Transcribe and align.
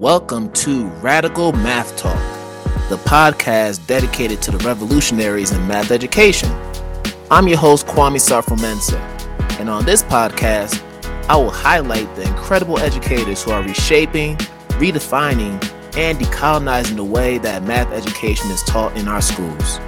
Welcome 0.00 0.50
to 0.52 0.86
Radical 1.02 1.52
Math 1.52 1.94
Talk, 1.98 2.16
the 2.88 2.96
podcast 3.04 3.86
dedicated 3.86 4.40
to 4.40 4.50
the 4.50 4.56
revolutionaries 4.64 5.52
in 5.52 5.68
math 5.68 5.90
education. 5.90 6.50
I'm 7.30 7.46
your 7.46 7.58
host, 7.58 7.86
Kwame 7.86 8.16
Sarfo 8.16 8.56
and 9.60 9.68
on 9.68 9.84
this 9.84 10.02
podcast, 10.02 10.82
I 11.28 11.36
will 11.36 11.50
highlight 11.50 12.16
the 12.16 12.22
incredible 12.22 12.78
educators 12.78 13.42
who 13.42 13.50
are 13.50 13.62
reshaping, 13.62 14.38
redefining, 14.78 15.62
and 15.94 16.16
decolonizing 16.16 16.96
the 16.96 17.04
way 17.04 17.36
that 17.36 17.64
math 17.64 17.92
education 17.92 18.50
is 18.50 18.62
taught 18.62 18.96
in 18.96 19.06
our 19.06 19.20
schools. 19.20 19.80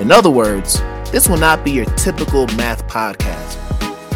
In 0.00 0.10
other 0.10 0.30
words, 0.30 0.80
this 1.12 1.28
will 1.28 1.38
not 1.38 1.64
be 1.64 1.70
your 1.70 1.86
typical 1.94 2.48
math 2.56 2.84
podcast. 2.88 3.71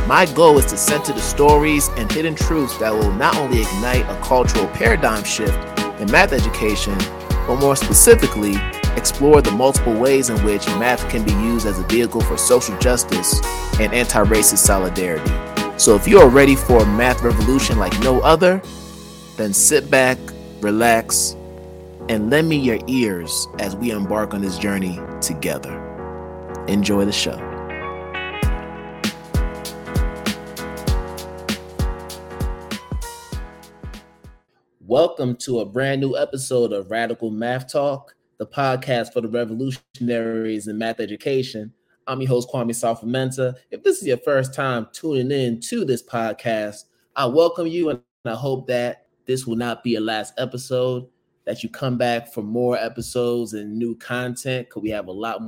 My 0.06 0.24
goal 0.24 0.56
is 0.58 0.66
to 0.66 0.76
center 0.76 1.12
the 1.12 1.20
stories 1.20 1.88
and 1.96 2.10
hidden 2.10 2.36
truths 2.36 2.78
that 2.78 2.94
will 2.94 3.10
not 3.10 3.36
only 3.38 3.62
ignite 3.62 4.08
a 4.08 4.16
cultural 4.22 4.68
paradigm 4.68 5.24
shift 5.24 5.58
in 6.00 6.08
math 6.12 6.32
education, 6.32 6.96
but 7.28 7.56
more 7.56 7.74
specifically, 7.74 8.54
explore 8.94 9.42
the 9.42 9.50
multiple 9.50 9.94
ways 9.94 10.30
in 10.30 10.36
which 10.44 10.64
math 10.78 11.08
can 11.10 11.24
be 11.24 11.32
used 11.32 11.66
as 11.66 11.80
a 11.80 11.82
vehicle 11.88 12.20
for 12.20 12.36
social 12.36 12.78
justice 12.78 13.40
and 13.80 13.92
anti 13.92 14.22
racist 14.22 14.58
solidarity. 14.58 15.32
So, 15.76 15.96
if 15.96 16.06
you 16.06 16.20
are 16.20 16.28
ready 16.28 16.54
for 16.54 16.84
a 16.84 16.86
math 16.86 17.22
revolution 17.22 17.76
like 17.76 17.98
no 17.98 18.20
other, 18.20 18.62
then 19.36 19.52
sit 19.52 19.90
back, 19.90 20.18
relax, 20.60 21.34
and 22.08 22.30
lend 22.30 22.48
me 22.48 22.58
your 22.58 22.78
ears 22.86 23.48
as 23.58 23.74
we 23.74 23.90
embark 23.90 24.34
on 24.34 24.40
this 24.40 24.56
journey 24.56 25.00
together. 25.20 25.74
Enjoy 26.68 27.04
the 27.04 27.12
show. 27.12 27.45
Welcome 34.88 35.34
to 35.38 35.58
a 35.58 35.64
brand 35.64 36.00
new 36.00 36.16
episode 36.16 36.72
of 36.72 36.92
Radical 36.92 37.32
Math 37.32 37.72
Talk, 37.72 38.14
the 38.38 38.46
podcast 38.46 39.12
for 39.12 39.20
the 39.20 39.28
revolutionaries 39.28 40.68
in 40.68 40.78
math 40.78 41.00
education. 41.00 41.72
I'm 42.06 42.20
your 42.20 42.28
host, 42.28 42.48
Kwame 42.50 42.70
Sarfo-Mensah. 42.70 43.56
If 43.72 43.82
this 43.82 44.00
is 44.00 44.06
your 44.06 44.18
first 44.18 44.54
time 44.54 44.86
tuning 44.92 45.32
in 45.32 45.58
to 45.62 45.84
this 45.84 46.04
podcast, 46.04 46.84
I 47.16 47.26
welcome 47.26 47.66
you 47.66 47.90
and 47.90 48.00
I 48.26 48.34
hope 48.34 48.68
that 48.68 49.08
this 49.26 49.44
will 49.44 49.56
not 49.56 49.82
be 49.82 49.96
a 49.96 50.00
last 50.00 50.34
episode, 50.38 51.08
that 51.46 51.64
you 51.64 51.68
come 51.68 51.98
back 51.98 52.32
for 52.32 52.42
more 52.42 52.76
episodes 52.78 53.54
and 53.54 53.76
new 53.76 53.96
content 53.96 54.68
because 54.68 54.84
we 54.84 54.90
have 54.90 55.08
a 55.08 55.12
lot 55.12 55.42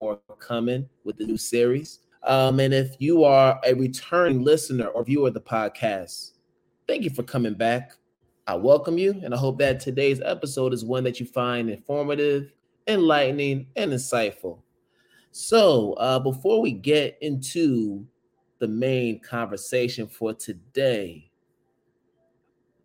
more 0.00 0.20
coming 0.38 0.88
with 1.04 1.18
the 1.18 1.26
new 1.26 1.36
series. 1.36 1.98
Um, 2.22 2.60
and 2.60 2.72
if 2.72 2.96
you 2.98 3.24
are 3.24 3.60
a 3.66 3.74
returning 3.74 4.42
listener 4.42 4.86
or 4.86 5.04
viewer 5.04 5.28
of 5.28 5.34
the 5.34 5.40
podcast, 5.42 6.30
thank 6.86 7.04
you 7.04 7.10
for 7.10 7.24
coming 7.24 7.52
back. 7.52 7.97
I 8.48 8.54
welcome 8.54 8.96
you, 8.96 9.20
and 9.22 9.34
I 9.34 9.36
hope 9.36 9.58
that 9.58 9.78
today's 9.78 10.22
episode 10.22 10.72
is 10.72 10.82
one 10.82 11.04
that 11.04 11.20
you 11.20 11.26
find 11.26 11.68
informative, 11.68 12.50
enlightening, 12.86 13.66
and 13.76 13.92
insightful. 13.92 14.60
So, 15.32 15.92
uh, 15.92 16.18
before 16.18 16.62
we 16.62 16.72
get 16.72 17.18
into 17.20 18.06
the 18.58 18.66
main 18.66 19.20
conversation 19.20 20.08
for 20.08 20.32
today, 20.32 21.30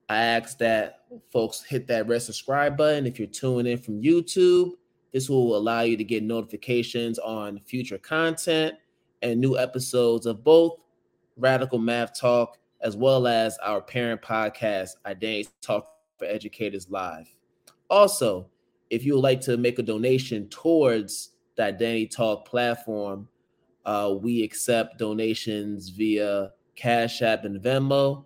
I 0.10 0.18
ask 0.18 0.58
that 0.58 1.06
folks 1.32 1.64
hit 1.64 1.88
that 1.88 2.10
red 2.10 2.22
subscribe 2.22 2.76
button 2.76 3.08
if 3.08 3.18
you're 3.18 3.30
tuning 3.30 3.72
in 3.72 3.78
from 3.78 4.02
YouTube. 4.02 4.72
This 5.14 5.30
will 5.30 5.56
allow 5.56 5.84
you 5.84 5.96
to 5.96 6.04
get 6.04 6.24
notifications 6.24 7.20
on 7.20 7.62
future 7.64 7.98
content 7.98 8.76
and 9.22 9.40
new 9.40 9.58
episodes 9.58 10.26
of 10.26 10.44
both 10.44 10.74
Radical 11.38 11.80
Math 11.80 12.20
Talk 12.20 12.58
as 12.84 12.98
well 12.98 13.28
as 13.28 13.58
our 13.60 13.82
parent 13.82 14.22
podcast, 14.22 14.92
Identity 15.06 15.50
Talk 15.62 15.88
for 16.20 16.26
Educators 16.26 16.90
Live. 16.90 17.34
Also, 17.90 18.50
if 18.90 19.06
you 19.06 19.14
would 19.14 19.22
like 19.22 19.42
to 19.42 19.58
make 19.58 19.80
a 19.80 19.84
donation 19.84 20.50
towards 20.50 21.32
the 21.56 21.64
Identity 21.64 22.08
Talk 22.08 22.46
platform, 22.46 23.28
uh, 23.86 24.14
we 24.22 24.44
accept 24.44 25.00
donations 25.00 25.90
via 25.90 26.52
Cash 26.76 27.22
App 27.22 27.46
and 27.46 27.62
Venmo. 27.62 28.26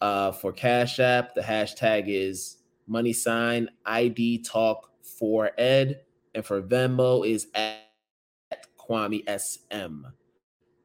Uh, 0.00 0.32
for 0.32 0.52
Cash 0.52 1.00
App, 1.00 1.34
the 1.34 1.40
hashtag 1.40 2.04
is 2.06 2.58
money 2.86 3.12
sign 3.12 3.68
ID 3.84 4.42
Talk 4.42 4.90
for 5.02 5.50
Ed, 5.58 6.00
and 6.34 6.44
for 6.44 6.62
Venmo 6.62 7.26
is 7.26 7.48
at 7.54 7.80
Kwame 8.78 9.22
SM. 9.28 10.06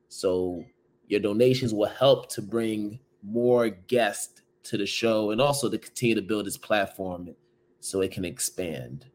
So 0.10 0.64
your 1.08 1.20
donations 1.20 1.74
will 1.74 1.90
help 1.90 2.30
to 2.32 2.42
bring 2.42 3.00
more 3.24 3.70
guests 3.70 4.42
to 4.64 4.78
the 4.78 4.86
show 4.86 5.32
and 5.32 5.42
also 5.42 5.70
to 5.70 5.78
continue 5.78 6.16
to 6.16 6.22
build 6.22 6.46
this 6.46 6.58
platform 6.58 7.36
so 7.80 8.02
it 8.02 8.12
can 8.12 8.26
expand. 8.26 9.06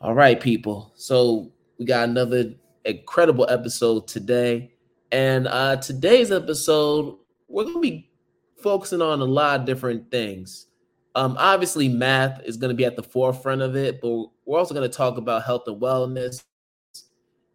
All 0.00 0.14
right, 0.14 0.40
people. 0.40 0.92
So 0.94 1.52
we 1.78 1.84
got 1.84 2.08
another 2.08 2.54
incredible 2.84 3.46
episode 3.48 4.06
today. 4.06 4.72
And 5.10 5.48
uh 5.48 5.76
today's 5.76 6.30
episode, 6.30 7.18
we're 7.48 7.64
gonna 7.64 7.80
be 7.80 8.10
focusing 8.58 9.02
on 9.02 9.20
a 9.20 9.24
lot 9.24 9.60
of 9.60 9.66
different 9.66 10.10
things. 10.10 10.66
Um, 11.14 11.36
obviously, 11.38 11.88
math 11.88 12.42
is 12.44 12.56
going 12.56 12.70
to 12.70 12.76
be 12.76 12.84
at 12.84 12.94
the 12.94 13.02
forefront 13.02 13.62
of 13.62 13.74
it, 13.74 14.00
but 14.00 14.28
we're 14.44 14.58
also 14.58 14.74
going 14.74 14.88
to 14.88 14.96
talk 14.96 15.16
about 15.16 15.42
health 15.42 15.62
and 15.66 15.80
wellness 15.80 16.44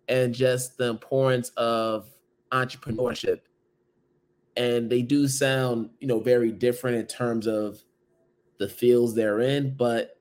and 0.10 0.34
just 0.34 0.78
the 0.78 0.86
importance 0.86 1.50
of 1.56 2.10
entrepreneurship 2.52 3.40
and 4.56 4.90
they 4.90 5.02
do 5.02 5.28
sound 5.28 5.90
you 6.00 6.08
know 6.08 6.20
very 6.20 6.52
different 6.52 6.98
in 6.98 7.06
terms 7.06 7.48
of 7.48 7.84
the 8.60 8.68
fields 8.68 9.14
they're 9.14 9.42
in 9.42 9.76
but 9.76 10.18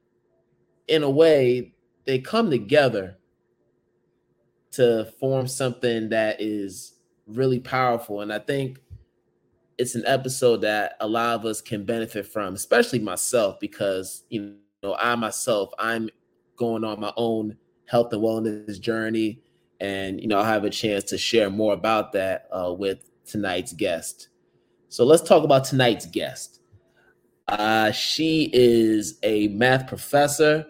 in 0.89 1.03
a 1.03 1.11
way 1.11 1.73
they 2.05 2.19
come 2.19 2.51
together 2.51 3.17
to 4.71 5.05
form 5.21 5.47
something 5.47 6.09
that 6.09 6.41
is 6.41 6.95
really 7.27 7.61
powerful 7.61 8.21
and 8.21 8.33
i 8.33 8.39
think 8.39 8.79
it's 9.79 9.95
an 9.95 10.05
episode 10.07 10.59
that 10.59 10.97
a 11.01 11.07
lot 11.07 11.35
of 11.35 11.45
us 11.45 11.61
can 11.61 11.85
benefit 11.85 12.27
from 12.27 12.55
especially 12.55 12.99
myself 12.99 13.59
because 13.61 14.25
you 14.29 14.57
know 14.83 14.95
i 14.99 15.15
myself 15.15 15.71
i'm 15.79 16.09
going 16.57 16.85
on 16.85 16.99
my 17.01 17.13
own 17.17 17.57
health 17.87 18.13
and 18.13 18.23
wellness 18.23 18.81
journey 18.81 19.41
and 19.81 20.21
you 20.21 20.27
know 20.27 20.39
i'll 20.39 20.45
have 20.45 20.65
a 20.65 20.71
chance 20.71 21.05
to 21.05 21.19
share 21.19 21.51
more 21.51 21.75
about 21.75 22.13
that 22.13 22.49
uh, 22.51 22.73
with 22.73 23.12
tonight's 23.27 23.73
guest. 23.73 24.29
So 24.89 25.05
let's 25.05 25.23
talk 25.23 25.45
about 25.45 25.65
tonight's 25.65 26.07
guest. 26.07 26.61
Uh, 27.49 27.91
she 27.93 28.51
is 28.53 29.19
a 29.23 29.49
math 29.49 29.87
professor. 29.87 30.67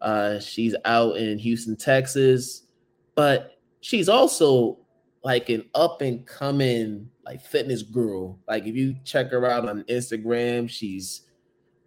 Uh, 0.00 0.38
she's 0.38 0.74
out 0.84 1.16
in 1.16 1.38
Houston, 1.38 1.76
Texas, 1.76 2.66
but 3.14 3.58
she's 3.80 4.08
also 4.08 4.78
like 5.22 5.48
an 5.48 5.64
up 5.74 6.02
and 6.02 6.26
coming 6.26 7.08
like 7.24 7.40
fitness 7.40 7.82
guru. 7.82 8.34
Like 8.46 8.66
if 8.66 8.74
you 8.74 8.96
check 9.04 9.30
her 9.30 9.46
out 9.50 9.68
on 9.68 9.82
Instagram, 9.84 10.68
she's 10.68 11.22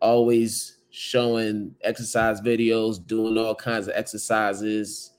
always 0.02 0.78
showing 0.90 1.76
exercise 1.82 2.42
videos, 2.42 3.06
doing 3.06 3.38
all 3.38 3.54
kinds 3.54 3.88
of 3.88 3.94
exercises 3.96 5.12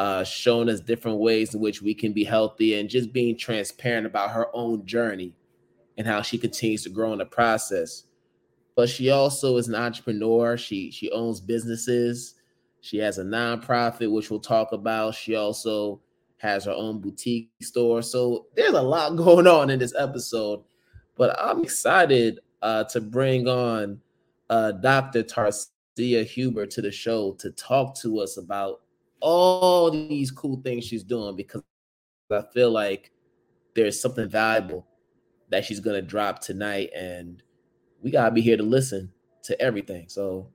uh, 0.00 0.24
showing 0.24 0.70
us 0.70 0.80
different 0.80 1.18
ways 1.18 1.54
in 1.54 1.60
which 1.60 1.82
we 1.82 1.92
can 1.92 2.10
be 2.14 2.24
healthy 2.24 2.80
and 2.80 2.88
just 2.88 3.12
being 3.12 3.36
transparent 3.36 4.06
about 4.06 4.30
her 4.30 4.46
own 4.56 4.86
journey 4.86 5.34
and 5.98 6.06
how 6.06 6.22
she 6.22 6.38
continues 6.38 6.82
to 6.82 6.88
grow 6.88 7.12
in 7.12 7.18
the 7.18 7.26
process. 7.26 8.04
But 8.74 8.88
she 8.88 9.10
also 9.10 9.58
is 9.58 9.68
an 9.68 9.74
entrepreneur. 9.74 10.56
She 10.56 10.90
she 10.90 11.10
owns 11.10 11.38
businesses. 11.38 12.36
She 12.80 12.96
has 12.96 13.18
a 13.18 13.24
nonprofit, 13.24 14.10
which 14.10 14.30
we'll 14.30 14.40
talk 14.40 14.72
about. 14.72 15.16
She 15.16 15.34
also 15.34 16.00
has 16.38 16.64
her 16.64 16.72
own 16.72 17.00
boutique 17.00 17.50
store. 17.60 18.00
So 18.00 18.46
there's 18.56 18.72
a 18.72 18.80
lot 18.80 19.16
going 19.16 19.46
on 19.46 19.68
in 19.68 19.78
this 19.78 19.94
episode. 19.98 20.62
But 21.18 21.38
I'm 21.38 21.62
excited 21.62 22.40
uh, 22.62 22.84
to 22.84 23.02
bring 23.02 23.48
on 23.48 24.00
uh, 24.48 24.72
Dr. 24.72 25.24
Tarcia 25.24 26.24
Huber 26.24 26.64
to 26.64 26.80
the 26.80 26.90
show 26.90 27.32
to 27.32 27.50
talk 27.50 27.94
to 27.96 28.20
us 28.20 28.38
about 28.38 28.80
all 29.20 29.90
these 29.90 30.30
cool 30.30 30.60
things 30.62 30.84
she's 30.84 31.04
doing 31.04 31.36
because 31.36 31.62
I 32.30 32.42
feel 32.52 32.70
like 32.70 33.12
there's 33.74 34.00
something 34.00 34.28
valuable 34.28 34.86
that 35.50 35.64
she's 35.64 35.80
gonna 35.80 36.02
drop 36.02 36.40
tonight, 36.40 36.90
and 36.94 37.42
we 38.02 38.10
gotta 38.10 38.30
be 38.30 38.40
here 38.40 38.56
to 38.56 38.62
listen 38.62 39.12
to 39.42 39.60
everything. 39.60 40.08
So 40.08 40.48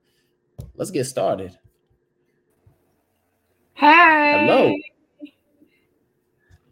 let's 0.74 0.90
get 0.90 1.04
started. 1.04 1.56
Hey. 3.74 4.46
Hello. 4.46 4.74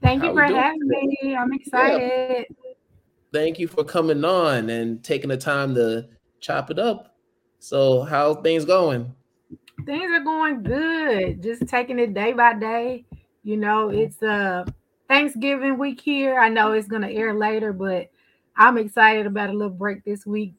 Thank 0.02 0.22
How 0.22 0.28
you 0.28 0.34
for 0.34 0.42
having 0.44 0.88
me. 0.88 1.36
I'm 1.36 1.52
excited. 1.52 2.46
Yeah. 2.48 2.72
Thank 3.32 3.58
you 3.58 3.68
for 3.68 3.84
coming 3.84 4.24
on 4.24 4.70
and 4.70 5.02
taking 5.02 5.28
the 5.28 5.36
time 5.36 5.74
to 5.74 6.08
chop 6.40 6.70
it 6.70 6.78
up. 6.78 7.16
So, 7.58 8.02
how 8.02 8.34
things 8.34 8.64
going? 8.64 9.14
Things 9.84 10.10
are 10.10 10.24
going 10.24 10.62
good. 10.62 11.42
Just 11.42 11.66
taking 11.68 11.98
it 11.98 12.14
day 12.14 12.32
by 12.32 12.54
day. 12.54 13.04
You 13.42 13.56
know, 13.56 13.90
it's 13.90 14.22
uh 14.22 14.64
Thanksgiving 15.08 15.78
week 15.78 16.00
here. 16.00 16.38
I 16.38 16.48
know 16.48 16.72
it's 16.72 16.88
gonna 16.88 17.10
air 17.10 17.34
later, 17.34 17.72
but 17.72 18.10
I'm 18.56 18.78
excited 18.78 19.26
about 19.26 19.50
a 19.50 19.52
little 19.52 19.74
break 19.74 20.04
this 20.04 20.24
week. 20.24 20.54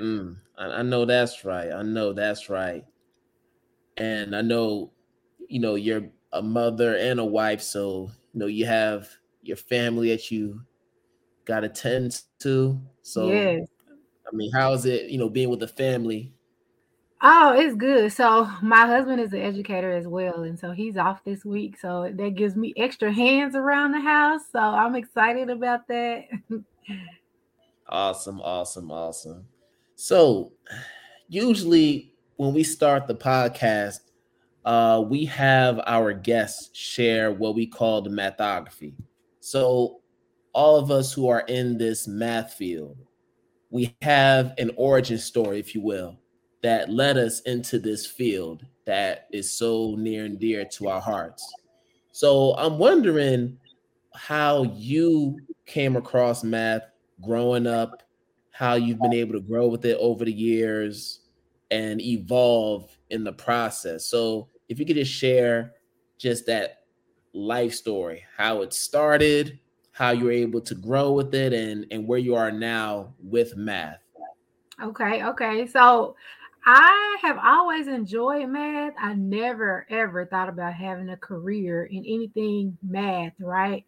Mm, 0.00 0.36
I, 0.56 0.64
I 0.66 0.82
know 0.82 1.04
that's 1.04 1.44
right. 1.44 1.72
I 1.72 1.82
know 1.82 2.12
that's 2.12 2.48
right. 2.48 2.84
And 3.96 4.36
I 4.36 4.42
know, 4.42 4.92
you 5.48 5.60
know, 5.60 5.74
you're 5.74 6.08
a 6.32 6.42
mother 6.42 6.96
and 6.96 7.18
a 7.18 7.24
wife, 7.24 7.62
so 7.62 8.10
you 8.32 8.40
know 8.40 8.46
you 8.46 8.66
have 8.66 9.08
your 9.42 9.56
family 9.56 10.10
that 10.10 10.30
you 10.30 10.60
got 11.46 11.60
to 11.60 11.68
tend 11.68 12.22
to. 12.40 12.80
So, 13.02 13.30
yes. 13.30 13.66
I 14.30 14.36
mean, 14.36 14.52
how 14.52 14.72
is 14.72 14.86
it, 14.86 15.10
you 15.10 15.18
know, 15.18 15.28
being 15.30 15.48
with 15.48 15.60
the 15.60 15.68
family? 15.68 16.35
Oh, 17.28 17.54
it's 17.58 17.74
good. 17.74 18.12
So 18.12 18.48
my 18.62 18.86
husband 18.86 19.20
is 19.20 19.32
an 19.32 19.40
educator 19.40 19.90
as 19.90 20.06
well, 20.06 20.44
and 20.44 20.56
so 20.56 20.70
he's 20.70 20.96
off 20.96 21.24
this 21.24 21.44
week. 21.44 21.76
So 21.76 22.08
that 22.14 22.36
gives 22.36 22.54
me 22.54 22.72
extra 22.76 23.12
hands 23.12 23.56
around 23.56 23.90
the 23.90 24.00
house. 24.00 24.42
So 24.52 24.60
I'm 24.60 24.94
excited 24.94 25.50
about 25.50 25.88
that. 25.88 26.26
awesome, 27.88 28.40
awesome, 28.42 28.92
awesome. 28.92 29.44
So 29.96 30.52
usually 31.26 32.14
when 32.36 32.54
we 32.54 32.62
start 32.62 33.08
the 33.08 33.16
podcast, 33.16 34.02
uh, 34.64 35.02
we 35.04 35.24
have 35.24 35.80
our 35.84 36.12
guests 36.12 36.70
share 36.78 37.32
what 37.32 37.56
we 37.56 37.66
call 37.66 38.02
the 38.02 38.10
mathography. 38.10 38.94
So 39.40 40.00
all 40.52 40.76
of 40.76 40.92
us 40.92 41.12
who 41.12 41.28
are 41.28 41.42
in 41.48 41.76
this 41.76 42.06
math 42.06 42.54
field, 42.54 42.96
we 43.70 43.96
have 44.00 44.54
an 44.58 44.70
origin 44.76 45.18
story, 45.18 45.58
if 45.58 45.74
you 45.74 45.80
will, 45.80 46.20
that 46.66 46.90
led 46.90 47.16
us 47.16 47.38
into 47.42 47.78
this 47.78 48.04
field 48.04 48.66
that 48.86 49.28
is 49.32 49.56
so 49.56 49.94
near 49.96 50.24
and 50.24 50.40
dear 50.40 50.64
to 50.64 50.88
our 50.88 51.00
hearts. 51.00 51.48
So 52.10 52.56
I'm 52.56 52.76
wondering 52.76 53.56
how 54.16 54.64
you 54.74 55.38
came 55.64 55.94
across 55.94 56.42
math 56.42 56.82
growing 57.22 57.68
up, 57.68 58.02
how 58.50 58.74
you've 58.74 58.98
been 58.98 59.12
able 59.12 59.34
to 59.34 59.40
grow 59.40 59.68
with 59.68 59.84
it 59.84 59.96
over 60.00 60.24
the 60.24 60.32
years 60.32 61.20
and 61.70 62.00
evolve 62.00 62.90
in 63.10 63.22
the 63.22 63.32
process. 63.32 64.06
So 64.06 64.48
if 64.68 64.80
you 64.80 64.86
could 64.86 64.96
just 64.96 65.12
share 65.12 65.74
just 66.18 66.46
that 66.46 66.80
life 67.32 67.74
story, 67.74 68.24
how 68.36 68.62
it 68.62 68.74
started, 68.74 69.60
how 69.92 70.10
you're 70.10 70.32
able 70.32 70.62
to 70.62 70.74
grow 70.74 71.12
with 71.12 71.32
it 71.32 71.52
and 71.52 71.86
and 71.92 72.08
where 72.08 72.18
you 72.18 72.34
are 72.34 72.50
now 72.50 73.14
with 73.22 73.56
math 73.56 74.00
okay 74.82 75.24
okay 75.24 75.66
so 75.66 76.14
i 76.66 77.16
have 77.22 77.38
always 77.42 77.86
enjoyed 77.86 78.48
math 78.48 78.92
i 78.98 79.14
never 79.14 79.86
ever 79.90 80.26
thought 80.26 80.48
about 80.48 80.74
having 80.74 81.10
a 81.10 81.16
career 81.16 81.84
in 81.84 81.98
anything 81.98 82.76
math 82.82 83.32
right 83.40 83.84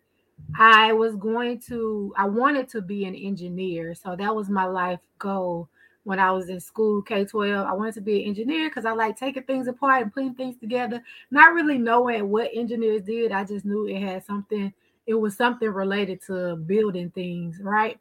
i 0.58 0.92
was 0.92 1.16
going 1.16 1.58
to 1.58 2.12
i 2.16 2.26
wanted 2.26 2.68
to 2.68 2.80
be 2.80 3.04
an 3.04 3.14
engineer 3.14 3.94
so 3.94 4.14
that 4.16 4.34
was 4.34 4.48
my 4.48 4.64
life 4.64 5.00
goal 5.18 5.68
when 6.08 6.18
I 6.18 6.32
was 6.32 6.48
in 6.48 6.58
school, 6.58 7.02
K 7.02 7.26
12. 7.26 7.66
I 7.66 7.74
wanted 7.74 7.92
to 7.94 8.00
be 8.00 8.22
an 8.22 8.28
engineer 8.28 8.70
because 8.70 8.86
I 8.86 8.92
like 8.92 9.14
taking 9.14 9.42
things 9.42 9.68
apart 9.68 10.02
and 10.02 10.14
putting 10.14 10.34
things 10.34 10.56
together, 10.56 11.02
not 11.30 11.52
really 11.52 11.76
knowing 11.76 12.30
what 12.30 12.48
engineers 12.54 13.02
did. 13.02 13.30
I 13.30 13.44
just 13.44 13.66
knew 13.66 13.86
it 13.86 14.00
had 14.00 14.24
something 14.24 14.72
it 15.06 15.14
was 15.14 15.36
something 15.36 15.68
related 15.68 16.22
to 16.26 16.56
building 16.56 17.10
things, 17.10 17.60
right? 17.62 17.98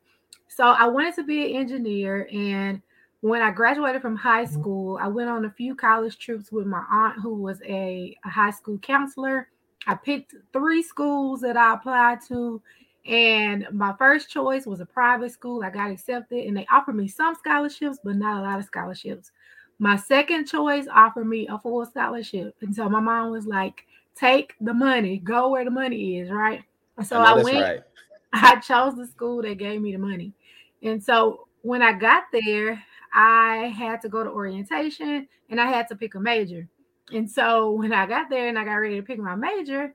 So 0.48 0.64
I 0.68 0.88
wanted 0.88 1.16
to 1.16 1.24
be 1.24 1.52
an 1.52 1.62
engineer. 1.62 2.30
And 2.32 2.82
when 3.28 3.42
I 3.42 3.52
graduated 3.52 4.02
from 4.02 4.16
high 4.16 4.46
mm-hmm. 4.46 4.60
school, 4.60 5.00
I 5.02 5.08
went 5.08 5.30
on 5.30 5.46
a 5.46 5.52
few 5.52 5.76
college 5.76 6.18
trips 6.18 6.52
with 6.52 6.66
my 6.66 6.84
aunt, 6.90 7.22
who 7.22 7.36
was 7.36 7.62
a, 7.64 8.16
a 8.26 8.30
high 8.30 8.52
school 8.52 8.78
counselor. 8.80 9.50
I 9.86 9.96
picked 9.96 10.36
three 10.54 10.84
schools 10.84 11.42
that 11.42 11.58
I 11.58 11.74
applied 11.74 12.20
to. 12.28 12.62
And 13.06 13.66
my 13.72 13.94
first 13.98 14.30
choice 14.30 14.66
was 14.66 14.82
a 14.82 14.86
private 14.86 15.32
school. 15.32 15.64
I 15.64 15.70
got 15.70 15.92
accepted, 15.92 16.46
and 16.46 16.58
they 16.58 16.68
offered 16.70 16.96
me 16.96 17.08
some 17.08 17.36
scholarships, 17.36 18.00
but 18.04 18.18
not 18.18 18.40
a 18.40 18.42
lot 18.42 18.60
of 18.60 18.66
scholarships. 18.66 19.32
My 19.80 19.96
second 19.96 20.46
choice 20.48 20.88
offered 20.94 21.26
me 21.26 21.48
a 21.48 21.58
full 21.58 21.86
scholarship. 21.86 22.56
And 22.62 22.76
so 22.76 22.90
my 22.90 23.00
mom 23.00 23.32
was 23.32 23.46
like, 23.46 23.86
take 24.16 24.56
the 24.60 24.74
money, 24.74 25.20
go 25.20 25.50
where 25.50 25.64
the 25.64 25.72
money 25.72 26.20
is, 26.20 26.30
right? 26.30 26.64
So 27.06 27.22
I, 27.22 27.32
I 27.32 27.44
went, 27.44 27.58
right. 27.58 27.82
I 28.34 28.56
chose 28.58 28.96
the 28.96 29.08
school 29.08 29.42
that 29.44 29.58
gave 29.58 29.80
me 29.80 29.94
the 29.94 30.00
money. 30.00 30.34
And 30.82 31.02
so 31.02 31.48
when 31.62 31.82
I 31.82 31.94
got 31.94 32.24
there, 32.34 32.84
I 33.14 33.74
had 33.78 34.02
to 34.02 34.10
go 34.10 34.24
to 34.24 34.30
orientation 34.30 35.28
and 35.50 35.62
I 35.62 35.68
had 35.68 35.88
to 35.90 35.96
pick 35.96 36.16
a 36.16 36.20
major. 36.20 36.68
And 37.14 37.30
so 37.30 37.72
when 37.72 37.94
I 37.94 38.06
got 38.06 38.30
there 38.30 38.48
and 38.48 38.60
I 38.60 38.66
got 38.66 38.74
ready 38.74 38.96
to 38.96 39.02
pick 39.02 39.20
my 39.20 39.36
major, 39.36 39.94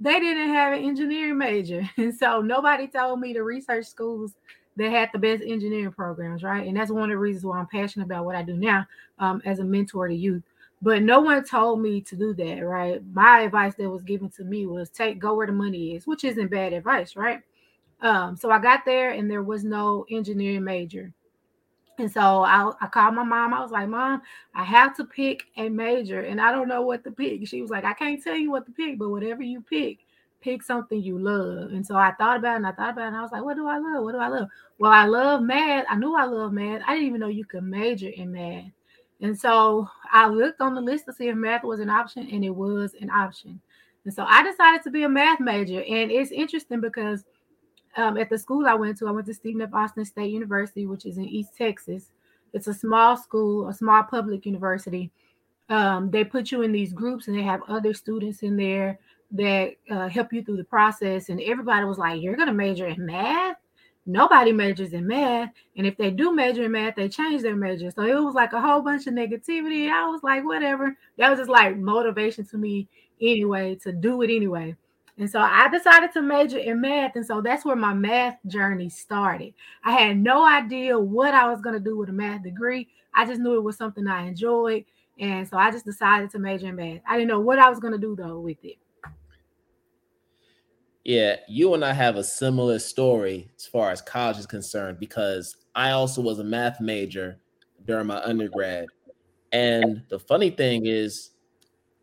they 0.00 0.18
didn't 0.18 0.48
have 0.48 0.72
an 0.72 0.82
engineering 0.82 1.38
major. 1.38 1.88
And 1.96 2.14
so 2.14 2.40
nobody 2.40 2.86
told 2.86 3.20
me 3.20 3.32
to 3.34 3.42
research 3.42 3.86
schools 3.86 4.32
that 4.76 4.90
had 4.90 5.10
the 5.12 5.18
best 5.18 5.42
engineering 5.46 5.92
programs, 5.92 6.42
right? 6.42 6.66
And 6.66 6.76
that's 6.76 6.90
one 6.90 7.04
of 7.04 7.10
the 7.10 7.18
reasons 7.18 7.44
why 7.44 7.58
I'm 7.58 7.66
passionate 7.66 8.06
about 8.06 8.24
what 8.24 8.36
I 8.36 8.42
do 8.42 8.56
now 8.56 8.86
um, 9.18 9.40
as 9.44 9.60
a 9.60 9.64
mentor 9.64 10.08
to 10.08 10.14
youth. 10.14 10.42
But 10.82 11.02
no 11.02 11.20
one 11.20 11.44
told 11.44 11.80
me 11.80 12.00
to 12.02 12.16
do 12.16 12.34
that, 12.34 12.60
right? 12.60 13.00
My 13.12 13.40
advice 13.40 13.74
that 13.76 13.88
was 13.88 14.02
given 14.02 14.28
to 14.30 14.44
me 14.44 14.66
was 14.66 14.90
take 14.90 15.18
go 15.18 15.34
where 15.34 15.46
the 15.46 15.52
money 15.52 15.94
is, 15.94 16.06
which 16.06 16.24
isn't 16.24 16.50
bad 16.50 16.72
advice, 16.72 17.16
right? 17.16 17.40
Um, 18.02 18.36
so 18.36 18.50
I 18.50 18.58
got 18.58 18.84
there 18.84 19.10
and 19.10 19.30
there 19.30 19.42
was 19.42 19.64
no 19.64 20.04
engineering 20.10 20.64
major. 20.64 21.12
And 21.98 22.10
so 22.10 22.42
I, 22.42 22.72
I 22.80 22.86
called 22.88 23.14
my 23.14 23.22
mom. 23.22 23.54
I 23.54 23.60
was 23.60 23.70
like, 23.70 23.88
Mom, 23.88 24.22
I 24.54 24.64
have 24.64 24.96
to 24.96 25.04
pick 25.04 25.44
a 25.56 25.68
major 25.68 26.22
and 26.22 26.40
I 26.40 26.50
don't 26.50 26.68
know 26.68 26.82
what 26.82 27.04
to 27.04 27.10
pick. 27.10 27.46
She 27.46 27.62
was 27.62 27.70
like, 27.70 27.84
I 27.84 27.92
can't 27.92 28.22
tell 28.22 28.36
you 28.36 28.50
what 28.50 28.66
to 28.66 28.72
pick, 28.72 28.98
but 28.98 29.10
whatever 29.10 29.42
you 29.42 29.60
pick, 29.60 30.00
pick 30.40 30.62
something 30.62 31.00
you 31.00 31.18
love. 31.18 31.70
And 31.70 31.86
so 31.86 31.96
I 31.96 32.12
thought 32.12 32.38
about 32.38 32.54
it 32.54 32.56
and 32.56 32.66
I 32.66 32.72
thought 32.72 32.92
about 32.92 33.04
it 33.04 33.08
and 33.08 33.16
I 33.16 33.22
was 33.22 33.32
like, 33.32 33.44
What 33.44 33.56
do 33.56 33.66
I 33.68 33.78
love? 33.78 34.04
What 34.04 34.12
do 34.12 34.18
I 34.18 34.28
love? 34.28 34.48
Well, 34.78 34.92
I 34.92 35.06
love 35.06 35.42
math. 35.42 35.86
I 35.88 35.96
knew 35.96 36.16
I 36.16 36.24
love 36.24 36.52
math. 36.52 36.82
I 36.86 36.94
didn't 36.94 37.08
even 37.08 37.20
know 37.20 37.28
you 37.28 37.44
could 37.44 37.64
major 37.64 38.08
in 38.08 38.32
math. 38.32 38.72
And 39.20 39.38
so 39.38 39.88
I 40.12 40.28
looked 40.28 40.60
on 40.60 40.74
the 40.74 40.80
list 40.80 41.06
to 41.06 41.12
see 41.12 41.28
if 41.28 41.36
math 41.36 41.62
was 41.62 41.80
an 41.80 41.88
option, 41.88 42.28
and 42.30 42.44
it 42.44 42.50
was 42.50 42.94
an 43.00 43.10
option. 43.10 43.60
And 44.04 44.12
so 44.12 44.24
I 44.28 44.42
decided 44.42 44.82
to 44.82 44.90
be 44.90 45.04
a 45.04 45.08
math 45.08 45.40
major. 45.40 45.82
And 45.82 46.10
it's 46.10 46.30
interesting 46.30 46.80
because 46.80 47.24
um, 47.96 48.16
at 48.16 48.30
the 48.30 48.38
school 48.38 48.66
I 48.66 48.74
went 48.74 48.98
to, 48.98 49.08
I 49.08 49.10
went 49.10 49.26
to 49.26 49.34
Stephen 49.34 49.62
F. 49.62 49.74
Austin 49.74 50.04
State 50.04 50.30
University, 50.30 50.86
which 50.86 51.06
is 51.06 51.18
in 51.18 51.24
East 51.24 51.56
Texas. 51.56 52.10
It's 52.52 52.66
a 52.66 52.74
small 52.74 53.16
school, 53.16 53.68
a 53.68 53.74
small 53.74 54.02
public 54.04 54.46
university. 54.46 55.10
Um, 55.68 56.10
they 56.10 56.24
put 56.24 56.50
you 56.50 56.62
in 56.62 56.72
these 56.72 56.92
groups 56.92 57.26
and 57.26 57.36
they 57.36 57.42
have 57.42 57.62
other 57.68 57.94
students 57.94 58.42
in 58.42 58.56
there 58.56 58.98
that 59.32 59.72
uh, 59.90 60.08
help 60.08 60.32
you 60.32 60.44
through 60.44 60.58
the 60.58 60.64
process. 60.64 61.28
And 61.28 61.40
everybody 61.40 61.84
was 61.84 61.98
like, 61.98 62.22
You're 62.22 62.36
going 62.36 62.48
to 62.48 62.54
major 62.54 62.86
in 62.86 63.04
math? 63.04 63.56
nobody 64.06 64.52
majors 64.52 64.92
in 64.92 65.06
math. 65.06 65.50
And 65.76 65.86
if 65.86 65.96
they 65.96 66.10
do 66.10 66.32
major 66.34 66.64
in 66.64 66.72
math, 66.72 66.96
they 66.96 67.08
change 67.08 67.42
their 67.42 67.56
major. 67.56 67.90
So 67.90 68.02
it 68.02 68.14
was 68.14 68.34
like 68.34 68.52
a 68.52 68.60
whole 68.60 68.82
bunch 68.82 69.06
of 69.06 69.14
negativity. 69.14 69.90
I 69.90 70.06
was 70.06 70.22
like, 70.22 70.44
whatever. 70.44 70.96
That 71.18 71.30
was 71.30 71.38
just 71.38 71.50
like 71.50 71.76
motivation 71.76 72.46
to 72.46 72.58
me 72.58 72.88
anyway, 73.20 73.76
to 73.82 73.92
do 73.92 74.22
it 74.22 74.34
anyway. 74.34 74.76
And 75.16 75.30
so 75.30 75.38
I 75.38 75.68
decided 75.68 76.12
to 76.12 76.22
major 76.22 76.58
in 76.58 76.80
math. 76.80 77.14
And 77.14 77.24
so 77.24 77.40
that's 77.40 77.64
where 77.64 77.76
my 77.76 77.94
math 77.94 78.36
journey 78.46 78.88
started. 78.88 79.54
I 79.84 79.92
had 79.92 80.18
no 80.18 80.44
idea 80.44 80.98
what 80.98 81.34
I 81.34 81.48
was 81.48 81.60
going 81.60 81.74
to 81.74 81.80
do 81.80 81.96
with 81.96 82.08
a 82.08 82.12
math 82.12 82.42
degree. 82.42 82.88
I 83.14 83.24
just 83.24 83.40
knew 83.40 83.56
it 83.56 83.62
was 83.62 83.76
something 83.76 84.06
I 84.08 84.26
enjoyed. 84.26 84.84
And 85.20 85.46
so 85.46 85.56
I 85.56 85.70
just 85.70 85.84
decided 85.84 86.30
to 86.30 86.40
major 86.40 86.68
in 86.68 86.76
math. 86.76 87.00
I 87.08 87.16
didn't 87.16 87.28
know 87.28 87.40
what 87.40 87.60
I 87.60 87.70
was 87.70 87.78
going 87.78 87.92
to 87.92 87.98
do 87.98 88.16
though 88.16 88.40
with 88.40 88.58
it. 88.64 88.76
Yeah, 91.04 91.36
you 91.48 91.74
and 91.74 91.84
I 91.84 91.92
have 91.92 92.16
a 92.16 92.24
similar 92.24 92.78
story 92.78 93.50
as 93.56 93.66
far 93.66 93.90
as 93.90 94.00
college 94.00 94.38
is 94.38 94.46
concerned 94.46 94.98
because 94.98 95.54
I 95.74 95.90
also 95.90 96.22
was 96.22 96.38
a 96.38 96.44
math 96.44 96.80
major 96.80 97.38
during 97.84 98.06
my 98.06 98.22
undergrad. 98.22 98.86
And 99.52 100.02
the 100.08 100.18
funny 100.18 100.50
thing 100.50 100.86
is, 100.86 101.30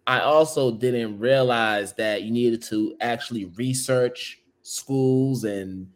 I 0.08 0.20
also 0.22 0.72
didn't 0.72 1.20
realize 1.20 1.94
that 1.94 2.24
you 2.24 2.32
needed 2.32 2.62
to 2.64 2.96
actually 3.02 3.46
research 3.46 4.42
schools 4.64 5.44
and 5.44 5.88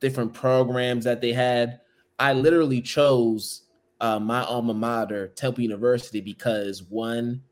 different 0.00 0.34
programs 0.34 1.04
that 1.04 1.20
they 1.20 1.32
had. 1.32 1.80
I 2.18 2.32
literally 2.32 2.80
chose 2.80 3.62
uh, 4.00 4.18
my 4.18 4.42
alma 4.44 4.74
mater, 4.74 5.28
Temple 5.28 5.62
University, 5.62 6.20
because 6.20 6.82
one, 6.82 7.42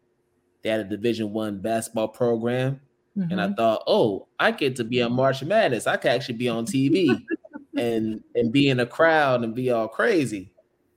they 0.63 0.71
had 0.71 0.81
a 0.81 0.85
Division 0.85 1.33
One 1.33 1.61
basketball 1.61 2.09
program, 2.09 2.81
Mm-hmm. 3.19 3.33
And 3.33 3.41
I 3.41 3.47
mm-hmm. 3.47 3.55
thought, 3.55 3.83
oh, 3.87 4.29
I 4.39 4.53
get 4.53 4.77
to 4.77 4.85
be 4.85 5.03
on 5.03 5.13
March 5.13 5.43
Madness. 5.43 5.87
I 5.87 5.97
could 5.97 6.13
actually 6.13 6.37
be 6.37 6.49
on 6.49 6.65
TV 6.65 7.21
and 7.77 8.23
and 8.35 8.53
be 8.53 8.69
in 8.69 8.81
a 8.81 8.87
crowd 8.87 9.43
and 9.43 9.55
be 9.55 9.71
all 9.71 9.89
crazy. 9.89 10.53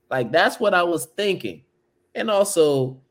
Like 0.10 0.32
that's 0.32 0.60
what 0.60 0.74
I 0.74 0.84
was 0.84 1.06
thinking. 1.06 1.64
And 2.14 2.30
also 2.30 3.02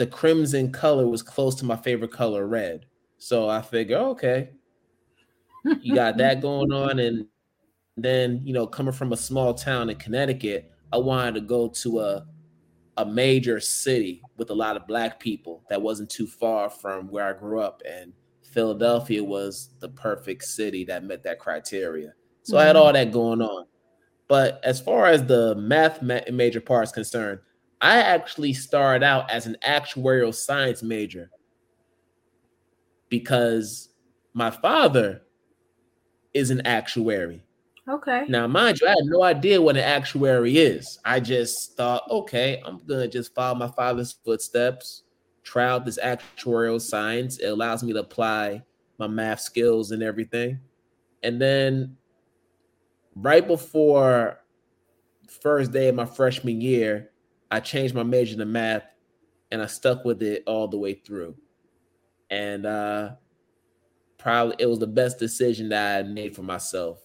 the 0.00 0.06
crimson 0.06 0.72
color 0.72 1.06
was 1.06 1.22
close 1.22 1.54
to 1.56 1.66
my 1.66 1.76
favorite 1.76 2.10
color, 2.10 2.46
red. 2.46 2.86
So 3.18 3.50
I 3.50 3.60
figure, 3.60 3.98
okay, 3.98 4.48
you 5.82 5.94
got 5.94 6.16
that 6.16 6.40
going 6.40 6.72
on. 6.72 6.98
And 6.98 7.26
then, 7.98 8.40
you 8.42 8.54
know, 8.54 8.66
coming 8.66 8.94
from 8.94 9.12
a 9.12 9.16
small 9.16 9.52
town 9.52 9.90
in 9.90 9.96
Connecticut, 9.96 10.72
I 10.90 10.96
wanted 10.96 11.34
to 11.34 11.42
go 11.42 11.68
to 11.68 12.00
a 12.00 12.26
a 12.96 13.04
major 13.04 13.60
city 13.60 14.22
with 14.38 14.48
a 14.48 14.54
lot 14.54 14.76
of 14.76 14.86
black 14.86 15.20
people 15.20 15.64
that 15.68 15.82
wasn't 15.82 16.08
too 16.08 16.26
far 16.26 16.70
from 16.70 17.08
where 17.08 17.26
I 17.26 17.38
grew 17.38 17.60
up. 17.60 17.82
And 17.86 18.14
Philadelphia 18.42 19.22
was 19.22 19.68
the 19.80 19.90
perfect 19.90 20.44
city 20.44 20.82
that 20.86 21.04
met 21.04 21.22
that 21.24 21.38
criteria. 21.38 22.14
So 22.42 22.54
mm-hmm. 22.54 22.62
I 22.62 22.66
had 22.66 22.76
all 22.76 22.92
that 22.94 23.12
going 23.12 23.42
on. 23.42 23.66
But 24.28 24.62
as 24.64 24.80
far 24.80 25.08
as 25.08 25.26
the 25.26 25.56
math 25.56 26.00
major 26.00 26.62
part 26.62 26.84
is 26.84 26.92
concerned, 26.92 27.40
I 27.80 27.98
actually 27.98 28.52
started 28.52 29.04
out 29.04 29.30
as 29.30 29.46
an 29.46 29.56
actuarial 29.66 30.34
science 30.34 30.82
major 30.82 31.30
because 33.08 33.88
my 34.34 34.50
father 34.50 35.22
is 36.34 36.50
an 36.50 36.66
actuary. 36.66 37.42
Okay. 37.88 38.24
Now, 38.28 38.46
mind 38.46 38.80
you, 38.80 38.86
I 38.86 38.90
had 38.90 39.04
no 39.04 39.22
idea 39.22 39.60
what 39.60 39.76
an 39.76 39.82
actuary 39.82 40.58
is. 40.58 40.98
I 41.04 41.18
just 41.18 41.76
thought, 41.76 42.04
okay, 42.10 42.62
I'm 42.64 42.78
gonna 42.86 43.08
just 43.08 43.34
follow 43.34 43.58
my 43.58 43.68
father's 43.68 44.12
footsteps, 44.12 45.02
try 45.42 45.66
out 45.66 45.84
this 45.84 45.98
actuarial 45.98 46.80
science. 46.80 47.38
It 47.38 47.48
allows 47.48 47.82
me 47.82 47.92
to 47.94 48.00
apply 48.00 48.62
my 48.98 49.08
math 49.08 49.40
skills 49.40 49.90
and 49.90 50.02
everything. 50.02 50.60
And 51.22 51.40
then 51.40 51.96
right 53.16 53.46
before 53.46 54.38
first 55.28 55.72
day 55.72 55.88
of 55.88 55.94
my 55.94 56.04
freshman 56.04 56.60
year, 56.60 57.09
I 57.50 57.60
changed 57.60 57.94
my 57.94 58.02
major 58.02 58.36
to 58.36 58.44
math 58.44 58.84
and 59.50 59.62
I 59.62 59.66
stuck 59.66 60.04
with 60.04 60.22
it 60.22 60.44
all 60.46 60.68
the 60.68 60.78
way 60.78 60.94
through. 60.94 61.34
And 62.30 62.66
uh 62.66 63.10
probably 64.18 64.56
it 64.58 64.66
was 64.66 64.78
the 64.78 64.86
best 64.86 65.18
decision 65.18 65.70
that 65.70 65.98
I 65.98 66.02
made 66.08 66.36
for 66.36 66.42
myself 66.42 67.00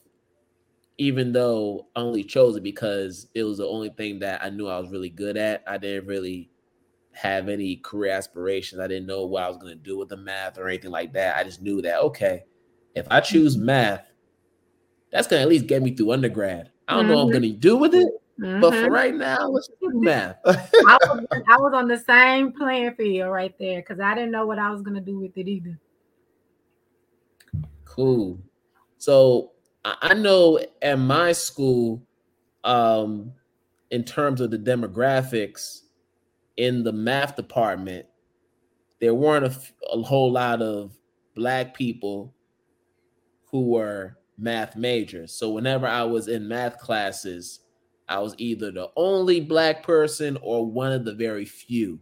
even 0.97 1.33
though 1.33 1.87
I 1.95 2.01
only 2.01 2.23
chose 2.23 2.55
it 2.55 2.63
because 2.63 3.27
it 3.33 3.43
was 3.43 3.57
the 3.57 3.67
only 3.67 3.89
thing 3.89 4.19
that 4.19 4.43
I 4.43 4.49
knew 4.49 4.67
I 4.67 4.79
was 4.79 4.89
really 4.89 5.09
good 5.09 5.37
at. 5.37 5.63
I 5.67 5.77
didn't 5.77 6.07
really 6.07 6.49
have 7.11 7.49
any 7.49 7.77
career 7.77 8.13
aspirations. 8.13 8.79
I 8.79 8.87
didn't 8.87 9.07
know 9.07 9.25
what 9.25 9.43
I 9.43 9.47
was 9.47 9.57
going 9.57 9.77
to 9.77 9.83
do 9.83 9.97
with 9.97 10.09
the 10.09 10.17
math 10.17 10.57
or 10.57 10.67
anything 10.67 10.91
like 10.91 11.13
that. 11.13 11.35
I 11.35 11.43
just 11.43 11.61
knew 11.61 11.81
that, 11.81 11.99
okay, 12.01 12.43
if 12.95 13.07
I 13.11 13.19
choose 13.19 13.57
math, 13.57 14.05
that's 15.11 15.27
going 15.27 15.39
to 15.39 15.43
at 15.43 15.49
least 15.49 15.67
get 15.67 15.81
me 15.81 15.93
through 15.93 16.13
undergrad. 16.13 16.71
I 16.87 16.93
don't 16.93 17.03
mm-hmm. 17.03 17.09
know 17.11 17.15
what 17.17 17.21
I'm 17.23 17.27
mm-hmm. 17.27 17.39
going 17.39 17.53
to 17.53 17.59
do 17.59 17.77
with 17.77 17.95
it, 17.95 18.09
mm-hmm. 18.39 18.59
but 18.61 18.71
for 18.71 18.77
mm-hmm. 18.77 18.93
right 18.93 19.15
now, 19.15 19.47
let's 19.47 19.69
do 19.81 19.91
math. 19.93 20.37
I, 20.45 20.51
was, 20.51 21.25
I 21.49 21.57
was 21.57 21.73
on 21.73 21.87
the 21.87 21.99
same 21.99 22.51
playing 22.51 22.95
field 22.95 23.31
right 23.31 23.53
there 23.59 23.81
because 23.81 23.99
I 23.99 24.15
didn't 24.15 24.31
know 24.31 24.45
what 24.45 24.59
I 24.59 24.69
was 24.69 24.81
going 24.81 24.95
to 24.95 25.01
do 25.01 25.19
with 25.19 25.37
it 25.37 25.47
either. 25.47 25.79
Cool. 27.85 28.39
So 28.97 29.51
I 29.85 30.13
know 30.15 30.59
at 30.81 30.99
my 30.99 31.31
school, 31.31 32.01
um, 32.63 33.31
in 33.91 34.03
terms 34.03 34.41
of 34.41 34.51
the 34.51 34.57
demographics 34.57 35.81
in 36.57 36.83
the 36.83 36.91
math 36.91 37.35
department, 37.35 38.07
there 38.99 39.13
weren't 39.13 39.45
a, 39.45 39.55
a 39.93 40.01
whole 40.01 40.31
lot 40.31 40.61
of 40.61 40.97
black 41.35 41.75
people 41.75 42.33
who 43.51 43.69
were 43.69 44.17
math 44.37 44.75
majors. 44.75 45.33
So 45.33 45.51
whenever 45.51 45.87
I 45.87 46.03
was 46.03 46.27
in 46.27 46.47
math 46.47 46.79
classes, 46.79 47.61
I 48.07 48.19
was 48.19 48.35
either 48.37 48.71
the 48.71 48.89
only 48.95 49.41
black 49.41 49.83
person 49.83 50.37
or 50.41 50.65
one 50.65 50.91
of 50.91 51.05
the 51.05 51.13
very 51.13 51.45
few 51.45 51.99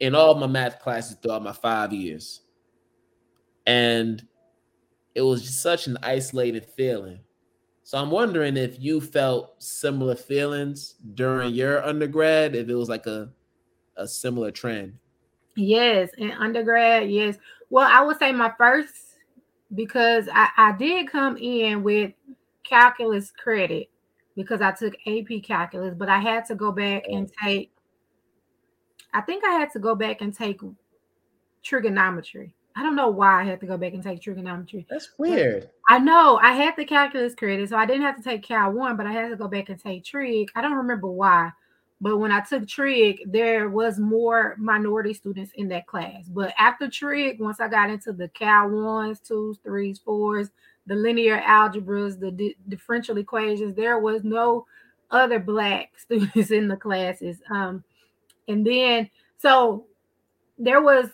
in 0.00 0.14
all 0.14 0.34
my 0.34 0.46
math 0.46 0.78
classes 0.80 1.16
throughout 1.20 1.42
my 1.42 1.52
five 1.52 1.92
years. 1.92 2.42
And 3.66 4.24
it 5.14 5.22
was 5.22 5.42
just 5.42 5.62
such 5.62 5.86
an 5.86 5.98
isolated 6.02 6.66
feeling. 6.76 7.20
So 7.82 7.98
I'm 7.98 8.10
wondering 8.10 8.56
if 8.56 8.80
you 8.80 9.00
felt 9.00 9.62
similar 9.62 10.14
feelings 10.14 10.96
during 11.14 11.54
your 11.54 11.84
undergrad, 11.84 12.54
if 12.54 12.68
it 12.68 12.74
was 12.74 12.88
like 12.88 13.06
a 13.06 13.30
a 13.96 14.06
similar 14.06 14.50
trend. 14.50 14.94
Yes, 15.54 16.10
in 16.18 16.30
undergrad, 16.32 17.10
yes. 17.10 17.36
Well, 17.70 17.88
I 17.90 18.04
would 18.04 18.18
say 18.18 18.32
my 18.32 18.52
first 18.58 18.92
because 19.74 20.28
I, 20.32 20.48
I 20.56 20.72
did 20.72 21.10
come 21.10 21.36
in 21.38 21.82
with 21.82 22.12
calculus 22.62 23.30
credit 23.30 23.88
because 24.36 24.60
I 24.60 24.72
took 24.72 24.94
AP 25.06 25.42
calculus, 25.42 25.94
but 25.96 26.08
I 26.08 26.18
had 26.18 26.44
to 26.46 26.54
go 26.54 26.70
back 26.70 27.04
and 27.08 27.30
take 27.42 27.72
I 29.16 29.22
think 29.22 29.44
I 29.44 29.52
had 29.52 29.72
to 29.72 29.78
go 29.78 29.94
back 29.94 30.20
and 30.20 30.34
take 30.34 30.60
trigonometry. 31.62 32.54
I 32.76 32.82
don't 32.82 32.96
know 32.96 33.08
why 33.08 33.40
I 33.40 33.44
had 33.44 33.60
to 33.60 33.66
go 33.66 33.78
back 33.78 33.94
and 33.94 34.02
take 34.02 34.20
trigonometry. 34.20 34.86
That's 34.90 35.12
weird. 35.16 35.70
I 35.88 35.98
know 35.98 36.38
I 36.42 36.52
had 36.52 36.74
the 36.76 36.84
calculus 36.84 37.34
credit, 37.34 37.70
so 37.70 37.78
I 37.78 37.86
didn't 37.86 38.02
have 38.02 38.16
to 38.18 38.22
take 38.22 38.42
Cal 38.42 38.70
one, 38.72 38.98
but 38.98 39.06
I 39.06 39.12
had 39.12 39.30
to 39.30 39.36
go 39.36 39.48
back 39.48 39.70
and 39.70 39.82
take 39.82 40.04
trig. 40.04 40.50
I 40.54 40.60
don't 40.60 40.74
remember 40.74 41.06
why, 41.06 41.50
but 42.02 42.18
when 42.18 42.30
I 42.30 42.40
took 42.40 42.68
trig, 42.68 43.20
there 43.24 43.70
was 43.70 43.98
more 43.98 44.54
minority 44.58 45.14
students 45.14 45.52
in 45.54 45.68
that 45.68 45.86
class. 45.86 46.28
But 46.28 46.52
after 46.58 46.90
trig, 46.90 47.40
once 47.40 47.58
I 47.58 47.68
got 47.68 47.88
into 47.88 48.12
the 48.12 48.28
Cal 48.28 48.68
ones, 48.68 49.20
twos, 49.20 49.58
threes, 49.64 49.98
fours, 49.98 50.50
the 50.86 50.94
linear 50.94 51.40
algebras, 51.40 52.18
the 52.18 52.30
di- 52.30 52.56
differential 52.68 53.18
equations, 53.18 53.74
there 53.74 53.98
was 53.98 54.24
no 54.24 54.66
other 55.10 55.38
black 55.38 55.92
students 55.96 56.50
in 56.50 56.68
the 56.68 56.76
classes. 56.76 57.38
Um, 57.50 57.84
and 58.48 58.66
then 58.66 59.10
so 59.38 59.86
there 60.58 60.82
was 60.82 61.08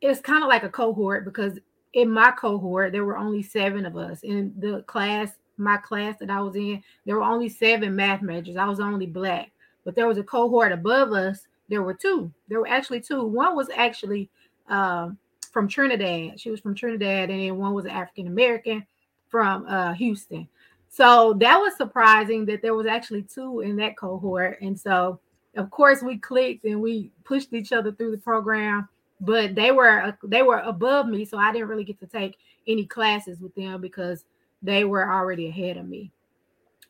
it's 0.00 0.20
kind 0.20 0.42
of 0.42 0.48
like 0.48 0.62
a 0.62 0.68
cohort 0.68 1.24
because 1.24 1.58
in 1.94 2.10
my 2.10 2.30
cohort 2.30 2.92
there 2.92 3.04
were 3.04 3.16
only 3.16 3.42
seven 3.42 3.84
of 3.84 3.96
us 3.96 4.20
in 4.22 4.52
the 4.58 4.82
class 4.82 5.32
my 5.56 5.76
class 5.78 6.16
that 6.18 6.30
i 6.30 6.40
was 6.40 6.54
in 6.56 6.82
there 7.04 7.16
were 7.16 7.22
only 7.22 7.48
seven 7.48 7.94
math 7.94 8.22
majors 8.22 8.56
i 8.56 8.66
was 8.66 8.80
only 8.80 9.06
black 9.06 9.50
but 9.84 9.94
there 9.94 10.06
was 10.06 10.18
a 10.18 10.22
cohort 10.22 10.72
above 10.72 11.12
us 11.12 11.46
there 11.68 11.82
were 11.82 11.94
two 11.94 12.32
there 12.48 12.60
were 12.60 12.68
actually 12.68 13.00
two 13.00 13.24
one 13.24 13.56
was 13.56 13.68
actually 13.74 14.30
um, 14.68 15.18
from 15.50 15.66
trinidad 15.66 16.38
she 16.38 16.50
was 16.50 16.60
from 16.60 16.74
trinidad 16.74 17.30
and 17.30 17.40
then 17.40 17.56
one 17.56 17.74
was 17.74 17.86
african 17.86 18.26
american 18.26 18.86
from 19.28 19.66
uh, 19.66 19.92
houston 19.94 20.48
so 20.88 21.34
that 21.34 21.58
was 21.58 21.76
surprising 21.76 22.44
that 22.46 22.62
there 22.62 22.74
was 22.74 22.86
actually 22.86 23.22
two 23.22 23.60
in 23.60 23.76
that 23.76 23.96
cohort 23.96 24.60
and 24.60 24.78
so 24.78 25.18
of 25.56 25.70
course 25.70 26.02
we 26.02 26.18
clicked 26.18 26.64
and 26.64 26.80
we 26.80 27.10
pushed 27.24 27.52
each 27.52 27.72
other 27.72 27.92
through 27.92 28.10
the 28.10 28.18
program 28.18 28.88
but 29.20 29.54
they 29.54 29.72
were 29.72 30.16
they 30.22 30.42
were 30.42 30.60
above 30.60 31.08
me, 31.08 31.24
so 31.24 31.38
I 31.38 31.52
didn't 31.52 31.68
really 31.68 31.84
get 31.84 31.98
to 32.00 32.06
take 32.06 32.36
any 32.66 32.86
classes 32.86 33.40
with 33.40 33.54
them 33.54 33.80
because 33.80 34.24
they 34.62 34.84
were 34.84 35.10
already 35.10 35.48
ahead 35.48 35.76
of 35.76 35.88
me. 35.88 36.12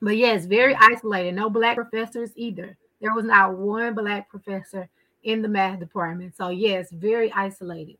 But 0.00 0.16
yes, 0.16 0.44
very 0.44 0.74
isolated. 0.74 1.34
No 1.34 1.50
black 1.50 1.76
professors 1.76 2.30
either. 2.36 2.76
There 3.00 3.14
was 3.14 3.24
not 3.24 3.56
one 3.56 3.94
black 3.94 4.28
professor 4.28 4.88
in 5.24 5.42
the 5.42 5.48
math 5.48 5.80
department. 5.80 6.36
So 6.36 6.50
yes, 6.50 6.90
very 6.92 7.32
isolated. 7.32 7.96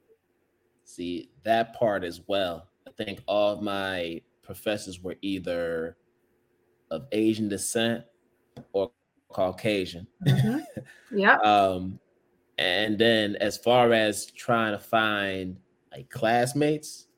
See 0.85 1.31
that 1.43 1.75
part 1.75 2.05
as 2.05 2.21
well. 2.27 2.69
I 2.87 2.91
think 2.93 3.23
all 3.27 3.53
of 3.53 3.63
my 3.63 4.21
professors 4.49 5.03
were 5.03 5.17
either 5.21 5.99
of 6.91 7.07
Asian 7.13 7.51
descent 7.51 8.03
or 8.73 8.91
Caucasian. 9.29 10.07
Mm-hmm. 10.27 11.19
Yeah. 11.19 11.37
um, 11.45 12.01
and 12.57 12.97
then 12.97 13.37
as 13.37 13.59
far 13.59 13.93
as 13.93 14.31
trying 14.31 14.73
to 14.73 14.79
find 14.79 15.59
like 15.93 16.09
classmates 16.09 17.09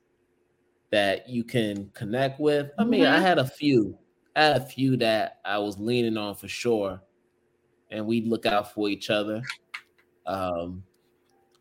that 0.91 1.29
you 1.29 1.45
can 1.45 1.89
connect 1.95 2.41
with, 2.41 2.73
I 2.81 2.83
mean, 2.83 3.03
mm-hmm. 3.05 3.15
I 3.15 3.21
had 3.21 3.39
a 3.39 3.47
few. 3.47 3.97
I 4.35 4.43
had 4.43 4.57
a 4.57 4.67
few 4.67 4.97
that 4.97 5.39
I 5.45 5.59
was 5.59 5.79
leaning 5.79 6.17
on 6.17 6.35
for 6.35 6.49
sure. 6.49 7.01
And 7.93 8.07
we'd 8.07 8.27
look 8.27 8.45
out 8.45 8.75
for 8.75 8.89
each 8.89 9.09
other. 9.09 9.41
Um, 10.27 10.83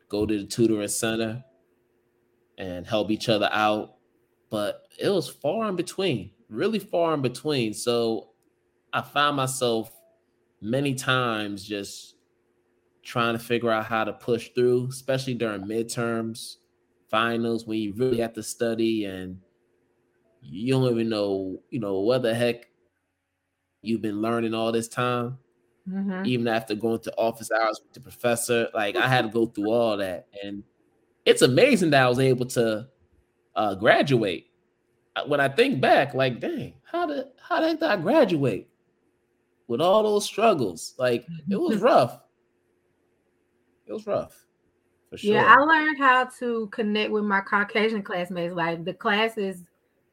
go 0.07 0.25
to 0.25 0.39
the 0.39 0.45
tutoring 0.45 0.87
center 0.87 1.43
and 2.57 2.87
help 2.87 3.11
each 3.11 3.29
other 3.29 3.49
out. 3.51 3.98
But 4.49 4.87
it 4.99 5.09
was 5.09 5.29
far 5.29 5.69
in 5.69 5.75
between, 5.75 6.31
really 6.49 6.79
far 6.79 7.13
in 7.13 7.21
between. 7.21 7.73
So 7.73 8.29
I 8.91 9.01
found 9.01 9.37
myself 9.37 9.91
many 10.61 10.95
times 10.95 11.63
just 11.63 12.15
trying 13.03 13.33
to 13.33 13.39
figure 13.39 13.71
out 13.71 13.85
how 13.85 14.03
to 14.03 14.13
push 14.13 14.49
through, 14.49 14.87
especially 14.89 15.35
during 15.35 15.61
midterms, 15.63 16.57
finals, 17.09 17.65
when 17.65 17.79
you 17.79 17.93
really 17.93 18.19
have 18.19 18.33
to 18.33 18.43
study 18.43 19.05
and 19.05 19.39
you 20.41 20.73
don't 20.73 20.91
even 20.91 21.09
know, 21.09 21.61
you 21.69 21.79
know, 21.79 21.99
what 21.99 22.23
the 22.23 22.33
heck 22.33 22.67
you've 23.81 24.01
been 24.01 24.21
learning 24.21 24.53
all 24.53 24.71
this 24.71 24.87
time. 24.87 25.37
Mm-hmm. 25.89 26.25
Even 26.25 26.47
after 26.47 26.75
going 26.75 26.99
to 26.99 27.15
office 27.17 27.49
hours 27.51 27.81
with 27.83 27.93
the 27.93 27.99
professor, 27.99 28.67
like 28.75 28.95
I 28.95 29.07
had 29.07 29.23
to 29.23 29.29
go 29.29 29.47
through 29.47 29.71
all 29.71 29.97
that, 29.97 30.27
and 30.43 30.63
it's 31.25 31.41
amazing 31.41 31.89
that 31.91 32.03
I 32.03 32.09
was 32.09 32.19
able 32.19 32.45
to 32.47 32.87
uh, 33.59 33.75
graduate. 33.75 34.47
Uh, 35.15 35.23
when 35.27 35.39
I 35.39 35.49
think 35.49 35.81
back, 35.81 36.13
like, 36.13 36.39
dang, 36.39 36.73
how 36.83 37.05
did 37.05 37.25
how 37.37 37.59
did 37.59 37.83
I 37.83 37.97
graduate 37.97 38.69
with 39.67 39.81
all 39.81 40.03
those 40.03 40.25
struggles? 40.25 40.95
Like, 40.97 41.25
it 41.49 41.59
was 41.59 41.77
rough 41.77 42.19
it 43.89 43.93
was 43.93 44.07
rough. 44.07 44.45
For 45.09 45.17
sure. 45.17 45.33
Yeah, 45.33 45.45
I 45.45 45.55
learned 45.55 45.97
how 45.97 46.25
to 46.39 46.67
connect 46.67 47.11
with 47.11 47.23
my 47.23 47.41
Caucasian 47.41 48.03
classmates. 48.03 48.53
Like 48.53 48.85
the 48.85 48.93
classes 48.93 49.63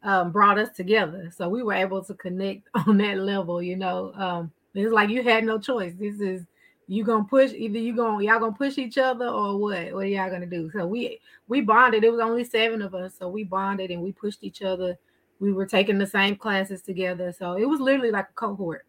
um, 0.03 0.33
brought 0.33 0.59
us 0.59 0.71
together, 0.75 1.31
so 1.37 1.49
we 1.49 1.63
were 1.63 1.75
able 1.75 2.03
to 2.05 2.15
connect 2.15 2.69
on 2.87 2.97
that 2.99 3.19
level. 3.19 3.63
You 3.63 3.77
know, 3.77 4.13
um, 4.15 4.53
it's 4.75 4.93
like 4.93 5.11
you 5.11 5.23
had 5.23 5.45
no 5.45 5.59
choice. 5.59 5.93
This 5.99 6.21
is 6.21 6.47
you 6.89 7.03
gonna 7.03 7.25
push 7.25 7.53
either 7.53 7.79
you 7.79 7.97
gonna 7.97 8.23
y'all 8.25 8.39
gonna 8.39 8.53
push 8.53 8.79
each 8.79 8.99
other 8.99 9.27
or 9.27 9.59
what? 9.59 9.93
What 9.93 10.05
are 10.05 10.07
y'all 10.07 10.31
gonna 10.31 10.47
do? 10.47 10.71
So 10.71 10.87
we 10.87 11.21
we 11.49 11.61
bonded. 11.61 12.05
It 12.05 12.11
was 12.11 12.21
only 12.21 12.45
seven 12.45 12.83
of 12.83 12.95
us, 12.95 13.15
so 13.19 13.29
we 13.29 13.45
bonded 13.45 13.91
and 13.91 14.03
we 14.03 14.13
pushed 14.13 14.43
each 14.43 14.63
other. 14.63 14.97
We 15.41 15.53
were 15.53 15.67
taking 15.67 15.99
the 15.99 16.07
same 16.07 16.37
classes 16.37 16.83
together, 16.83 17.33
so 17.33 17.55
it 17.55 17.69
was 17.69 17.81
literally 17.81 18.11
like 18.11 18.29
a 18.31 18.35
cohort. 18.35 18.87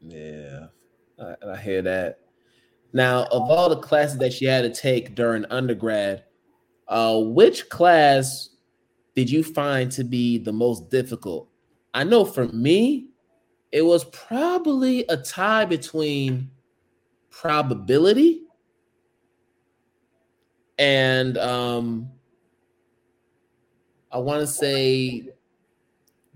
Yeah, 0.00 0.66
I, 1.20 1.34
I 1.50 1.56
hear 1.56 1.82
that. 1.82 2.20
Now, 2.92 3.24
of 3.24 3.50
all 3.50 3.68
the 3.68 3.80
classes 3.80 4.18
that 4.18 4.40
you 4.40 4.48
had 4.48 4.62
to 4.62 4.72
take 4.72 5.16
during 5.16 5.44
undergrad, 5.46 6.24
uh, 6.86 7.18
which 7.20 7.68
class 7.68 8.50
did 9.16 9.28
you 9.28 9.42
find 9.42 9.90
to 9.92 10.04
be 10.04 10.38
the 10.38 10.52
most 10.52 10.90
difficult? 10.90 11.48
I 11.92 12.04
know 12.04 12.24
for 12.24 12.46
me, 12.48 13.08
it 13.74 13.82
was 13.82 14.04
probably 14.04 15.04
a 15.08 15.16
tie 15.16 15.64
between 15.64 16.48
probability 17.28 18.42
and 20.78 21.36
um, 21.38 22.08
I 24.12 24.18
want 24.18 24.42
to 24.42 24.46
say 24.46 25.28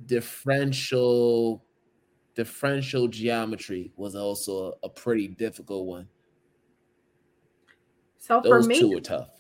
differential 0.07 1.63
differential 2.35 3.07
geometry 3.07 3.93
was 3.95 4.17
also 4.17 4.77
a, 4.83 4.87
a 4.87 4.89
pretty 4.89 5.29
difficult 5.29 5.87
one. 5.87 6.09
So 8.19 8.41
Those 8.43 8.65
for 8.65 8.69
me, 8.69 8.81
two 8.81 8.91
were 8.91 9.01
tough. 9.01 9.31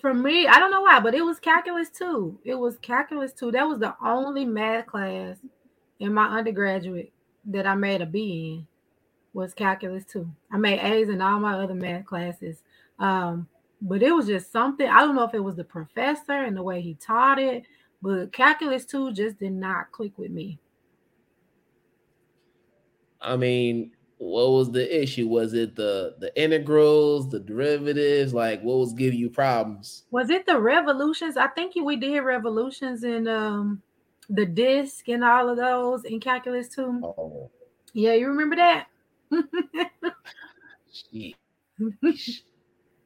For 0.00 0.14
me, 0.14 0.46
I 0.46 0.60
don't 0.60 0.70
know 0.70 0.82
why, 0.82 1.00
but 1.00 1.12
it 1.12 1.24
was 1.24 1.40
calculus 1.40 1.90
two. 1.90 2.38
It 2.44 2.54
was 2.54 2.78
calculus 2.78 3.32
two. 3.32 3.50
That 3.50 3.66
was 3.66 3.80
the 3.80 3.96
only 4.00 4.44
math 4.44 4.86
class 4.86 5.38
in 5.98 6.14
my 6.14 6.26
undergraduate 6.26 7.12
that 7.46 7.66
I 7.66 7.74
made 7.74 8.02
a 8.02 8.06
B 8.06 8.54
in 8.54 8.66
was 9.32 9.54
calculus 9.54 10.04
two. 10.04 10.30
I 10.50 10.58
made 10.58 10.80
A's 10.80 11.08
in 11.08 11.20
all 11.20 11.40
my 11.40 11.54
other 11.54 11.74
math 11.74 12.04
classes. 12.04 12.62
Um, 12.98 13.48
but 13.80 14.02
it 14.02 14.12
was 14.12 14.26
just 14.26 14.52
something. 14.52 14.88
I 14.88 15.00
don't 15.00 15.16
know 15.16 15.24
if 15.24 15.34
it 15.34 15.42
was 15.42 15.56
the 15.56 15.64
professor 15.64 16.32
and 16.32 16.56
the 16.56 16.62
way 16.62 16.80
he 16.80 16.94
taught 16.94 17.38
it, 17.38 17.64
but 18.00 18.32
calculus 18.32 18.84
two 18.84 19.12
just 19.12 19.38
did 19.38 19.52
not 19.52 19.90
click 19.90 20.16
with 20.18 20.30
me. 20.30 20.58
I 23.20 23.36
mean, 23.36 23.92
what 24.18 24.50
was 24.50 24.70
the 24.70 25.02
issue? 25.02 25.26
Was 25.28 25.52
it 25.54 25.74
the 25.74 26.14
the 26.18 26.36
integrals, 26.40 27.28
the 27.28 27.40
derivatives? 27.40 28.32
Like, 28.32 28.62
what 28.62 28.78
was 28.78 28.92
giving 28.92 29.18
you 29.18 29.30
problems? 29.30 30.04
Was 30.10 30.30
it 30.30 30.46
the 30.46 30.60
revolutions? 30.60 31.36
I 31.36 31.48
think 31.48 31.74
we 31.74 31.96
did 31.96 32.20
revolutions 32.20 33.02
in 33.02 33.26
um 33.26 33.82
the 34.28 34.46
disk 34.46 35.08
and 35.08 35.24
all 35.24 35.48
of 35.48 35.56
those 35.56 36.04
in 36.04 36.20
calculus 36.20 36.68
too. 36.68 37.00
Oh. 37.02 37.50
Yeah, 37.92 38.14
you 38.14 38.28
remember 38.28 38.56
that? 38.56 38.86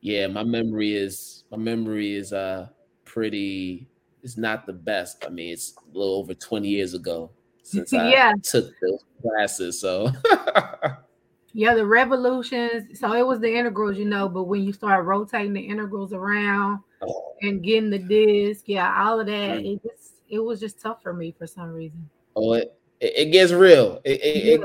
yeah, 0.01 0.27
my 0.29 0.45
memory 0.45 0.95
is 0.95 1.45
my 1.51 1.57
memory 1.57 2.15
is 2.15 2.33
uh 2.33 2.69
pretty. 3.05 3.89
It's 4.23 4.37
not 4.37 4.67
the 4.67 4.73
best. 4.73 5.25
I 5.25 5.31
mean, 5.31 5.53
it's 5.53 5.75
a 5.77 5.99
little 5.99 6.17
over 6.17 6.35
twenty 6.35 6.69
years 6.69 6.95
ago 6.95 7.31
since 7.67 7.93
I 7.93 8.11
yeah. 8.11 8.33
took 8.43 8.73
those 8.81 9.05
classes. 9.23 9.81
So 9.81 10.11
yeah, 11.53 11.75
the 11.75 11.87
revolutions. 11.87 12.99
So 12.99 13.13
it 13.15 13.27
was 13.27 13.41
the 13.41 13.57
integrals, 13.57 13.99
you 13.99 14.05
know, 14.05 14.29
but 14.29 14.45
when 14.45 14.63
you 14.63 14.73
start 14.73 15.05
rotating 15.05 15.53
the 15.53 15.61
integrals 15.61 16.13
around 16.13 16.81
oh. 17.03 17.35
and 17.43 17.63
getting 17.63 17.91
the 17.91 17.99
disc, 17.99 18.65
yeah, 18.67 19.03
all 19.03 19.21
of 19.21 19.27
that, 19.27 19.59
mm. 19.59 19.75
it 19.75 19.83
just 19.83 19.96
it 20.29 20.39
was 20.39 20.61
just 20.61 20.81
tough 20.81 21.03
for 21.03 21.13
me 21.13 21.35
for 21.37 21.47
some 21.47 21.71
reason. 21.71 22.09
Oh, 22.35 22.55
it 22.55 22.79
it, 23.01 23.31
gets 23.33 23.53
real. 23.53 24.01
It, 24.05 24.21
it, 24.23 24.45
yes. 24.45 24.61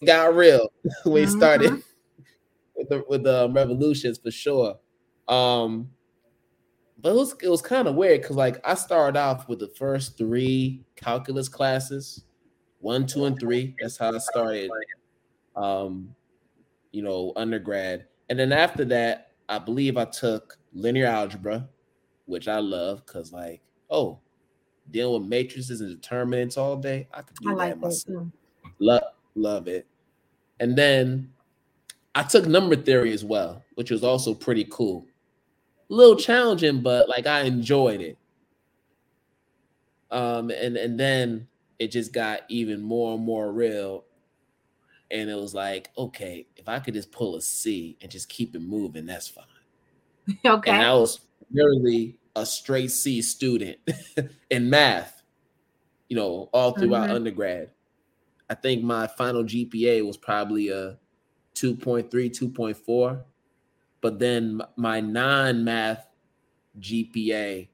it 0.00 0.06
got 0.06 0.34
real 0.34 0.68
when 1.04 1.24
mm-hmm. 1.24 1.36
started 1.36 1.70
with 2.76 2.88
the 2.88 3.04
with 3.08 3.22
the 3.24 3.50
revolutions 3.52 4.18
for 4.18 4.30
sure. 4.30 4.78
Um, 5.28 5.90
but 6.98 7.10
it 7.10 7.16
was 7.16 7.34
it 7.42 7.48
was 7.48 7.62
kind 7.62 7.88
of 7.88 7.94
weird 7.94 8.22
because 8.22 8.36
like 8.36 8.60
I 8.66 8.74
started 8.74 9.18
off 9.18 9.48
with 9.48 9.58
the 9.58 9.68
first 9.68 10.18
three 10.18 10.84
calculus 10.96 11.48
classes 11.48 12.24
one, 12.84 13.06
two, 13.06 13.24
and 13.24 13.40
three. 13.40 13.74
That's 13.80 13.96
how 13.96 14.14
I 14.14 14.18
started. 14.18 14.70
Um, 15.56 16.14
you 16.92 17.02
know, 17.02 17.32
undergrad, 17.34 18.06
and 18.28 18.38
then 18.38 18.52
after 18.52 18.84
that, 18.86 19.32
I 19.48 19.58
believe 19.58 19.96
I 19.96 20.04
took 20.04 20.58
linear 20.72 21.06
algebra, 21.06 21.68
which 22.26 22.46
I 22.46 22.58
love 22.58 23.04
because, 23.04 23.32
like, 23.32 23.62
oh, 23.90 24.20
dealing 24.90 25.22
with 25.22 25.28
matrices 25.28 25.80
and 25.80 25.90
determinants 25.90 26.56
all 26.56 26.76
day, 26.76 27.08
I 27.12 27.22
could 27.22 27.36
do 27.36 27.58
I 27.58 27.68
that 27.68 27.80
myself. 27.80 28.28
Love, 28.78 29.02
love 29.34 29.68
it. 29.68 29.86
And 30.60 30.76
then 30.76 31.32
I 32.14 32.22
took 32.22 32.46
number 32.46 32.76
theory 32.76 33.12
as 33.12 33.24
well, 33.24 33.62
which 33.74 33.90
was 33.90 34.04
also 34.04 34.34
pretty 34.34 34.66
cool. 34.70 35.06
A 35.90 35.94
little 35.94 36.16
challenging, 36.16 36.80
but 36.80 37.08
like 37.08 37.26
I 37.26 37.42
enjoyed 37.42 38.00
it. 38.00 38.18
Um, 40.10 40.50
and 40.50 40.76
and 40.76 40.98
then 40.98 41.48
it 41.78 41.88
just 41.88 42.12
got 42.12 42.42
even 42.48 42.80
more 42.80 43.14
and 43.16 43.24
more 43.24 43.52
real. 43.52 44.04
And 45.10 45.28
it 45.28 45.36
was 45.36 45.54
like, 45.54 45.90
okay, 45.98 46.46
if 46.56 46.68
I 46.68 46.78
could 46.78 46.94
just 46.94 47.12
pull 47.12 47.36
a 47.36 47.40
C 47.40 47.96
and 48.00 48.10
just 48.10 48.28
keep 48.28 48.54
it 48.54 48.62
moving, 48.62 49.06
that's 49.06 49.28
fine. 49.28 49.44
Okay. 50.46 50.70
And 50.70 50.82
I 50.82 50.94
was 50.94 51.20
really 51.52 52.16
a 52.36 52.44
straight 52.44 52.90
C 52.90 53.22
student 53.22 53.78
in 54.50 54.68
math, 54.70 55.22
you 56.08 56.16
know, 56.16 56.48
all 56.52 56.72
throughout 56.72 57.04
mm-hmm. 57.04 57.16
undergrad. 57.16 57.70
I 58.50 58.54
think 58.54 58.82
my 58.82 59.06
final 59.06 59.44
GPA 59.44 60.06
was 60.06 60.16
probably 60.16 60.68
a 60.68 60.98
2.3, 61.54 62.08
2.4. 62.10 63.22
But 64.00 64.18
then 64.18 64.60
my 64.76 65.00
non 65.00 65.64
math 65.64 66.06
GPA 66.80 67.68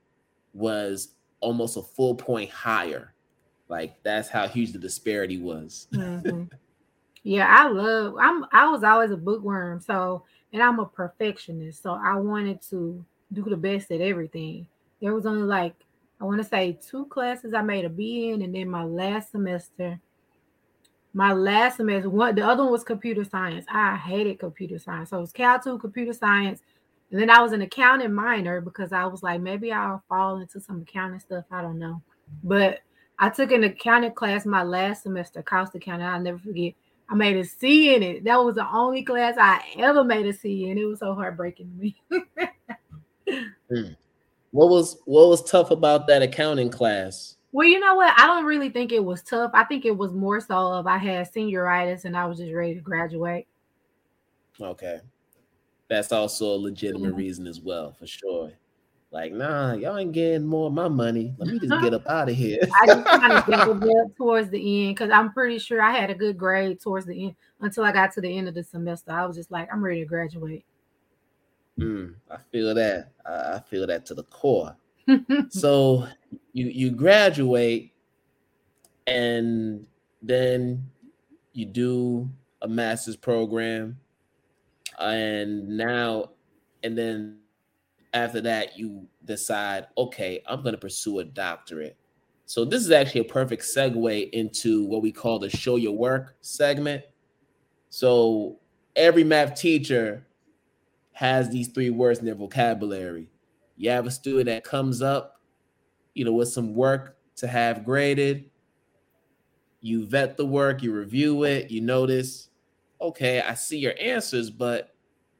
was 0.52 1.14
almost 1.40 1.76
a 1.76 1.82
full 1.82 2.14
point 2.14 2.50
higher 2.50 3.14
like 3.70 4.02
that's 4.02 4.28
how 4.28 4.48
huge 4.48 4.72
the 4.72 4.78
disparity 4.78 5.38
was. 5.38 5.86
mm-hmm. 5.94 6.44
Yeah, 7.22 7.54
I 7.54 7.68
love. 7.68 8.14
I'm. 8.18 8.46
I 8.50 8.70
was 8.70 8.82
always 8.82 9.10
a 9.10 9.16
bookworm, 9.18 9.78
so 9.78 10.24
and 10.54 10.62
I'm 10.62 10.78
a 10.78 10.86
perfectionist, 10.86 11.82
so 11.82 11.92
I 11.92 12.14
wanted 12.14 12.62
to 12.70 13.04
do 13.32 13.42
the 13.42 13.56
best 13.56 13.90
at 13.90 14.00
everything. 14.00 14.66
There 15.00 15.14
was 15.14 15.26
only 15.26 15.42
like 15.42 15.74
I 16.20 16.24
want 16.24 16.42
to 16.42 16.48
say 16.48 16.78
two 16.86 17.06
classes 17.06 17.54
I 17.54 17.62
made 17.62 17.84
a 17.84 17.88
B 17.88 18.30
in, 18.30 18.42
and 18.42 18.54
then 18.54 18.68
my 18.68 18.84
last 18.84 19.32
semester, 19.32 19.98
my 21.14 21.32
last 21.32 21.78
semester, 21.78 22.10
one 22.10 22.34
the 22.34 22.46
other 22.46 22.62
one 22.62 22.72
was 22.72 22.84
computer 22.84 23.24
science. 23.24 23.64
I 23.70 23.96
hated 23.96 24.38
computer 24.38 24.78
science, 24.78 25.10
so 25.10 25.18
it 25.18 25.22
was 25.22 25.32
Cal 25.32 25.60
two 25.60 25.78
computer 25.78 26.12
science, 26.12 26.60
and 27.10 27.20
then 27.20 27.30
I 27.30 27.40
was 27.40 27.52
an 27.52 27.62
accounting 27.62 28.12
minor 28.12 28.60
because 28.60 28.92
I 28.92 29.06
was 29.06 29.22
like 29.22 29.40
maybe 29.40 29.72
I'll 29.72 30.02
fall 30.08 30.38
into 30.38 30.60
some 30.60 30.82
accounting 30.82 31.20
stuff. 31.20 31.44
I 31.50 31.62
don't 31.62 31.78
know, 31.78 32.02
but 32.44 32.80
I 33.18 33.30
took 33.30 33.52
an 33.52 33.64
accounting 33.64 34.12
class 34.12 34.44
my 34.44 34.62
last 34.62 35.04
semester, 35.04 35.42
cost 35.42 35.74
accounting. 35.74 36.06
I'll 36.06 36.20
never 36.20 36.38
forget. 36.38 36.74
I 37.08 37.14
made 37.14 37.36
a 37.36 37.44
C 37.44 37.94
in 37.94 38.02
it. 38.02 38.24
That 38.24 38.36
was 38.36 38.54
the 38.54 38.70
only 38.70 39.02
class 39.02 39.34
I 39.36 39.62
ever 39.78 40.04
made 40.04 40.26
a 40.26 40.32
C 40.32 40.70
in. 40.70 40.78
It 40.78 40.84
was 40.84 41.00
so 41.00 41.14
heartbreaking 41.14 41.70
to 41.70 41.76
me. 41.76 41.96
mm. 43.70 43.96
What 44.52 44.68
was 44.68 44.98
what 45.04 45.28
was 45.28 45.48
tough 45.48 45.70
about 45.70 46.06
that 46.08 46.22
accounting 46.22 46.70
class? 46.70 47.36
Well, 47.52 47.66
you 47.66 47.80
know 47.80 47.94
what? 47.94 48.18
I 48.18 48.26
don't 48.26 48.44
really 48.44 48.70
think 48.70 48.92
it 48.92 49.04
was 49.04 49.22
tough. 49.22 49.50
I 49.54 49.64
think 49.64 49.84
it 49.84 49.96
was 49.96 50.12
more 50.12 50.40
so 50.40 50.56
of 50.56 50.86
I 50.86 50.98
had 50.98 51.32
senioritis 51.32 52.04
and 52.04 52.16
I 52.16 52.26
was 52.26 52.38
just 52.38 52.52
ready 52.52 52.74
to 52.74 52.80
graduate. 52.80 53.46
Okay. 54.60 55.00
That's 55.88 56.12
also 56.12 56.54
a 56.54 56.56
legitimate 56.56 57.10
mm-hmm. 57.10 57.18
reason 57.18 57.46
as 57.48 57.60
well, 57.60 57.92
for 57.92 58.06
sure. 58.06 58.52
Like, 59.12 59.32
nah, 59.32 59.72
y'all 59.72 59.98
ain't 59.98 60.12
getting 60.12 60.46
more 60.46 60.68
of 60.68 60.72
my 60.72 60.86
money. 60.86 61.34
Let 61.38 61.48
me 61.48 61.58
just 61.58 61.82
get 61.82 61.94
up 61.94 62.06
out 62.06 62.28
of 62.28 62.36
here. 62.36 62.60
I 62.80 62.86
just 62.86 63.04
kind 63.04 63.32
of 63.32 63.46
gambled 63.46 63.82
up 63.82 64.16
towards 64.16 64.50
the 64.50 64.86
end 64.86 64.94
because 64.94 65.10
I'm 65.10 65.32
pretty 65.32 65.58
sure 65.58 65.82
I 65.82 65.90
had 65.90 66.10
a 66.10 66.14
good 66.14 66.38
grade 66.38 66.80
towards 66.80 67.06
the 67.06 67.24
end 67.24 67.34
until 67.60 67.82
I 67.82 67.90
got 67.90 68.12
to 68.14 68.20
the 68.20 68.38
end 68.38 68.46
of 68.46 68.54
the 68.54 68.62
semester. 68.62 69.10
I 69.10 69.26
was 69.26 69.34
just 69.34 69.50
like, 69.50 69.68
I'm 69.72 69.82
ready 69.82 70.00
to 70.00 70.06
graduate. 70.06 70.64
Mm, 71.80 72.14
I 72.30 72.36
feel 72.52 72.74
that. 72.74 73.12
I 73.26 73.60
feel 73.68 73.86
that 73.86 74.06
to 74.06 74.14
the 74.14 74.24
core. 74.24 74.76
so 75.48 76.06
you 76.52 76.66
you 76.66 76.90
graduate 76.90 77.92
and 79.06 79.86
then 80.22 80.84
you 81.52 81.66
do 81.66 82.28
a 82.62 82.68
master's 82.68 83.16
program 83.16 83.98
and 84.98 85.68
now 85.68 86.30
and 86.82 86.96
then 86.96 87.38
after 88.12 88.40
that, 88.40 88.78
you 88.78 89.06
decide, 89.24 89.86
okay, 89.96 90.42
I'm 90.46 90.62
going 90.62 90.74
to 90.74 90.80
pursue 90.80 91.20
a 91.20 91.24
doctorate. 91.24 91.96
So 92.46 92.64
this 92.64 92.82
is 92.82 92.90
actually 92.90 93.20
a 93.20 93.24
perfect 93.24 93.62
segue 93.62 94.30
into 94.30 94.84
what 94.86 95.02
we 95.02 95.12
call 95.12 95.38
the 95.38 95.48
show 95.48 95.76
your 95.76 95.96
work 95.96 96.34
segment. 96.40 97.04
So 97.90 98.58
every 98.96 99.22
math 99.22 99.54
teacher 99.54 100.26
has 101.20 101.50
these 101.50 101.68
three 101.68 101.90
words 101.90 102.18
in 102.18 102.24
their 102.24 102.34
vocabulary. 102.34 103.28
You 103.76 103.90
have 103.90 104.06
a 104.06 104.10
student 104.10 104.46
that 104.46 104.64
comes 104.64 105.02
up, 105.02 105.38
you 106.14 106.24
know, 106.24 106.32
with 106.32 106.48
some 106.48 106.74
work 106.74 107.18
to 107.36 107.46
have 107.46 107.84
graded. 107.84 108.48
You 109.82 110.06
vet 110.06 110.38
the 110.38 110.46
work, 110.46 110.82
you 110.82 110.94
review 110.94 111.44
it, 111.44 111.70
you 111.70 111.82
notice, 111.82 112.48
okay, 113.02 113.42
I 113.42 113.52
see 113.52 113.76
your 113.76 113.92
answers, 114.00 114.48
but 114.48 114.94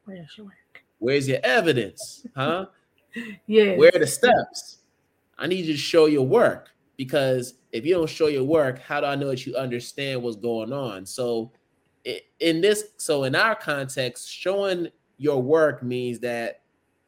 where's 0.04 0.36
your 0.36 0.48
work? 0.48 0.84
Where's 0.98 1.26
your 1.26 1.40
evidence? 1.42 2.26
Huh? 2.36 2.66
yeah. 3.46 3.76
Where 3.76 3.90
are 3.94 4.00
the 4.00 4.06
steps? 4.06 4.80
I 5.38 5.46
need 5.46 5.64
you 5.64 5.72
to 5.72 5.78
show 5.78 6.04
your 6.04 6.26
work 6.26 6.68
because 6.98 7.54
if 7.72 7.86
you 7.86 7.94
don't 7.94 8.10
show 8.10 8.26
your 8.26 8.44
work, 8.44 8.80
how 8.80 9.00
do 9.00 9.06
I 9.06 9.14
know 9.14 9.28
that 9.28 9.46
you 9.46 9.56
understand 9.56 10.22
what's 10.22 10.36
going 10.36 10.74
on? 10.74 11.06
So 11.06 11.52
in 12.04 12.60
this, 12.60 12.84
so 12.98 13.24
in 13.24 13.34
our 13.34 13.54
context, 13.54 14.30
showing 14.30 14.90
your 15.20 15.42
work 15.42 15.82
means 15.82 16.18
that 16.20 16.62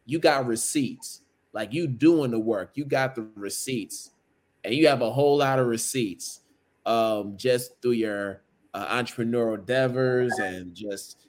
you 0.05 0.19
got 0.19 0.47
receipts, 0.47 1.23
like 1.55 1.73
you 1.73 1.87
doing 1.87 2.31
the 2.31 2.39
work, 2.39 2.73
you 2.75 2.85
got 2.85 3.15
the 3.15 3.27
receipts, 3.35 4.11
and 4.65 4.75
you 4.75 4.87
have 4.87 5.01
a 5.01 5.11
whole 5.11 5.39
lot 5.39 5.59
of 5.59 5.67
receipts 5.67 6.41
um, 6.85 7.39
just 7.39 7.81
through 7.81 7.93
your 7.93 8.43
uh, 8.75 9.03
entrepreneurial 9.03 9.59
endeavors 9.59 10.39
and 10.39 10.75
just 10.75 11.29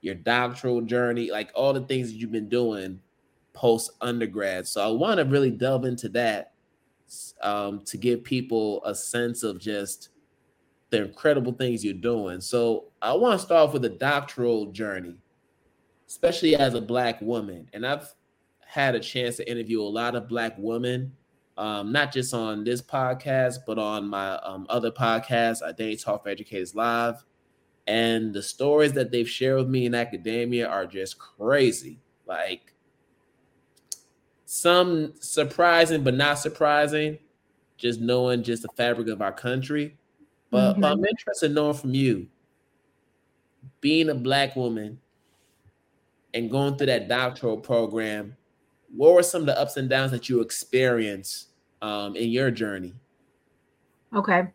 your 0.00 0.16
doctoral 0.16 0.80
journey, 0.80 1.30
like 1.30 1.52
all 1.54 1.72
the 1.72 1.82
things 1.82 2.10
that 2.10 2.18
you've 2.18 2.32
been 2.32 2.48
doing 2.48 2.98
post 3.52 3.92
undergrad. 4.00 4.66
So 4.66 4.82
I 4.82 4.90
want 4.90 5.18
to 5.18 5.24
really 5.24 5.52
delve 5.52 5.84
into 5.84 6.08
that 6.08 6.54
um, 7.40 7.82
to 7.84 7.96
give 7.96 8.24
people 8.24 8.82
a 8.84 8.96
sense 8.96 9.44
of 9.44 9.60
just 9.60 10.08
the 10.90 11.04
incredible 11.04 11.52
things 11.52 11.84
you're 11.84 11.94
doing. 11.94 12.40
So 12.40 12.86
I 13.00 13.12
want 13.12 13.38
to 13.38 13.46
start 13.46 13.68
off 13.68 13.72
with 13.74 13.82
the 13.82 13.90
doctoral 13.90 14.72
journey, 14.72 15.14
especially 16.10 16.56
as 16.56 16.74
a 16.74 16.80
black 16.80 17.22
woman. 17.22 17.70
And 17.72 17.86
I've 17.86 18.12
had 18.66 18.96
a 18.96 19.00
chance 19.00 19.36
to 19.36 19.48
interview 19.48 19.80
a 19.80 19.84
lot 19.84 20.16
of 20.16 20.26
black 20.26 20.54
women, 20.58 21.12
um, 21.56 21.92
not 21.92 22.12
just 22.12 22.34
on 22.34 22.64
this 22.64 22.82
podcast, 22.82 23.58
but 23.64 23.78
on 23.78 24.08
my 24.08 24.34
um, 24.38 24.66
other 24.68 24.90
podcast, 24.90 25.62
Identity 25.62 25.96
Talk 25.98 26.24
for 26.24 26.28
Educators 26.28 26.74
Live. 26.74 27.24
And 27.86 28.34
the 28.34 28.42
stories 28.42 28.92
that 28.94 29.12
they've 29.12 29.28
shared 29.28 29.58
with 29.58 29.68
me 29.68 29.86
in 29.86 29.94
academia 29.94 30.66
are 30.66 30.84
just 30.84 31.16
crazy. 31.16 32.00
Like 32.26 32.74
some 34.46 35.14
surprising, 35.20 36.02
but 36.02 36.14
not 36.14 36.40
surprising, 36.40 37.20
just 37.76 38.00
knowing 38.00 38.42
just 38.42 38.62
the 38.62 38.68
fabric 38.76 39.06
of 39.06 39.22
our 39.22 39.32
country. 39.32 39.96
But, 40.50 40.72
mm-hmm. 40.72 40.80
but 40.80 40.90
I'm 40.90 41.04
interested 41.04 41.46
in 41.46 41.54
knowing 41.54 41.74
from 41.74 41.94
you, 41.94 42.26
being 43.80 44.08
a 44.08 44.14
black 44.16 44.56
woman 44.56 44.98
and 46.34 46.50
going 46.50 46.76
through 46.76 46.86
that 46.86 47.08
doctoral 47.08 47.56
program, 47.56 48.36
what 48.94 49.14
were 49.14 49.22
some 49.22 49.42
of 49.42 49.46
the 49.46 49.58
ups 49.58 49.76
and 49.76 49.88
downs 49.88 50.10
that 50.10 50.28
you 50.28 50.40
experienced 50.40 51.48
um, 51.82 52.16
in 52.16 52.30
your 52.30 52.50
journey? 52.50 52.94
Okay. 54.14 54.48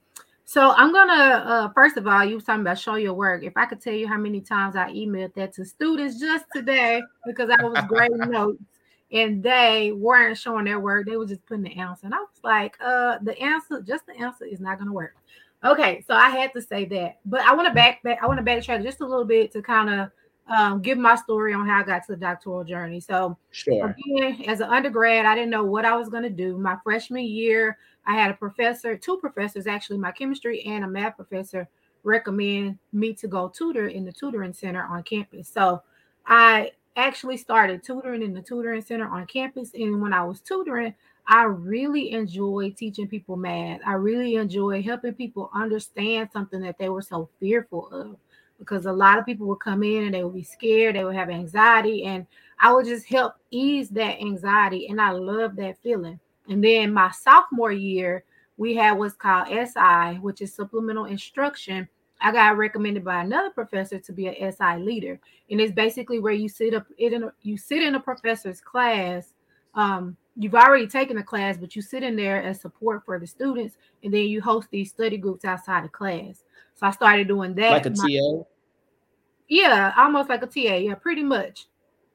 So 0.48 0.72
I'm 0.72 0.92
gonna 0.92 1.14
uh, 1.14 1.70
first 1.74 1.98
of 1.98 2.06
all, 2.08 2.24
you 2.24 2.36
was 2.36 2.44
talking 2.44 2.62
about 2.62 2.78
show 2.78 2.96
your 2.96 3.14
work. 3.14 3.44
If 3.44 3.54
I 3.58 3.66
could 3.66 3.82
tell 3.82 3.94
you 3.94 4.08
how 4.08 4.18
many 4.18 4.42
times 4.42 4.76
I 4.76 4.92
emailed 4.92 5.34
that 5.36 5.54
to 5.54 5.66
students 5.66 6.20
just 6.20 6.46
today 6.54 7.02
because 7.26 7.50
I 7.50 7.64
was 7.64 7.84
grading 7.88 8.18
notes 8.30 8.62
and 9.12 9.42
they 9.42 9.92
weren't 9.92 10.38
showing 10.38 10.66
their 10.66 10.80
work. 10.80 11.08
They 11.08 11.18
were 11.18 11.26
just 11.26 11.46
putting 11.48 11.64
the 11.64 11.76
answer. 11.80 12.06
And 12.06 12.14
I 12.14 12.20
was 12.20 12.40
like, 12.44 12.78
uh, 12.80 13.18
the 13.24 13.40
answer, 13.40 13.82
just 13.82 14.06
the 14.06 14.16
answer 14.18 14.46
is 14.46 14.60
not 14.60 14.78
gonna 14.78 14.94
work. 14.94 15.16
Okay, 15.64 16.04
so 16.08 16.14
I 16.14 16.30
had 16.30 16.54
to 16.54 16.62
say 16.62 16.86
that. 16.86 17.20
But 17.26 17.42
I 17.42 17.56
want 17.56 17.68
to 17.68 17.74
back 17.74 18.04
back, 18.04 18.20
I 18.22 18.28
want 18.28 18.38
to 18.38 18.46
backtrack 18.46 18.84
just 18.84 19.02
a 19.02 19.06
little 19.06 19.26
bit 19.26 19.52
to 19.54 19.64
kind 19.64 19.90
of 19.90 20.12
um, 20.48 20.82
give 20.82 20.98
my 20.98 21.16
story 21.16 21.54
on 21.54 21.68
how 21.68 21.82
I 21.82 21.84
got 21.84 22.06
to 22.06 22.14
the 22.14 22.18
doctoral 22.18 22.64
journey. 22.64 23.00
So, 23.00 23.38
sure. 23.52 23.96
Again, 23.98 24.44
as 24.48 24.60
an 24.60 24.70
undergrad, 24.70 25.26
I 25.26 25.36
didn't 25.36 25.50
know 25.50 25.64
what 25.64 25.86
I 25.86 25.96
was 25.96 26.10
going 26.10 26.24
to 26.24 26.30
do. 26.30 26.58
My 26.58 26.78
freshman 26.84 27.26
year, 27.26 27.78
I 28.06 28.14
had 28.14 28.32
a 28.32 28.36
professor, 28.36 28.96
two 28.96 29.18
professors 29.18 29.68
actually, 29.68 29.98
my 29.98 30.12
chemistry 30.12 30.64
and 30.66 30.84
a 30.84 30.88
math 30.88 31.16
professor 31.16 31.68
recommend 32.04 32.78
me 32.94 33.14
to 33.14 33.28
go 33.28 33.50
tutor 33.50 33.88
in 33.88 34.06
the 34.06 34.12
tutoring 34.12 34.54
center 34.54 34.84
on 34.84 35.04
campus. 35.04 35.50
So, 35.50 35.82
I 36.28 36.72
actually 36.96 37.38
started 37.38 37.84
tutoring 37.84 38.22
in 38.22 38.34
the 38.34 38.42
tutoring 38.42 38.82
center 38.82 39.08
on 39.08 39.26
campus. 39.26 39.72
And 39.74 40.02
when 40.02 40.14
I 40.14 40.24
was 40.24 40.40
tutoring, 40.40 40.94
I 41.28 41.44
really 41.44 42.12
enjoy 42.12 42.72
teaching 42.78 43.08
people 43.08 43.36
math. 43.36 43.82
I 43.86 43.94
really 43.94 44.36
enjoy 44.36 44.84
helping 44.84 45.14
people 45.14 45.50
understand 45.54 46.30
something 46.32 46.62
that 46.62 46.78
they 46.78 46.90
were 46.90 47.02
so 47.02 47.30
fearful 47.40 47.90
of 47.90 48.18
because 48.60 48.86
a 48.86 48.92
lot 48.92 49.20
of 49.20 49.26
people 49.26 49.48
would 49.48 49.60
come 49.60 49.84
in 49.84 50.06
and 50.06 50.14
they 50.14 50.24
would 50.24 50.34
be 50.34 50.44
scared, 50.44 50.96
they 50.96 51.04
would 51.04 51.16
have 51.16 51.30
anxiety, 51.30 52.04
and 52.04 52.26
I 52.60 52.72
would 52.72 52.86
just 52.86 53.06
help 53.06 53.36
ease 53.52 53.90
that 53.90 54.20
anxiety. 54.20 54.88
And 54.88 55.02
I 55.02 55.12
love 55.12 55.56
that 55.58 55.78
feeling. 55.82 56.20
And 56.48 56.64
then 56.64 56.94
my 56.94 57.12
sophomore 57.12 57.72
year, 57.72 58.24
we 58.58 58.76
had 58.76 58.94
what's 58.94 59.16
called 59.16 59.48
SI, 59.50 60.20
which 60.22 60.42
is 60.42 60.54
supplemental 60.54 61.06
instruction. 61.06 61.88
I 62.22 62.32
got 62.32 62.58
recommended 62.58 63.04
by 63.04 63.22
another 63.22 63.50
professor 63.50 64.00
to 64.00 64.14
be 64.14 64.28
an 64.28 64.54
SI 64.54 64.78
leader, 64.78 65.20
and 65.50 65.60
it's 65.60 65.74
basically 65.74 66.20
where 66.20 66.34
you 66.34 66.48
sit 66.48 66.74
up 66.74 66.86
in 66.98 67.24
a, 67.24 67.34
you 67.42 67.58
sit 67.58 67.84
in 67.84 67.96
a 67.96 68.00
professor's 68.00 68.62
class. 68.62 69.34
Um, 69.74 70.16
you've 70.38 70.56
already 70.56 70.88
taken 70.88 71.18
a 71.18 71.24
class, 71.24 71.58
but 71.58 71.76
you 71.76 71.82
sit 71.82 72.04
in 72.04 72.16
there 72.16 72.42
as 72.42 72.62
support 72.62 73.04
for 73.06 73.20
the 73.20 73.28
students, 73.28 73.76
and 74.04 74.14
then 74.14 74.28
you 74.28 74.42
host 74.42 74.70
these 74.72 74.92
study 74.92 75.18
groups 75.18 75.44
outside 75.44 75.84
of 75.84 75.92
class. 75.92 76.45
So 76.76 76.88
I 76.88 76.92
started 76.92 77.28
doing 77.28 77.56
that. 77.56 77.72
Like 77.72 77.86
a 77.86 77.90
My, 77.92 77.96
TA? 77.96 78.44
Yeah, 79.48 79.94
almost 79.98 80.30
like 80.30 80.44
a 80.44 80.48
TA. 80.48 80.76
Yeah, 80.76 80.96
pretty 80.96 81.24
much. 81.24 81.68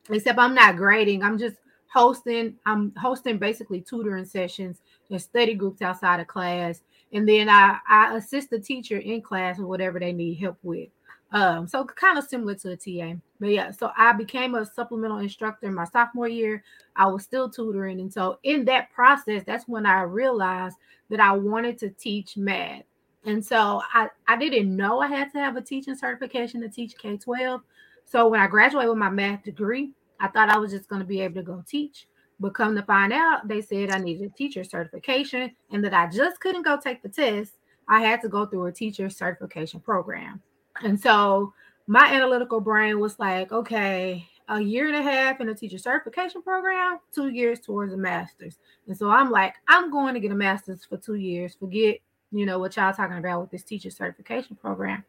Except 0.09 0.39
I'm 0.39 0.55
not 0.55 0.77
grading. 0.77 1.23
I'm 1.23 1.39
just 1.39 1.57
hosting. 1.93 2.57
I'm 2.67 2.93
hosting 2.97 3.39
basically 3.39 3.81
tutoring 3.81 4.25
sessions 4.25 4.81
and 5.11 5.21
study 5.21 5.55
groups 5.55 5.83
outside 5.83 6.21
of 6.21 6.27
class. 6.27 6.83
And 7.13 7.29
then 7.29 7.49
I, 7.49 7.79
I 7.89 8.17
assist 8.17 8.51
the 8.51 8.61
teacher 8.61 8.99
in 8.99 9.23
class 9.23 9.59
with 9.59 9.67
whatever 9.67 9.99
they 9.99 10.13
need 10.13 10.37
help 10.37 10.59
with. 10.63 10.89
Um, 11.33 11.69
so 11.69 11.85
kind 11.85 12.19
of 12.19 12.25
similar 12.25 12.55
to 12.57 12.71
a 12.71 12.77
TA. 12.77 13.15
But 13.39 13.51
yeah, 13.51 13.71
so 13.71 13.91
I 13.97 14.13
became 14.13 14.55
a 14.55 14.67
supplemental 14.67 15.19
instructor 15.19 15.67
in 15.67 15.75
my 15.75 15.85
sophomore 15.85 16.29
year. 16.29 16.63
I 16.97 17.07
was 17.07 17.23
still 17.23 17.49
tutoring. 17.49 18.01
And 18.01 18.13
so 18.13 18.39
in 18.43 18.65
that 18.67 18.91
process, 18.93 19.43
that's 19.47 19.69
when 19.69 19.87
I 19.87 20.03
realized 20.03 20.77
that 21.09 21.21
I 21.21 21.33
wanted 21.33 21.79
to 21.79 21.91
teach 21.91 22.37
math. 22.37 22.83
And 23.25 23.45
so 23.45 23.83
I, 23.93 24.09
I 24.29 24.37
didn't 24.37 24.75
know 24.75 25.01
I 25.01 25.09
had 25.09 25.31
to 25.33 25.39
have 25.39 25.57
a 25.57 25.61
teaching 25.61 25.95
certification 25.95 26.61
to 26.63 26.69
teach 26.69 26.97
K 26.97 27.17
12. 27.17 27.61
So 28.05 28.29
when 28.29 28.41
I 28.41 28.47
graduated 28.47 28.89
with 28.89 28.99
my 28.99 29.11
math 29.11 29.45
degree, 29.45 29.93
I 30.19 30.29
thought 30.29 30.49
I 30.49 30.59
was 30.59 30.73
just 30.73 30.89
going 30.89 31.01
to 31.01 31.07
be 31.07 31.21
able 31.21 31.37
to 31.37 31.43
go 31.43 31.63
teach. 31.67 32.07
But 32.41 32.55
come 32.55 32.75
to 32.75 32.83
find 32.83 33.13
out, 33.13 33.47
they 33.47 33.61
said 33.61 33.91
I 33.91 33.99
needed 33.99 34.31
a 34.31 34.35
teacher 34.35 34.65
certification 34.65 35.55
and 35.71 35.85
that 35.85 35.93
I 35.93 36.09
just 36.09 36.41
couldn't 36.41 36.63
go 36.63 36.79
take 36.79 37.03
the 37.03 37.09
test. 37.09 37.59
I 37.87 38.01
had 38.01 38.23
to 38.23 38.29
go 38.29 38.47
through 38.47 38.67
a 38.67 38.73
teacher 38.73 39.11
certification 39.11 39.81
program. 39.81 40.41
And 40.83 40.99
so 40.99 41.53
my 41.87 42.07
analytical 42.07 42.61
brain 42.61 42.99
was 42.99 43.19
like, 43.19 43.53
okay, 43.53 44.27
a 44.49 44.61
year 44.61 44.87
and 44.87 44.97
a 44.97 45.03
half 45.03 45.41
in 45.41 45.49
a 45.49 45.55
teacher 45.55 45.79
certification 45.79 46.43
program, 46.43 46.99
two 47.15 47.29
years 47.29 47.61
towards 47.61 47.93
a 47.93 47.97
master's. 47.97 48.59
And 48.89 48.97
so 48.97 49.11
I'm 49.11 49.31
like, 49.31 49.55
I'm 49.69 49.91
going 49.91 50.15
to 50.15 50.21
get 50.21 50.33
a 50.33 50.37
master's 50.37 50.85
for 50.85 50.97
two 50.97 51.15
years. 51.15 51.57
Forget, 51.59 51.99
you 52.33 52.47
know, 52.47 52.59
what 52.59 52.77
y'all 52.77 52.93
talking 52.93 53.19
about 53.19 53.41
with 53.41 53.51
this 53.51 53.63
teacher 53.63 53.91
certification 53.91 54.57
program. 54.57 55.05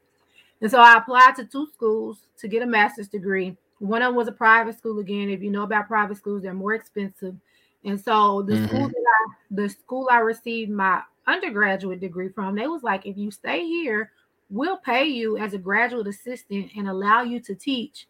And 0.62 0.69
so 0.69 0.79
I 0.79 0.97
applied 0.97 1.36
to 1.38 1.45
two 1.45 1.67
schools 1.73 2.19
to 2.39 2.47
get 2.47 2.62
a 2.62 2.67
master's 2.67 3.07
degree. 3.07 3.57
One 3.79 4.01
of 4.01 4.10
them 4.10 4.15
was 4.15 4.27
a 4.27 4.34
private 4.34 4.77
school 4.77 4.99
again. 4.99 5.29
If 5.29 5.41
you 5.41 5.49
know 5.49 5.63
about 5.63 5.88
private 5.88 6.17
schools, 6.17 6.43
they're 6.43 6.53
more 6.53 6.73
expensive. 6.73 7.36
And 7.84 7.99
so 7.99 8.43
the 8.43 8.53
mm-hmm. 8.53 8.67
school 8.67 8.88
that 8.88 8.95
I 8.95 9.34
the 9.49 9.69
school 9.69 10.07
I 10.12 10.19
received 10.19 10.71
my 10.71 11.01
undergraduate 11.27 11.99
degree 11.99 12.29
from, 12.29 12.55
they 12.55 12.67
was 12.67 12.84
like, 12.84 13.05
if 13.05 13.17
you 13.17 13.31
stay 13.31 13.65
here, 13.65 14.12
we'll 14.49 14.77
pay 14.77 15.05
you 15.05 15.38
as 15.38 15.53
a 15.53 15.57
graduate 15.57 16.07
assistant 16.07 16.71
and 16.75 16.88
allow 16.88 17.23
you 17.23 17.39
to 17.39 17.55
teach 17.55 18.07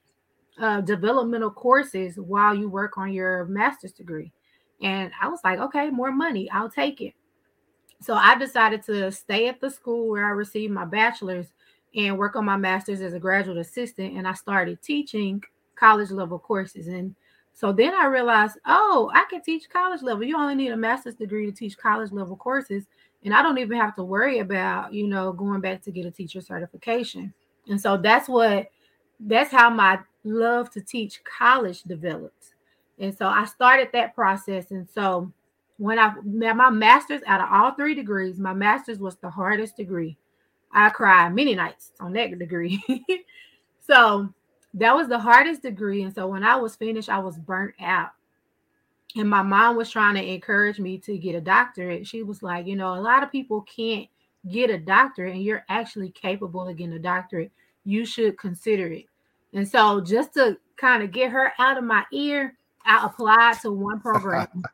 uh, 0.60 0.82
developmental 0.82 1.52
courses 1.52 2.18
while 2.18 2.54
you 2.54 2.68
work 2.68 2.98
on 2.98 3.14
your 3.14 3.46
master's 3.46 3.94
degree. 3.94 4.32
And 4.82 5.12
I 5.22 5.28
was 5.28 5.40
like, 5.44 5.60
okay, 5.60 5.90
more 5.90 6.12
money, 6.12 6.50
I'll 6.50 6.70
take 6.70 7.00
it. 7.02 7.14
So 8.02 8.16
I 8.16 8.36
decided 8.36 8.84
to 8.84 9.12
stay 9.12 9.48
at 9.48 9.62
the 9.62 9.70
school 9.70 10.10
where 10.10 10.26
I 10.26 10.32
received 10.32 10.74
my 10.74 10.86
bachelor's 10.86 11.48
and 11.96 12.18
work 12.18 12.36
on 12.36 12.46
my 12.46 12.58
master's 12.58 13.02
as 13.02 13.14
a 13.14 13.20
graduate 13.20 13.58
assistant. 13.58 14.18
And 14.18 14.28
I 14.28 14.34
started 14.34 14.82
teaching 14.82 15.44
college 15.76 16.12
level 16.12 16.40
courses. 16.40 16.88
And 16.88 17.16
so 17.54 17.72
then 17.72 17.94
I 17.94 18.06
realized, 18.06 18.58
oh, 18.66 19.12
I 19.14 19.26
can 19.30 19.42
teach 19.42 19.70
college 19.70 20.02
level. 20.02 20.24
You 20.24 20.38
only 20.38 20.56
need 20.56 20.72
a 20.72 20.78
master's 20.78 21.16
degree 21.16 21.46
to 21.46 21.52
teach 21.52 21.78
college 21.78 22.12
level 22.12 22.36
courses 22.36 22.86
and 23.24 23.34
I 23.34 23.42
don't 23.42 23.58
even 23.58 23.78
have 23.78 23.96
to 23.96 24.04
worry 24.04 24.40
about, 24.40 24.94
you 24.94 25.08
know, 25.08 25.32
going 25.32 25.62
back 25.62 25.82
to 25.84 25.92
get 25.92 26.06
a 26.06 26.12
teacher 26.12 26.42
certification. 26.42 27.34
And 27.68 27.80
so 27.80 27.98
that's 27.98 28.28
what 28.28 28.70
that's 29.20 29.52
how 29.52 29.70
my 29.70 30.00
love 30.24 30.72
to 30.72 30.82
teach 30.82 31.22
college 31.24 31.84
developed. 31.84 32.56
And 32.98 33.16
so 33.16 33.28
I 33.28 33.46
started 33.46 33.90
that 33.94 34.16
process. 34.16 34.72
And 34.72 34.90
so 34.90 35.32
when 35.82 35.98
I 35.98 36.14
my 36.24 36.70
master's 36.70 37.22
out 37.26 37.42
of 37.42 37.50
all 37.52 37.72
three 37.72 37.96
degrees, 37.96 38.38
my 38.38 38.54
master's 38.54 39.00
was 39.00 39.16
the 39.16 39.30
hardest 39.30 39.78
degree. 39.78 40.16
I 40.72 40.90
cried 40.90 41.34
many 41.34 41.56
nights 41.56 41.92
on 42.00 42.14
that 42.14 42.38
degree. 42.38 42.84
so 43.82 44.32
that 44.76 44.96
was 44.96 45.08
the 45.08 45.18
hardest 45.18 45.64
degree. 45.64 46.04
And 46.04 46.14
so 46.14 46.28
when 46.28 46.44
I 46.44 46.56
was 46.56 46.76
finished, 46.76 47.10
I 47.10 47.18
was 47.18 47.38
burnt 47.38 47.74
out 47.82 48.12
and 49.16 49.28
my 49.28 49.42
mom 49.42 49.76
was 49.76 49.90
trying 49.90 50.16
to 50.16 50.24
encourage 50.24 50.80
me 50.80 50.98
to 51.00 51.18
get 51.18 51.36
a 51.36 51.42
doctorate. 51.42 52.08
She 52.08 52.22
was 52.22 52.44
like, 52.44 52.68
you 52.68 52.76
know, 52.76 52.94
a 52.94 53.02
lot 53.02 53.24
of 53.24 53.32
people 53.32 53.62
can't 53.62 54.08
get 54.50 54.70
a 54.70 54.78
doctorate, 54.78 55.34
and 55.34 55.44
you're 55.44 55.66
actually 55.70 56.10
capable 56.12 56.68
of 56.68 56.78
getting 56.78 56.94
a 56.94 57.00
doctorate. 57.00 57.52
You 57.84 58.06
should 58.06 58.38
consider 58.38 58.88
it. 58.88 59.06
And 59.54 59.68
so, 59.68 60.00
just 60.00 60.34
to 60.36 60.58
kind 60.78 61.04
of 61.04 61.12
get 61.12 61.32
her 61.32 61.52
out 61.60 61.78
of 61.78 61.84
my 61.84 62.06
ear, 62.14 62.56
I 62.86 63.06
applied 63.06 63.60
to 63.62 63.72
one 63.72 64.00
program. 64.00 64.48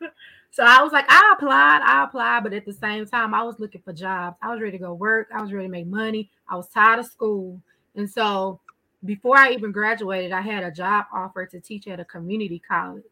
So 0.56 0.64
I 0.64 0.82
was 0.82 0.90
like, 0.90 1.04
I 1.10 1.34
applied, 1.36 1.82
I 1.84 2.04
applied, 2.04 2.42
but 2.42 2.54
at 2.54 2.64
the 2.64 2.72
same 2.72 3.04
time, 3.04 3.34
I 3.34 3.42
was 3.42 3.60
looking 3.60 3.82
for 3.82 3.92
jobs. 3.92 4.38
I 4.40 4.50
was 4.50 4.58
ready 4.58 4.78
to 4.78 4.82
go 4.82 4.94
work. 4.94 5.28
I 5.30 5.42
was 5.42 5.52
ready 5.52 5.66
to 5.66 5.70
make 5.70 5.86
money. 5.86 6.30
I 6.48 6.56
was 6.56 6.66
tired 6.68 6.98
of 6.98 7.04
school. 7.04 7.60
And 7.94 8.08
so 8.08 8.58
before 9.04 9.36
I 9.36 9.50
even 9.50 9.70
graduated, 9.70 10.32
I 10.32 10.40
had 10.40 10.64
a 10.64 10.70
job 10.70 11.04
offer 11.12 11.44
to 11.44 11.60
teach 11.60 11.86
at 11.88 12.00
a 12.00 12.06
community 12.06 12.58
college. 12.66 13.04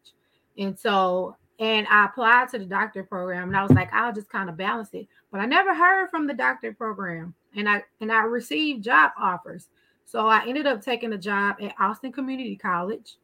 And 0.57 0.79
so, 0.79 1.37
and 1.59 1.85
I 1.87 2.05
applied 2.05 2.49
to 2.49 2.57
the 2.57 2.65
doctorate 2.65 3.11
program 3.11 3.49
and 3.49 3.57
I 3.57 3.61
was 3.61 3.73
like, 3.73 3.93
I'll 3.93 4.11
just 4.11 4.29
kind 4.29 4.49
of 4.49 4.57
balance 4.57 4.89
it. 4.93 5.07
But 5.31 5.39
I 5.39 5.45
never 5.45 5.75
heard 5.75 6.09
from 6.09 6.25
the 6.25 6.33
doctorate 6.33 6.79
program. 6.79 7.35
And 7.55 7.69
I 7.69 7.83
and 8.01 8.11
I 8.11 8.23
received 8.23 8.83
job 8.83 9.11
offers. 9.19 9.67
So 10.05 10.27
I 10.27 10.47
ended 10.47 10.65
up 10.65 10.81
taking 10.81 11.13
a 11.13 11.17
job 11.19 11.57
at 11.61 11.75
Austin 11.79 12.11
Community 12.11 12.55
College, 12.55 13.17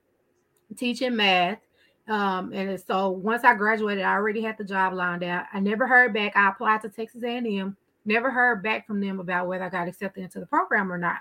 teaching 0.77 1.15
math 1.15 1.57
um, 2.07 2.51
and 2.53 2.79
so 2.79 3.09
once 3.09 3.43
I 3.43 3.53
graduated, 3.53 4.03
I 4.03 4.13
already 4.13 4.41
had 4.41 4.57
the 4.57 4.63
job 4.63 4.93
lined 4.93 5.23
out. 5.23 5.45
I 5.53 5.59
never 5.59 5.87
heard 5.87 6.13
back. 6.13 6.35
I 6.35 6.49
applied 6.49 6.81
to 6.81 6.89
Texas 6.89 7.23
A&M. 7.23 7.75
Never 8.05 8.31
heard 8.31 8.63
back 8.63 8.87
from 8.87 8.99
them 8.99 9.19
about 9.19 9.47
whether 9.47 9.63
I 9.63 9.69
got 9.69 9.87
accepted 9.87 10.23
into 10.23 10.39
the 10.39 10.45
program 10.45 10.91
or 10.91 10.97
not. 10.97 11.19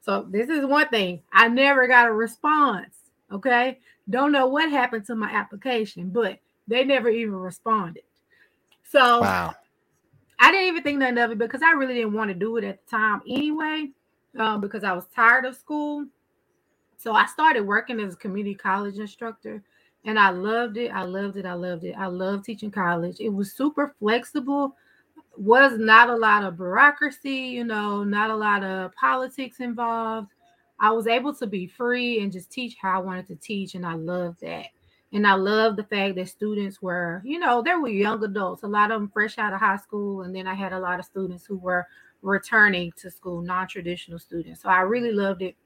So 0.00 0.26
this 0.28 0.48
is 0.48 0.66
one 0.66 0.88
thing. 0.88 1.22
I 1.32 1.48
never 1.48 1.86
got 1.86 2.08
a 2.08 2.12
response. 2.12 2.94
Okay. 3.32 3.78
Don't 4.10 4.32
know 4.32 4.46
what 4.46 4.70
happened 4.70 5.06
to 5.06 5.14
my 5.14 5.30
application, 5.30 6.10
but 6.10 6.38
they 6.66 6.84
never 6.84 7.08
even 7.08 7.34
responded. 7.34 8.02
So 8.84 9.20
wow. 9.20 9.54
I 10.40 10.50
didn't 10.50 10.68
even 10.68 10.82
think 10.82 10.98
nothing 10.98 11.18
of 11.18 11.30
it 11.30 11.38
because 11.38 11.62
I 11.62 11.72
really 11.72 11.94
didn't 11.94 12.14
want 12.14 12.30
to 12.30 12.34
do 12.34 12.56
it 12.56 12.64
at 12.64 12.84
the 12.84 12.90
time 12.90 13.20
anyway, 13.28 13.90
um, 14.38 14.60
because 14.60 14.82
I 14.82 14.92
was 14.92 15.04
tired 15.14 15.44
of 15.44 15.56
school. 15.56 16.06
So 16.96 17.12
I 17.12 17.26
started 17.26 17.62
working 17.62 18.00
as 18.00 18.14
a 18.14 18.16
community 18.16 18.54
college 18.54 18.98
instructor 18.98 19.62
and 20.04 20.18
I 20.18 20.30
loved 20.30 20.76
it. 20.76 20.90
I 20.90 21.02
loved 21.02 21.36
it. 21.36 21.46
I 21.46 21.54
loved 21.54 21.84
it. 21.84 21.94
I 21.98 22.06
love 22.06 22.44
teaching 22.44 22.70
college. 22.70 23.16
It 23.20 23.30
was 23.30 23.52
super 23.52 23.94
flexible. 23.98 24.76
Was 25.36 25.78
not 25.78 26.10
a 26.10 26.16
lot 26.16 26.44
of 26.44 26.56
bureaucracy, 26.56 27.30
you 27.30 27.64
know, 27.64 28.02
not 28.02 28.30
a 28.30 28.36
lot 28.36 28.64
of 28.64 28.92
politics 28.94 29.60
involved. 29.60 30.28
I 30.80 30.90
was 30.90 31.06
able 31.06 31.34
to 31.34 31.46
be 31.46 31.66
free 31.66 32.20
and 32.20 32.32
just 32.32 32.50
teach 32.50 32.76
how 32.80 33.00
I 33.00 33.04
wanted 33.04 33.26
to 33.28 33.36
teach, 33.36 33.74
and 33.74 33.84
I 33.84 33.94
loved 33.94 34.40
that. 34.40 34.66
And 35.12 35.26
I 35.26 35.34
loved 35.34 35.78
the 35.78 35.84
fact 35.84 36.16
that 36.16 36.28
students 36.28 36.82
were, 36.82 37.22
you 37.24 37.38
know, 37.38 37.62
they 37.62 37.74
were 37.74 37.88
young 37.88 38.22
adults, 38.22 38.62
a 38.62 38.68
lot 38.68 38.90
of 38.90 39.00
them 39.00 39.10
fresh 39.10 39.38
out 39.38 39.54
of 39.54 39.60
high 39.60 39.78
school. 39.78 40.22
And 40.22 40.34
then 40.34 40.46
I 40.46 40.54
had 40.54 40.72
a 40.72 40.78
lot 40.78 40.98
of 40.98 41.06
students 41.06 41.46
who 41.46 41.56
were 41.56 41.86
returning 42.22 42.92
to 42.98 43.10
school, 43.10 43.40
non 43.40 43.66
traditional 43.66 44.18
students. 44.18 44.62
So 44.62 44.68
I 44.68 44.80
really 44.80 45.12
loved 45.12 45.42
it. 45.42 45.56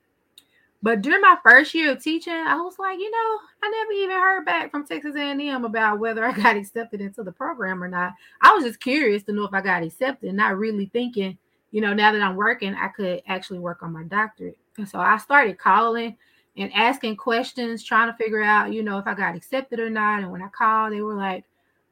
But 0.83 1.01
during 1.01 1.21
my 1.21 1.37
first 1.45 1.75
year 1.75 1.93
of 1.93 2.03
teaching, 2.03 2.33
I 2.33 2.57
was 2.57 2.77
like, 2.79 2.99
you 2.99 3.11
know, 3.11 3.39
I 3.63 3.71
never 3.71 3.93
even 3.93 4.17
heard 4.17 4.45
back 4.45 4.71
from 4.71 4.85
Texas 4.85 5.15
A&M 5.17 5.65
about 5.65 6.01
whether 6.01 6.25
I 6.27 6.33
got 6.33 6.57
accepted 6.57 7.01
into 7.01 7.23
the 7.23 7.33
program 7.33 7.83
or 7.83 7.89
not. 7.89 8.15
I 8.41 8.53
was 8.53 8.65
just 8.65 8.81
curious 8.81 9.23
to 9.25 9.33
know 9.33 9.45
if 9.45 9.55
I 9.55 9.61
got 9.61 9.85
accepted, 9.85 10.35
not 10.35 10.59
really 10.59 10.87
thinking, 10.87 11.39
you 11.71 11.81
know, 11.81 11.95
now 11.95 12.13
that 12.13 12.21
I'm 12.21 12.37
working, 12.37 12.75
I 12.75 12.89
could 12.89 13.23
actually 13.29 13.61
work 13.61 13.83
on 13.83 13.93
my 13.93 14.03
doctorate. 14.05 14.59
And 14.77 14.89
so 14.89 14.99
I 14.99 15.19
started 15.19 15.59
calling 15.59 16.17
and 16.57 16.73
asking 16.75 17.17
questions, 17.17 17.85
trying 17.85 18.11
to 18.11 18.17
figure 18.17 18.43
out, 18.43 18.73
you 18.73 18.83
know, 18.83 18.99
if 18.99 19.07
I 19.07 19.15
got 19.15 19.37
accepted 19.37 19.79
or 19.79 19.89
not. 19.89 20.23
And 20.23 20.33
when 20.33 20.43
I 20.43 20.49
called, 20.49 20.93
they 20.93 21.01
were 21.01 21.15
like, 21.15 21.45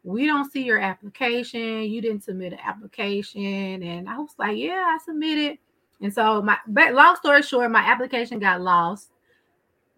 we 0.02 0.26
don't 0.26 0.50
see 0.50 0.62
your 0.62 0.80
application. 0.80 1.82
You 1.82 2.00
didn't 2.00 2.24
submit 2.24 2.54
an 2.54 2.58
application. 2.64 3.82
And 3.82 4.08
I 4.08 4.18
was 4.18 4.32
like, 4.38 4.56
yeah, 4.56 4.84
I 4.94 4.98
submitted. 5.04 5.58
And 6.00 6.12
so 6.12 6.40
my 6.42 6.56
but 6.66 6.94
long 6.94 7.16
story 7.16 7.42
short, 7.42 7.70
my 7.70 7.80
application 7.80 8.38
got 8.38 8.60
lost. 8.60 9.10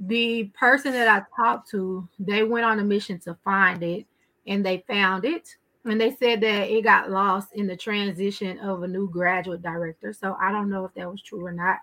The 0.00 0.44
person 0.58 0.92
that 0.92 1.08
I 1.08 1.22
talked 1.40 1.70
to, 1.70 2.08
they 2.18 2.42
went 2.42 2.64
on 2.64 2.80
a 2.80 2.84
mission 2.84 3.20
to 3.20 3.36
find 3.44 3.82
it 3.82 4.04
and 4.46 4.66
they 4.66 4.84
found 4.88 5.24
it. 5.24 5.56
And 5.84 6.00
they 6.00 6.14
said 6.14 6.40
that 6.40 6.70
it 6.70 6.82
got 6.82 7.10
lost 7.10 7.54
in 7.54 7.66
the 7.66 7.76
transition 7.76 8.58
of 8.60 8.82
a 8.82 8.88
new 8.88 9.08
graduate 9.08 9.62
director. 9.62 10.12
So 10.12 10.36
I 10.40 10.52
don't 10.52 10.70
know 10.70 10.84
if 10.84 10.94
that 10.94 11.10
was 11.10 11.22
true 11.22 11.44
or 11.44 11.52
not, 11.52 11.78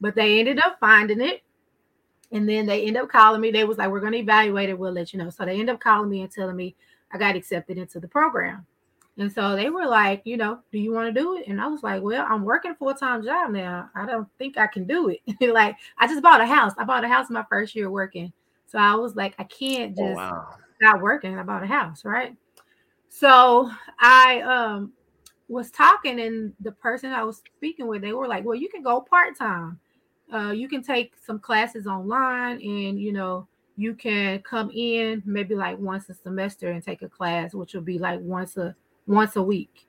but 0.00 0.14
they 0.14 0.38
ended 0.38 0.58
up 0.58 0.78
finding 0.80 1.20
it. 1.20 1.42
And 2.30 2.48
then 2.48 2.64
they 2.64 2.86
end 2.86 2.96
up 2.96 3.10
calling 3.10 3.42
me. 3.42 3.50
They 3.50 3.64
was 3.64 3.76
like, 3.76 3.90
We're 3.90 4.00
going 4.00 4.12
to 4.12 4.18
evaluate 4.18 4.70
it. 4.70 4.78
We'll 4.78 4.92
let 4.92 5.12
you 5.12 5.18
know. 5.18 5.30
So 5.30 5.44
they 5.44 5.60
end 5.60 5.68
up 5.68 5.80
calling 5.80 6.08
me 6.08 6.22
and 6.22 6.30
telling 6.30 6.56
me 6.56 6.74
I 7.12 7.18
got 7.18 7.36
accepted 7.36 7.76
into 7.76 8.00
the 8.00 8.08
program. 8.08 8.66
And 9.18 9.30
so 9.30 9.54
they 9.54 9.68
were 9.68 9.86
like, 9.86 10.22
you 10.24 10.36
know, 10.36 10.60
do 10.72 10.78
you 10.78 10.92
want 10.92 11.14
to 11.14 11.20
do 11.20 11.36
it? 11.36 11.46
And 11.46 11.60
I 11.60 11.66
was 11.66 11.82
like, 11.82 12.02
well, 12.02 12.26
I'm 12.28 12.44
working 12.44 12.74
full 12.74 12.94
time 12.94 13.22
job 13.22 13.50
now. 13.50 13.90
I 13.94 14.06
don't 14.06 14.28
think 14.38 14.56
I 14.56 14.66
can 14.66 14.86
do 14.86 15.10
it. 15.10 15.20
like, 15.52 15.76
I 15.98 16.06
just 16.06 16.22
bought 16.22 16.40
a 16.40 16.46
house. 16.46 16.72
I 16.78 16.84
bought 16.84 17.04
a 17.04 17.08
house 17.08 17.28
my 17.28 17.44
first 17.50 17.74
year 17.74 17.90
working. 17.90 18.32
So 18.66 18.78
I 18.78 18.94
was 18.94 19.14
like, 19.14 19.34
I 19.38 19.44
can't 19.44 19.94
oh, 19.98 20.02
just 20.02 20.18
oh, 20.18 20.22
wow. 20.22 20.48
stop 20.80 21.00
working. 21.02 21.38
I 21.38 21.42
bought 21.42 21.62
a 21.62 21.66
house, 21.66 22.04
right? 22.06 22.34
So 23.10 23.70
I 24.00 24.40
um 24.40 24.92
was 25.48 25.70
talking, 25.70 26.18
and 26.18 26.54
the 26.60 26.72
person 26.72 27.12
I 27.12 27.22
was 27.24 27.42
speaking 27.56 27.86
with, 27.86 28.00
they 28.00 28.14
were 28.14 28.26
like, 28.26 28.44
well, 28.44 28.54
you 28.54 28.70
can 28.70 28.82
go 28.82 29.02
part 29.02 29.36
time. 29.36 29.78
Uh, 30.32 30.52
you 30.52 30.66
can 30.66 30.82
take 30.82 31.12
some 31.22 31.38
classes 31.38 31.86
online, 31.86 32.62
and 32.62 32.98
you 32.98 33.12
know, 33.12 33.46
you 33.76 33.94
can 33.94 34.40
come 34.40 34.70
in 34.70 35.22
maybe 35.26 35.54
like 35.54 35.78
once 35.78 36.08
a 36.08 36.14
semester 36.14 36.70
and 36.70 36.82
take 36.82 37.02
a 37.02 37.08
class, 37.08 37.52
which 37.52 37.74
will 37.74 37.82
be 37.82 37.98
like 37.98 38.20
once 38.20 38.56
a 38.56 38.74
once 39.06 39.36
a 39.36 39.42
week. 39.42 39.86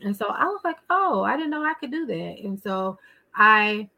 And 0.00 0.16
so 0.16 0.26
I 0.28 0.44
was 0.44 0.60
like, 0.64 0.76
oh, 0.90 1.22
I 1.22 1.36
didn't 1.36 1.50
know 1.50 1.64
I 1.64 1.74
could 1.74 1.90
do 1.90 2.06
that. 2.06 2.36
And 2.44 2.60
so 2.60 2.98
I 3.34 3.88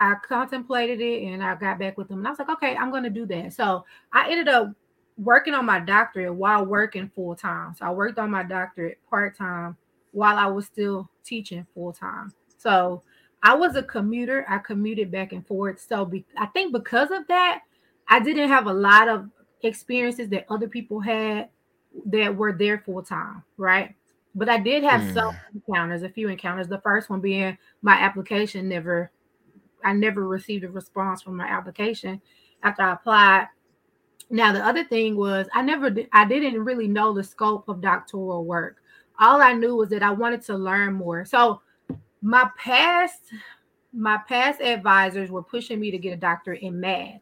I 0.00 0.14
contemplated 0.26 1.00
it 1.00 1.22
and 1.24 1.42
I 1.42 1.54
got 1.54 1.78
back 1.78 1.96
with 1.96 2.08
them 2.08 2.18
and 2.18 2.26
I 2.26 2.30
was 2.30 2.38
like, 2.38 2.48
okay, 2.50 2.76
I'm 2.76 2.92
to 3.04 3.10
do 3.10 3.26
that. 3.26 3.52
So 3.52 3.84
I 4.12 4.30
ended 4.30 4.48
up 4.48 4.72
working 5.16 5.54
on 5.54 5.64
my 5.64 5.78
doctorate 5.78 6.34
while 6.34 6.66
working 6.66 7.10
full 7.14 7.36
time. 7.36 7.74
So 7.78 7.86
I 7.86 7.90
worked 7.90 8.18
on 8.18 8.30
my 8.30 8.42
doctorate 8.42 8.98
part 9.08 9.36
time 9.36 9.76
while 10.10 10.36
I 10.36 10.46
was 10.46 10.66
still 10.66 11.08
teaching 11.24 11.66
full 11.74 11.92
time. 11.92 12.32
So 12.58 13.02
I 13.42 13.54
was 13.54 13.76
a 13.76 13.82
commuter. 13.82 14.44
I 14.48 14.58
commuted 14.58 15.12
back 15.12 15.32
and 15.32 15.46
forth. 15.46 15.80
So 15.80 16.04
be, 16.04 16.24
I 16.36 16.46
think 16.46 16.72
because 16.72 17.10
of 17.10 17.26
that, 17.28 17.60
I 18.08 18.20
didn't 18.20 18.48
have 18.48 18.66
a 18.66 18.72
lot 18.72 19.08
of 19.08 19.30
experiences 19.62 20.28
that 20.30 20.46
other 20.50 20.68
people 20.68 21.00
had 21.00 21.48
that 22.06 22.34
were 22.34 22.52
there 22.52 22.82
full 22.84 23.02
time, 23.02 23.42
right? 23.56 23.94
But 24.34 24.48
I 24.48 24.58
did 24.58 24.82
have 24.82 25.00
mm. 25.00 25.14
some 25.14 25.36
encounters, 25.54 26.02
a 26.02 26.08
few 26.08 26.28
encounters. 26.28 26.68
The 26.68 26.80
first 26.80 27.08
one 27.08 27.20
being 27.20 27.56
my 27.82 27.94
application 27.94 28.68
never, 28.68 29.10
I 29.84 29.92
never 29.92 30.26
received 30.26 30.64
a 30.64 30.70
response 30.70 31.22
from 31.22 31.36
my 31.36 31.46
application 31.46 32.20
after 32.62 32.82
I 32.82 32.92
applied. 32.94 33.48
Now 34.30 34.52
the 34.52 34.64
other 34.64 34.84
thing 34.84 35.16
was 35.16 35.46
I 35.54 35.62
never, 35.62 35.94
I 36.12 36.24
didn't 36.24 36.64
really 36.64 36.88
know 36.88 37.12
the 37.12 37.22
scope 37.22 37.68
of 37.68 37.80
doctoral 37.80 38.44
work. 38.44 38.78
All 39.20 39.40
I 39.40 39.52
knew 39.52 39.76
was 39.76 39.90
that 39.90 40.02
I 40.02 40.10
wanted 40.10 40.42
to 40.46 40.56
learn 40.56 40.94
more. 40.94 41.24
So 41.24 41.60
my 42.20 42.50
past, 42.58 43.20
my 43.92 44.18
past 44.28 44.60
advisors 44.60 45.30
were 45.30 45.42
pushing 45.42 45.78
me 45.78 45.92
to 45.92 45.98
get 45.98 46.14
a 46.14 46.16
doctorate 46.16 46.62
in 46.62 46.80
math. 46.80 47.20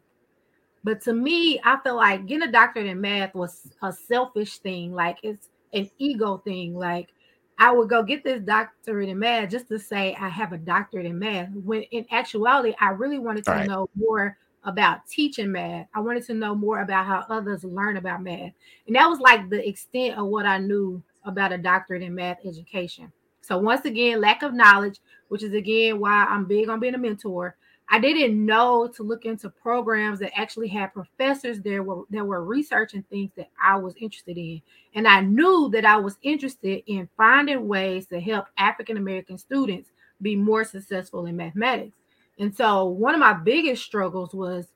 But 0.83 1.01
to 1.01 1.13
me, 1.13 1.61
I 1.63 1.77
feel 1.83 1.95
like 1.95 2.25
getting 2.25 2.47
a 2.47 2.51
doctorate 2.51 2.87
in 2.87 2.99
math 2.99 3.33
was 3.35 3.71
a 3.81 3.93
selfish 3.93 4.57
thing. 4.57 4.93
Like 4.93 5.17
it's 5.23 5.49
an 5.73 5.89
ego 5.97 6.37
thing. 6.37 6.75
Like 6.75 7.09
I 7.57 7.71
would 7.71 7.89
go 7.89 8.03
get 8.03 8.23
this 8.23 8.41
doctorate 8.41 9.09
in 9.09 9.19
math 9.19 9.49
just 9.49 9.69
to 9.69 9.79
say 9.79 10.15
I 10.19 10.27
have 10.27 10.51
a 10.51 10.57
doctorate 10.57 11.05
in 11.05 11.19
math. 11.19 11.49
When 11.53 11.83
in 11.83 12.05
actuality, 12.11 12.73
I 12.79 12.89
really 12.89 13.19
wanted 13.19 13.45
to 13.45 13.51
right. 13.51 13.67
know 13.67 13.89
more 13.95 14.37
about 14.65 15.07
teaching 15.07 15.51
math. 15.51 15.87
I 15.93 15.99
wanted 15.99 16.25
to 16.27 16.33
know 16.33 16.55
more 16.55 16.81
about 16.81 17.05
how 17.05 17.25
others 17.29 17.63
learn 17.63 17.97
about 17.97 18.23
math. 18.23 18.51
And 18.87 18.95
that 18.95 19.07
was 19.07 19.19
like 19.19 19.49
the 19.49 19.67
extent 19.67 20.17
of 20.17 20.27
what 20.27 20.45
I 20.45 20.57
knew 20.57 21.01
about 21.25 21.53
a 21.53 21.57
doctorate 21.57 22.01
in 22.01 22.15
math 22.15 22.39
education. 22.45 23.11
So 23.41 23.57
once 23.57 23.85
again, 23.85 24.21
lack 24.21 24.41
of 24.41 24.53
knowledge, 24.53 24.99
which 25.27 25.43
is 25.43 25.53
again 25.53 25.99
why 25.99 26.25
I'm 26.25 26.45
big 26.45 26.69
on 26.69 26.79
being 26.79 26.95
a 26.95 26.97
mentor. 26.97 27.55
I 27.93 27.99
didn't 27.99 28.43
know 28.43 28.87
to 28.95 29.03
look 29.03 29.25
into 29.25 29.51
programs 29.51 30.17
that 30.17 30.35
actually 30.35 30.67
had 30.67 30.95
professors 30.95 31.61
there 31.61 31.83
were, 31.83 32.05
that 32.09 32.25
were 32.25 32.43
researching 32.43 33.03
things 33.03 33.29
that 33.37 33.51
I 33.63 33.75
was 33.75 33.93
interested 33.97 34.35
in. 34.35 34.63
And 34.95 35.07
I 35.07 35.21
knew 35.21 35.69
that 35.73 35.85
I 35.85 35.97
was 35.97 36.17
interested 36.23 36.81
in 36.87 37.07
finding 37.15 37.67
ways 37.67 38.07
to 38.07 38.19
help 38.19 38.47
African 38.57 38.97
American 38.97 39.37
students 39.37 39.91
be 40.23 40.35
more 40.35 40.63
successful 40.63 41.27
in 41.27 41.37
mathematics. 41.37 41.95
And 42.39 42.55
so 42.55 42.85
one 42.85 43.13
of 43.13 43.19
my 43.19 43.33
biggest 43.33 43.83
struggles 43.83 44.33
was 44.33 44.69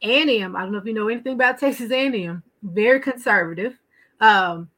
A&M. 0.00 0.56
I 0.56 0.62
don't 0.62 0.72
know 0.72 0.78
if 0.78 0.86
you 0.86 0.94
know 0.94 1.08
anything 1.08 1.34
about 1.34 1.58
Texas 1.60 1.90
A&M. 1.90 2.42
Very 2.62 3.00
conservative. 3.00 3.78
Um, 4.22 4.70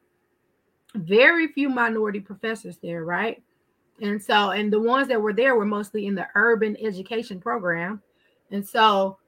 very 0.97 1.47
few 1.53 1.69
minority 1.69 2.19
professors 2.19 2.79
there, 2.83 3.05
right? 3.05 3.41
And 4.01 4.23
so, 4.23 4.51
and 4.51 4.73
the 4.73 4.81
ones 4.81 5.09
that 5.09 5.21
were 5.21 5.33
there 5.33 5.55
were 5.55 5.65
mostly 5.65 6.07
in 6.07 6.15
the 6.15 6.27
urban 6.35 6.77
education 6.81 7.41
program. 7.41 8.03
And 8.51 8.67
so, 8.67 9.19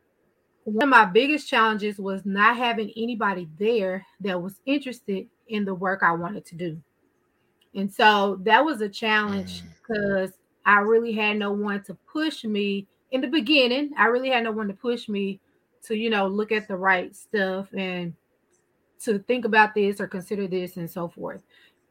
one 0.64 0.82
of 0.82 0.88
my 0.90 1.06
biggest 1.06 1.48
challenges 1.48 1.98
was 1.98 2.26
not 2.26 2.56
having 2.56 2.92
anybody 2.96 3.48
there 3.58 4.04
that 4.20 4.40
was 4.40 4.60
interested 4.66 5.26
in 5.48 5.64
the 5.64 5.74
work 5.74 6.02
I 6.02 6.12
wanted 6.12 6.44
to 6.46 6.54
do. 6.56 6.82
And 7.74 7.92
so 7.92 8.38
that 8.42 8.64
was 8.64 8.80
a 8.80 8.88
challenge 8.88 9.62
because 9.62 10.30
mm. 10.30 10.38
I 10.66 10.80
really 10.80 11.12
had 11.12 11.38
no 11.38 11.52
one 11.52 11.82
to 11.84 11.96
push 12.10 12.44
me 12.44 12.86
in 13.12 13.20
the 13.20 13.28
beginning. 13.28 13.92
I 13.96 14.06
really 14.06 14.28
had 14.28 14.44
no 14.44 14.52
one 14.52 14.68
to 14.68 14.74
push 14.74 15.08
me 15.08 15.40
to, 15.84 15.96
you 15.96 16.10
know, 16.10 16.26
look 16.26 16.52
at 16.52 16.68
the 16.68 16.76
right 16.76 17.14
stuff 17.14 17.68
and 17.72 18.14
to 19.04 19.20
think 19.20 19.44
about 19.44 19.74
this 19.74 20.00
or 20.00 20.06
consider 20.06 20.46
this 20.46 20.76
and 20.76 20.90
so 20.90 21.08
forth. 21.08 21.42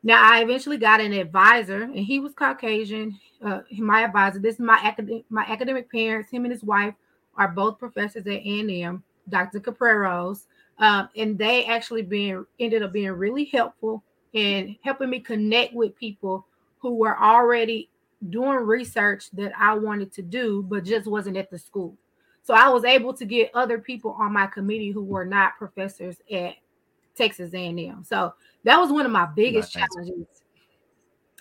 Now, 0.04 0.22
I 0.24 0.42
eventually 0.42 0.78
got 0.78 1.02
an 1.02 1.14
advisor, 1.14 1.84
and 1.84 1.98
he 1.98 2.20
was 2.20 2.34
Caucasian. 2.34 3.20
Uh, 3.44 3.62
my 3.78 4.04
advisor. 4.04 4.40
This 4.40 4.56
is 4.56 4.62
my 4.62 4.80
academic 4.82 5.26
my 5.30 5.44
academic 5.44 5.92
parents. 5.92 6.32
Him 6.32 6.46
and 6.46 6.52
his 6.52 6.64
wife 6.64 6.94
are 7.36 7.48
both 7.48 7.80
professors 7.80 8.26
at 8.26 8.34
A&M, 8.34 9.04
Dr. 9.30 9.60
Capraros, 9.60 10.46
um, 10.80 11.10
and 11.16 11.38
they 11.38 11.66
actually 11.66 12.02
being 12.02 12.46
ended 12.60 12.84
up 12.84 12.94
being 12.94 13.12
really 13.12 13.46
helpful 13.46 14.04
in 14.34 14.76
helping 14.84 15.10
me 15.10 15.20
connect 15.20 15.74
with 15.74 15.96
people 15.96 16.46
who 16.80 16.96
were 16.96 17.18
already 17.20 17.90
doing 18.30 18.58
research 18.58 19.30
that 19.32 19.52
I 19.58 19.74
wanted 19.74 20.12
to 20.14 20.22
do, 20.22 20.64
but 20.64 20.84
just 20.84 21.08
wasn't 21.08 21.38
at 21.38 21.50
the 21.50 21.60
school. 21.60 21.96
So 22.44 22.54
I 22.54 22.70
was 22.70 22.86
able 22.86 23.14
to 23.14 23.26
get 23.26 23.52
other 23.54 23.78
people 23.78 24.16
on 24.20 24.34
my 24.34 24.48
committee 24.48 24.92
who 24.92 25.04
were 25.04 25.26
not 25.26 25.58
professors 25.58 26.18
at 26.32 26.56
Texas 27.16 27.54
A&M. 27.54 28.04
So 28.04 28.34
that 28.68 28.80
was 28.80 28.92
one 28.92 29.06
of 29.06 29.12
my 29.14 29.28
biggest 29.34 29.74
nice. 29.74 29.88
challenges. 29.88 30.28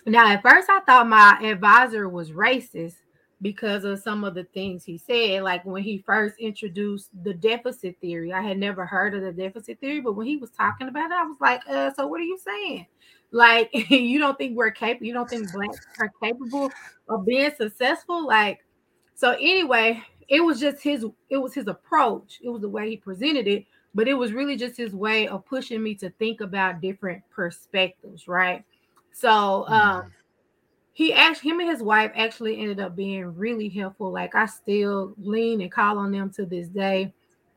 Now, 0.05 0.31
at 0.31 0.41
first, 0.41 0.69
I 0.69 0.79
thought 0.79 1.09
my 1.09 1.37
advisor 1.43 2.07
was 2.07 2.31
racist 2.31 2.95
because 3.41 3.83
of 3.83 3.99
some 3.99 4.23
of 4.23 4.33
the 4.33 4.45
things 4.45 4.85
he 4.85 4.97
said. 4.97 5.43
Like 5.43 5.65
when 5.65 5.83
he 5.83 6.03
first 6.05 6.35
introduced 6.39 7.09
the 7.23 7.33
deficit 7.33 7.97
theory, 7.99 8.31
I 8.31 8.41
had 8.41 8.57
never 8.57 8.85
heard 8.85 9.13
of 9.13 9.23
the 9.23 9.33
deficit 9.33 9.77
theory, 9.81 9.99
but 9.99 10.13
when 10.13 10.25
he 10.25 10.37
was 10.37 10.51
talking 10.51 10.87
about 10.87 11.11
it, 11.11 11.17
I 11.17 11.23
was 11.23 11.37
like, 11.41 11.61
uh, 11.69 11.91
so 11.95 12.07
what 12.07 12.21
are 12.21 12.25
you 12.25 12.39
saying? 12.43 12.87
Like, 13.29 13.71
you 13.89 14.19
don't 14.19 14.37
think 14.37 14.55
we're 14.55 14.71
capable, 14.71 15.05
you 15.05 15.13
don't 15.13 15.29
think 15.29 15.51
blacks 15.51 15.85
are 15.99 16.09
capable 16.23 16.71
of 17.09 17.25
being 17.25 17.51
successful? 17.57 18.25
Like, 18.25 18.59
so 19.15 19.31
anyway, 19.31 20.01
it 20.29 20.39
was 20.39 20.61
just 20.61 20.81
his, 20.81 21.05
it 21.29 21.35
was 21.35 21.53
his 21.53 21.67
approach, 21.67 22.39
it 22.41 22.47
was 22.47 22.61
the 22.61 22.69
way 22.69 22.89
he 22.89 22.95
presented 22.95 23.45
it, 23.45 23.65
but 23.95 24.07
it 24.07 24.13
was 24.13 24.33
really 24.33 24.55
just 24.55 24.77
his 24.77 24.93
way 24.93 25.27
of 25.27 25.45
pushing 25.45 25.81
me 25.81 25.95
to 25.95 26.09
think 26.11 26.41
about 26.41 26.81
different 26.81 27.23
perspectives, 27.29 28.27
right? 28.27 28.63
So 29.11 29.65
um 29.67 30.03
mm 30.03 30.11
he 30.97 31.13
actually 31.13 31.51
him 31.51 31.59
and 31.59 31.69
his 31.69 31.83
wife 31.83 32.11
actually 32.15 32.59
ended 32.59 32.79
up 32.79 32.95
being 32.95 33.23
really 33.35 33.69
helpful. 33.69 34.11
Like 34.11 34.33
I 34.33 34.47
still 34.47 35.13
lean 35.19 35.61
and 35.61 35.71
call 35.71 35.99
on 35.99 36.11
them 36.11 36.31
to 36.31 36.43
this 36.43 36.69
day. 36.69 37.13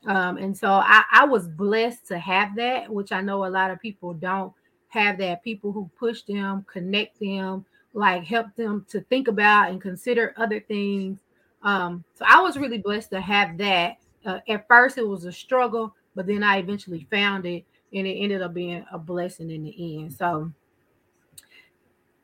Um, 0.06 0.36
and 0.36 0.54
so 0.54 0.68
I, 0.68 1.04
I 1.10 1.24
was 1.24 1.48
blessed 1.48 2.06
to 2.08 2.18
have 2.18 2.54
that, 2.56 2.92
which 2.92 3.12
I 3.12 3.22
know 3.22 3.46
a 3.46 3.48
lot 3.48 3.70
of 3.70 3.80
people 3.80 4.12
don't 4.12 4.52
have 4.88 5.16
that. 5.20 5.42
People 5.42 5.72
who 5.72 5.90
push 5.98 6.20
them, 6.20 6.66
connect 6.70 7.18
them, 7.18 7.64
like 7.94 8.24
help 8.24 8.54
them 8.56 8.84
to 8.90 9.00
think 9.00 9.26
about 9.26 9.70
and 9.70 9.80
consider 9.80 10.34
other 10.36 10.60
things. 10.60 11.20
Um, 11.62 12.04
so 12.16 12.26
I 12.28 12.42
was 12.42 12.58
really 12.58 12.76
blessed 12.76 13.08
to 13.12 13.22
have 13.22 13.56
that. 13.56 13.96
Uh, 14.26 14.40
at 14.50 14.68
first, 14.68 14.98
it 14.98 15.08
was 15.08 15.24
a 15.24 15.32
struggle, 15.32 15.94
but 16.14 16.26
then 16.26 16.42
I 16.42 16.58
eventually 16.58 17.06
found 17.10 17.46
it, 17.46 17.64
and 17.92 18.06
it 18.06 18.14
ended 18.14 18.42
up 18.42 18.54
being 18.54 18.84
a 18.92 18.98
blessing 18.98 19.50
in 19.50 19.64
the 19.64 19.98
end. 19.98 20.12
So 20.12 20.52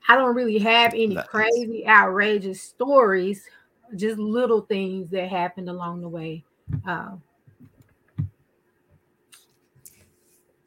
I 0.09 0.17
don't 0.17 0.35
really 0.35 0.59
have 0.59 0.95
any 0.95 1.15
nice. 1.15 1.27
crazy, 1.27 1.87
outrageous 1.87 2.63
stories, 2.63 3.45
just 3.97 4.19
little 4.19 4.63
things 4.63 5.11
that 5.11 5.29
happened 5.29 5.69
along 5.69 6.01
the 6.01 6.09
way. 6.09 6.45
Uh, 6.87 7.17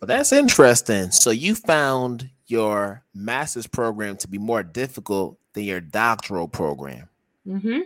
well, 0.02 0.08
that's 0.08 0.32
interesting. 0.32 1.12
So 1.12 1.32
you 1.32 1.56
found 1.56 2.30
your 2.48 3.04
master's 3.14 3.68
program 3.68 4.18
to 4.18 4.28
be 4.28 4.38
more 4.38 4.64
difficult 4.64 5.38
than 5.54 5.64
your 5.64 5.82
doctoral 5.82 6.48
program. 6.48 7.10
Mm-hmm. 7.46 7.80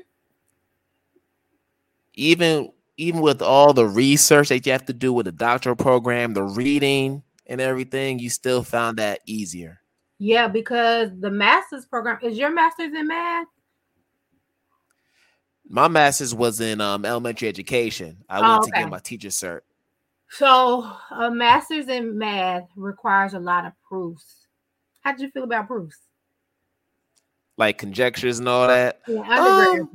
Even 2.15 2.71
even 2.97 3.21
with 3.21 3.41
all 3.41 3.73
the 3.73 3.87
research 3.87 4.49
that 4.49 4.65
you 4.65 4.71
have 4.71 4.85
to 4.85 4.93
do 4.93 5.11
with 5.13 5.25
the 5.25 5.31
doctoral 5.31 5.75
program, 5.75 6.33
the 6.33 6.43
reading 6.43 7.23
and 7.47 7.59
everything, 7.59 8.19
you 8.19 8.29
still 8.29 8.63
found 8.63 8.97
that 8.97 9.21
easier. 9.25 9.79
Yeah, 10.19 10.47
because 10.47 11.09
the 11.19 11.31
master's 11.31 11.85
program 11.85 12.19
is 12.21 12.37
your 12.37 12.51
master's 12.51 12.93
in 12.93 13.07
math. 13.07 13.47
My 15.67 15.87
master's 15.87 16.35
was 16.35 16.61
in 16.61 16.81
um, 16.81 17.03
elementary 17.03 17.47
education. 17.47 18.23
I 18.29 18.39
oh, 18.39 18.41
went 18.41 18.61
okay. 18.61 18.71
to 18.71 18.77
get 18.77 18.89
my 18.89 18.99
teacher 18.99 19.29
cert. 19.29 19.61
So 20.29 20.91
a 21.11 21.31
master's 21.31 21.87
in 21.87 22.17
math 22.17 22.67
requires 22.75 23.33
a 23.33 23.39
lot 23.39 23.65
of 23.65 23.73
proofs. 23.87 24.47
How 25.01 25.11
did 25.11 25.21
you 25.21 25.31
feel 25.31 25.43
about 25.43 25.67
proofs? 25.67 25.97
Like 27.57 27.77
conjectures 27.77 28.39
and 28.39 28.47
all 28.47 28.67
that. 28.67 29.01
Yeah, 29.07 29.21
um, 29.21 29.91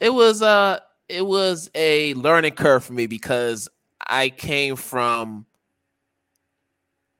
it 0.00 0.12
was 0.12 0.42
uh 0.42 0.80
it 1.08 1.24
was 1.24 1.70
a 1.74 2.14
learning 2.14 2.52
curve 2.52 2.84
for 2.84 2.92
me 2.92 3.06
because 3.06 3.68
I 4.06 4.28
came 4.28 4.76
from 4.76 5.46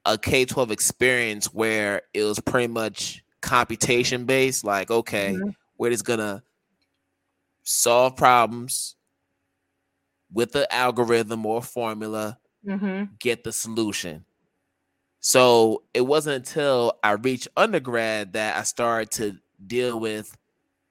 a 0.04 0.18
K 0.18 0.44
12 0.44 0.70
experience 0.70 1.46
where 1.52 2.02
it 2.12 2.24
was 2.24 2.40
pretty 2.40 2.68
much 2.68 3.22
computation 3.40 4.24
based. 4.24 4.64
Like, 4.64 4.90
okay, 4.90 5.34
mm-hmm. 5.34 5.50
we're 5.78 5.90
just 5.90 6.04
gonna 6.04 6.42
solve 7.62 8.16
problems 8.16 8.96
with 10.32 10.52
the 10.52 10.72
algorithm 10.74 11.46
or 11.46 11.62
formula, 11.62 12.38
mm-hmm. 12.66 13.04
get 13.18 13.44
the 13.44 13.52
solution. 13.52 14.24
So 15.20 15.84
it 15.94 16.02
wasn't 16.02 16.36
until 16.36 16.98
I 17.02 17.12
reached 17.12 17.48
undergrad 17.56 18.34
that 18.34 18.56
I 18.56 18.62
started 18.62 19.10
to 19.12 19.38
deal 19.66 19.98
with 19.98 20.36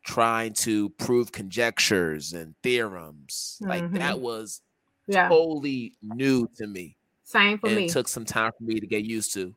trying 0.04 0.54
to 0.54 0.90
prove 0.90 1.32
conjectures 1.32 2.34
and 2.34 2.56
theorems. 2.62 3.58
Mm-hmm. 3.62 3.70
Like 3.70 3.92
that 3.94 4.20
was 4.20 4.62
yeah. 5.08 5.30
totally 5.30 5.94
new 6.02 6.48
to 6.58 6.68
me. 6.68 6.98
Same 7.24 7.58
for 7.58 7.68
and 7.68 7.78
me. 7.78 7.86
It 7.86 7.92
took 7.92 8.08
some 8.08 8.26
time 8.26 8.52
for 8.58 8.64
me 8.64 8.80
to 8.80 8.88
get 8.88 9.04
used 9.04 9.34
to. 9.34 9.56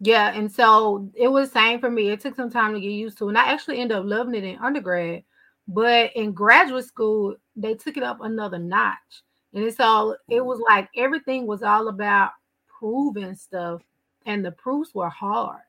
Yeah, 0.00 0.32
and 0.34 0.52
so 0.52 1.10
it 1.14 1.28
was 1.28 1.50
same 1.50 1.80
for 1.80 1.90
me. 1.90 2.10
It 2.10 2.20
took 2.20 2.36
some 2.36 2.50
time 2.50 2.74
to 2.74 2.80
get 2.80 2.90
used 2.90 3.18
to, 3.18 3.28
and 3.28 3.38
I 3.38 3.52
actually 3.52 3.78
ended 3.78 3.96
up 3.96 4.04
loving 4.04 4.34
it 4.34 4.44
in 4.44 4.58
undergrad. 4.58 5.24
But 5.68 6.14
in 6.14 6.32
graduate 6.32 6.84
school, 6.84 7.34
they 7.56 7.74
took 7.74 7.96
it 7.96 8.02
up 8.02 8.20
another 8.20 8.58
notch, 8.58 9.22
and 9.54 9.64
it's 9.64 9.80
all. 9.80 10.14
It 10.28 10.44
was 10.44 10.60
like 10.60 10.88
everything 10.96 11.46
was 11.46 11.62
all 11.62 11.88
about 11.88 12.32
proving 12.78 13.34
stuff, 13.34 13.82
and 14.26 14.44
the 14.44 14.52
proofs 14.52 14.94
were 14.94 15.08
hard. 15.08 15.62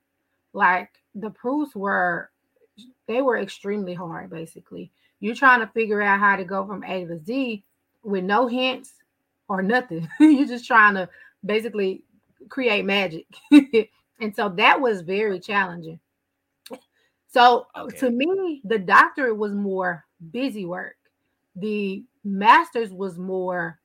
Like 0.53 0.89
the 1.15 1.29
proofs 1.29 1.75
were, 1.75 2.29
they 3.07 3.21
were 3.21 3.37
extremely 3.37 3.93
hard. 3.93 4.29
Basically, 4.29 4.91
you're 5.19 5.35
trying 5.35 5.61
to 5.61 5.67
figure 5.67 6.01
out 6.01 6.19
how 6.19 6.35
to 6.35 6.43
go 6.43 6.65
from 6.65 6.83
A 6.83 7.05
to 7.05 7.19
Z 7.23 7.63
with 8.03 8.23
no 8.23 8.47
hints 8.47 8.93
or 9.47 9.61
nothing. 9.61 10.07
You're 10.19 10.47
just 10.47 10.65
trying 10.65 10.95
to 10.95 11.09
basically 11.45 12.03
create 12.49 12.85
magic. 12.85 13.25
and 13.51 14.35
so 14.35 14.49
that 14.49 14.79
was 14.79 15.01
very 15.01 15.39
challenging. 15.39 15.99
So 17.27 17.67
okay. 17.77 17.97
to 17.97 18.09
me, 18.09 18.61
the 18.63 18.79
doctorate 18.79 19.37
was 19.37 19.53
more 19.53 20.05
busy 20.31 20.65
work. 20.65 20.95
The 21.55 22.03
master's 22.23 22.91
was 22.91 23.17
more 23.17 23.79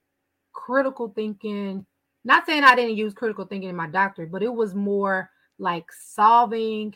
critical 0.52 1.08
thinking. 1.14 1.85
Not 2.24 2.46
saying 2.46 2.64
I 2.64 2.76
didn't 2.76 2.96
use 2.96 3.14
critical 3.14 3.44
thinking 3.44 3.70
in 3.70 3.76
my 3.76 3.88
doctorate, 3.88 4.30
but 4.30 4.42
it 4.42 4.52
was 4.52 4.74
more 4.74 5.30
like 5.58 5.90
solving, 5.92 6.94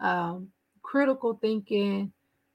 um, 0.00 0.48
critical 0.92 1.38
thinking, 1.40 2.12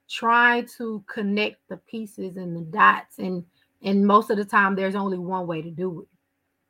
trying 0.07 0.67
to 0.77 1.03
connect 1.11 1.55
the 1.69 1.77
pieces 1.89 2.37
and 2.37 2.55
the 2.55 2.61
dots 2.61 3.17
and 3.17 3.43
and 3.81 4.05
most 4.05 4.29
of 4.29 4.37
the 4.37 4.45
time 4.45 4.75
there's 4.75 4.93
only 4.93 5.17
one 5.17 5.47
way 5.47 5.59
to 5.59 5.71
do 5.71 6.01
it. 6.01 6.07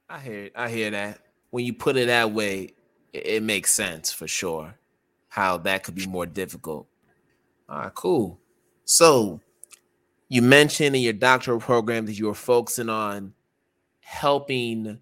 I 0.10 0.20
hear 0.20 0.50
i 0.56 0.70
hear 0.70 0.90
that. 0.92 1.20
When 1.50 1.66
you 1.66 1.74
put 1.74 1.98
it 1.98 2.08
that 2.08 2.32
way 2.32 2.74
it, 3.12 3.28
it 3.28 3.44
makes 3.44 3.72
sense 3.72 4.14
for 4.14 4.30
sure 4.30 4.76
how 5.28 5.58
that 5.58 5.84
could 5.84 5.96
be 5.96 6.08
more 6.08 6.26
difficult. 6.26 6.88
All 7.68 7.80
right 7.80 7.94
cool. 7.94 8.40
So 8.86 9.42
you 10.30 10.42
mentioned 10.42 10.96
in 10.96 11.02
your 11.02 11.12
doctoral 11.12 11.60
program 11.60 12.06
that 12.06 12.18
you 12.18 12.28
were 12.28 12.34
focusing 12.34 12.88
on 12.88 13.34
helping 14.00 15.00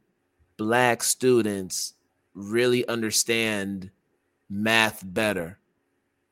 black 0.58 1.04
students 1.04 1.94
really 2.34 2.88
understand 2.88 3.92
math 4.50 5.04
better 5.06 5.60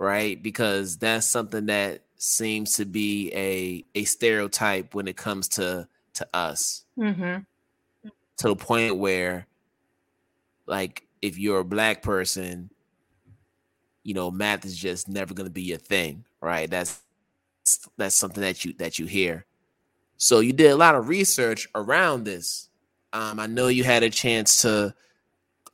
right? 0.04 0.41
Because 0.41 0.97
that's 0.97 1.28
something 1.28 1.68
that 1.68 2.01
seems 2.18 2.76
to 2.78 2.86
be 2.86 3.32
a 3.34 3.86
a 3.99 4.04
stereotype 4.04 4.93
when 4.93 5.08
it 5.08 5.18
comes 5.18 5.47
to 5.49 5.88
to 6.16 6.28
us. 6.34 6.86
Mm-hmm. 6.97 7.39
to 8.38 8.47
the 8.47 8.56
point 8.56 8.97
where 8.97 9.47
like 10.68 11.08
if 11.24 11.39
you're 11.39 11.62
a 11.62 11.66
black 11.66 12.04
person 12.04 12.70
you 14.04 14.14
know 14.14 14.30
math 14.30 14.64
is 14.64 14.78
just 14.78 15.10
never 15.10 15.34
going 15.34 15.47
to 15.47 15.51
be 15.51 15.64
your 15.64 15.80
thing 15.80 16.24
right? 16.43 16.70
That's 16.70 17.01
that's 17.97 18.16
something 18.16 18.41
that 18.41 18.66
you 18.66 18.74
that 18.74 18.99
you 18.99 19.06
hear. 19.06 19.45
So 20.18 20.41
you 20.41 20.54
did 20.54 20.72
a 20.72 20.76
lot 20.76 20.95
of 20.95 21.08
research 21.08 21.68
around 21.74 22.26
this. 22.26 22.70
Um, 23.14 23.39
i 23.39 23.45
know 23.45 23.68
you 23.68 23.84
had 23.84 24.01
a 24.01 24.10
chance 24.10 24.64
to 24.64 24.91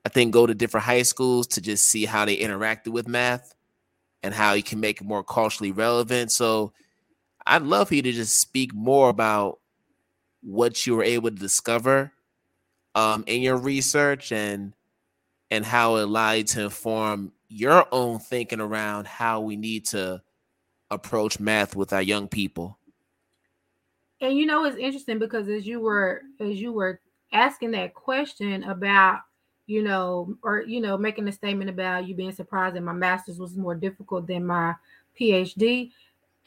i 0.05 0.09
think 0.09 0.33
go 0.33 0.45
to 0.45 0.53
different 0.53 0.85
high 0.85 1.03
schools 1.03 1.47
to 1.47 1.61
just 1.61 1.87
see 1.87 2.03
how 2.03 2.25
they 2.25 2.35
interacted 2.35 2.89
with 2.89 3.07
math 3.07 3.55
and 4.23 4.33
how 4.33 4.53
you 4.53 4.63
can 4.63 4.79
make 4.79 5.01
it 5.01 5.07
more 5.07 5.23
culturally 5.23 5.71
relevant. 5.71 6.31
So 6.31 6.73
I'd 7.45 7.63
love 7.63 7.89
for 7.89 7.95
you 7.95 8.01
to 8.01 8.11
just 8.11 8.39
speak 8.39 8.73
more 8.73 9.09
about 9.09 9.59
what 10.41 10.85
you 10.85 10.95
were 10.95 11.03
able 11.03 11.29
to 11.29 11.35
discover 11.35 12.11
um, 12.95 13.23
in 13.27 13.41
your 13.41 13.57
research 13.57 14.31
and 14.31 14.73
and 15.51 15.65
how 15.65 15.95
it 15.95 16.03
allowed 16.03 16.47
to 16.47 16.63
inform 16.63 17.31
your 17.47 17.87
own 17.91 18.19
thinking 18.19 18.59
around 18.59 19.07
how 19.07 19.41
we 19.41 19.55
need 19.55 19.85
to 19.87 20.21
approach 20.91 21.39
math 21.39 21.75
with 21.75 21.91
our 21.91 22.01
young 22.01 22.27
people. 22.27 22.77
And 24.21 24.37
you 24.37 24.45
know, 24.45 24.65
it's 24.65 24.77
interesting 24.77 25.17
because 25.17 25.47
as 25.47 25.65
you 25.65 25.79
were 25.79 26.21
as 26.39 26.61
you 26.61 26.71
were 26.71 26.99
asking 27.31 27.71
that 27.71 27.93
question 27.93 28.63
about, 28.63 29.19
you 29.69 29.83
know, 29.83 30.35
or 30.41 30.63
you 30.63 30.81
know, 30.81 30.97
making 30.97 31.27
a 31.27 31.31
statement 31.31 31.69
about 31.69 32.07
you 32.07 32.15
being 32.15 32.31
surprised 32.31 32.75
that 32.75 32.81
my 32.81 32.91
master's 32.91 33.37
was 33.37 33.55
more 33.55 33.75
difficult 33.75 34.25
than 34.25 34.43
my 34.43 34.73
PhD. 35.17 35.91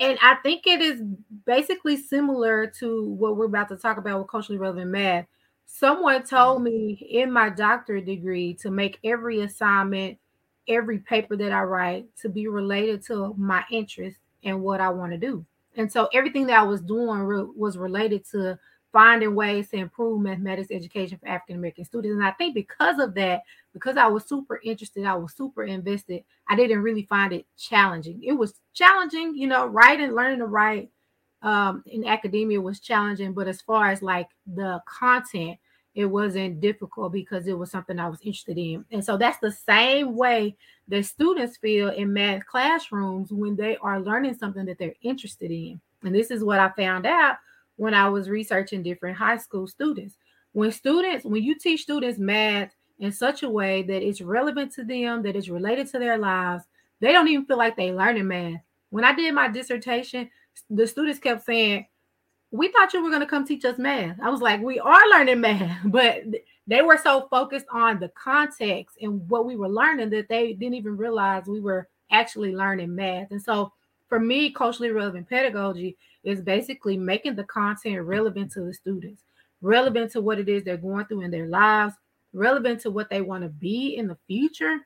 And 0.00 0.18
I 0.20 0.34
think 0.42 0.66
it 0.66 0.80
is 0.80 1.00
basically 1.46 1.96
similar 1.96 2.66
to 2.80 3.04
what 3.10 3.36
we're 3.36 3.44
about 3.44 3.68
to 3.68 3.76
talk 3.76 3.96
about 3.96 4.18
with 4.18 4.28
culturally 4.28 4.58
relevant 4.58 4.90
math. 4.90 5.26
Someone 5.66 6.24
told 6.24 6.56
mm-hmm. 6.56 6.64
me 6.64 6.92
in 7.10 7.30
my 7.30 7.48
doctorate 7.48 8.06
degree 8.06 8.54
to 8.54 8.72
make 8.72 8.98
every 9.04 9.42
assignment, 9.42 10.18
every 10.66 10.98
paper 10.98 11.36
that 11.36 11.52
I 11.52 11.62
write 11.62 12.06
to 12.22 12.28
be 12.28 12.48
related 12.48 13.06
to 13.06 13.34
my 13.38 13.62
interest 13.70 14.18
and 14.42 14.62
what 14.62 14.80
I 14.80 14.88
want 14.88 15.12
to 15.12 15.18
do. 15.18 15.46
And 15.76 15.90
so 15.90 16.08
everything 16.12 16.46
that 16.46 16.58
I 16.58 16.64
was 16.64 16.80
doing 16.80 17.20
re- 17.20 17.52
was 17.56 17.78
related 17.78 18.24
to 18.32 18.58
finding 18.92 19.34
ways 19.34 19.68
to 19.70 19.76
improve 19.76 20.20
mathematics 20.20 20.70
education 20.70 21.18
for 21.18 21.28
African 21.28 21.56
American 21.56 21.84
students. 21.84 22.14
And 22.14 22.24
I 22.24 22.32
think 22.32 22.54
because 22.54 22.98
of 22.98 23.14
that, 23.14 23.42
because 23.72 23.96
I 23.96 24.06
was 24.06 24.24
super 24.24 24.60
interested, 24.62 25.04
I 25.06 25.14
was 25.14 25.32
super 25.34 25.64
invested, 25.64 26.24
I 26.48 26.56
didn't 26.56 26.82
really 26.82 27.04
find 27.04 27.32
it 27.32 27.46
challenging. 27.56 28.22
It 28.22 28.32
was 28.32 28.60
challenging, 28.74 29.34
you 29.34 29.46
know, 29.46 29.66
writing, 29.66 30.12
learning 30.12 30.40
to 30.40 30.46
write 30.46 30.90
um, 31.42 31.82
in 31.86 32.06
academia 32.06 32.60
was 32.60 32.80
challenging, 32.80 33.32
but 33.32 33.48
as 33.48 33.60
far 33.60 33.90
as 33.90 34.02
like 34.02 34.28
the 34.46 34.80
content, 34.86 35.58
it 35.94 36.06
wasn't 36.06 36.60
difficult 36.60 37.12
because 37.12 37.46
it 37.46 37.58
was 37.58 37.70
something 37.70 37.98
I 37.98 38.08
was 38.08 38.20
interested 38.20 38.56
in. 38.56 38.84
And 38.90 39.04
so 39.04 39.16
that's 39.16 39.38
the 39.38 39.52
same 39.52 40.16
way 40.16 40.56
that 40.88 41.04
students 41.04 41.56
feel 41.58 41.88
in 41.88 42.12
math 42.12 42.46
classrooms 42.46 43.30
when 43.30 43.56
they 43.56 43.76
are 43.78 44.00
learning 44.00 44.34
something 44.34 44.64
that 44.66 44.78
they're 44.78 44.94
interested 45.02 45.50
in. 45.50 45.80
And 46.02 46.14
this 46.14 46.30
is 46.30 46.42
what 46.42 46.60
I 46.60 46.70
found 46.70 47.06
out 47.06 47.36
when 47.76 47.94
I 47.94 48.08
was 48.08 48.28
researching 48.28 48.82
different 48.82 49.16
high 49.16 49.38
school 49.38 49.66
students. 49.66 50.16
When 50.52 50.70
students, 50.72 51.24
when 51.24 51.42
you 51.42 51.58
teach 51.58 51.82
students 51.82 52.18
math 52.18 52.74
in 52.98 53.12
such 53.12 53.42
a 53.42 53.48
way 53.48 53.82
that 53.82 54.02
it's 54.02 54.20
relevant 54.20 54.72
to 54.74 54.84
them, 54.84 55.22
that 55.22 55.36
it's 55.36 55.48
related 55.48 55.88
to 55.88 55.98
their 55.98 56.18
lives, 56.18 56.64
they 57.00 57.12
don't 57.12 57.28
even 57.28 57.46
feel 57.46 57.58
like 57.58 57.76
they 57.76 57.92
learning 57.92 58.28
math. 58.28 58.60
When 58.90 59.04
I 59.04 59.14
did 59.14 59.34
my 59.34 59.48
dissertation, 59.48 60.30
the 60.68 60.86
students 60.86 61.18
kept 61.18 61.44
saying, 61.44 61.86
we 62.50 62.68
thought 62.68 62.92
you 62.92 63.02
were 63.02 63.08
going 63.08 63.20
to 63.22 63.26
come 63.26 63.46
teach 63.46 63.64
us 63.64 63.78
math. 63.78 64.20
I 64.22 64.28
was 64.28 64.42
like, 64.42 64.60
we 64.60 64.78
are 64.78 65.08
learning 65.10 65.40
math, 65.40 65.80
but 65.86 66.22
they 66.66 66.82
were 66.82 66.98
so 67.02 67.26
focused 67.30 67.66
on 67.72 67.98
the 67.98 68.10
context 68.10 68.98
and 69.00 69.28
what 69.28 69.46
we 69.46 69.56
were 69.56 69.68
learning 69.68 70.10
that 70.10 70.28
they 70.28 70.52
didn't 70.52 70.74
even 70.74 70.96
realize 70.96 71.46
we 71.46 71.60
were 71.60 71.88
actually 72.10 72.54
learning 72.54 72.94
math. 72.94 73.30
And 73.30 73.42
so 73.42 73.72
for 74.08 74.20
me, 74.20 74.52
culturally 74.52 74.92
relevant 74.92 75.28
pedagogy 75.28 75.96
is 76.24 76.40
basically 76.40 76.96
making 76.96 77.36
the 77.36 77.44
content 77.44 78.00
relevant 78.02 78.52
to 78.52 78.62
the 78.62 78.74
students, 78.74 79.22
relevant 79.60 80.10
to 80.12 80.20
what 80.20 80.38
it 80.38 80.48
is 80.48 80.62
they're 80.62 80.76
going 80.76 81.06
through 81.06 81.22
in 81.22 81.30
their 81.30 81.48
lives, 81.48 81.94
relevant 82.32 82.80
to 82.80 82.90
what 82.90 83.10
they 83.10 83.20
want 83.20 83.42
to 83.42 83.48
be 83.48 83.96
in 83.96 84.06
the 84.06 84.18
future 84.26 84.78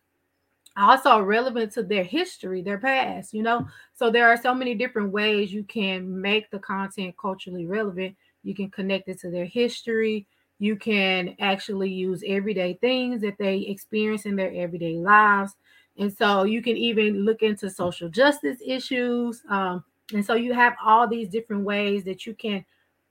also 0.76 1.20
relevant 1.20 1.72
to 1.72 1.82
their 1.82 2.04
history, 2.04 2.62
their 2.62 2.78
past, 2.78 3.32
you 3.32 3.42
know. 3.42 3.66
So 3.94 4.10
there 4.10 4.28
are 4.28 4.36
so 4.36 4.54
many 4.54 4.74
different 4.74 5.10
ways 5.10 5.52
you 5.52 5.64
can 5.64 6.20
make 6.20 6.50
the 6.50 6.58
content 6.58 7.14
culturally 7.20 7.66
relevant. 7.66 8.16
You 8.42 8.54
can 8.54 8.70
connect 8.70 9.08
it 9.08 9.18
to 9.20 9.30
their 9.30 9.46
history. 9.46 10.26
You 10.58 10.76
can 10.76 11.34
actually 11.40 11.90
use 11.90 12.22
everyday 12.26 12.74
things 12.74 13.20
that 13.22 13.38
they 13.38 13.58
experience 13.58 14.26
in 14.26 14.36
their 14.36 14.52
everyday 14.54 14.96
lives. 14.96 15.54
And 15.98 16.12
so 16.12 16.44
you 16.44 16.62
can 16.62 16.76
even 16.76 17.24
look 17.24 17.42
into 17.42 17.70
social 17.70 18.08
justice 18.08 18.58
issues. 18.64 19.42
Um, 19.48 19.82
and 20.12 20.24
so 20.24 20.34
you 20.34 20.52
have 20.52 20.74
all 20.84 21.06
these 21.06 21.28
different 21.28 21.64
ways 21.64 22.04
that 22.04 22.26
you 22.26 22.34
can 22.34 22.64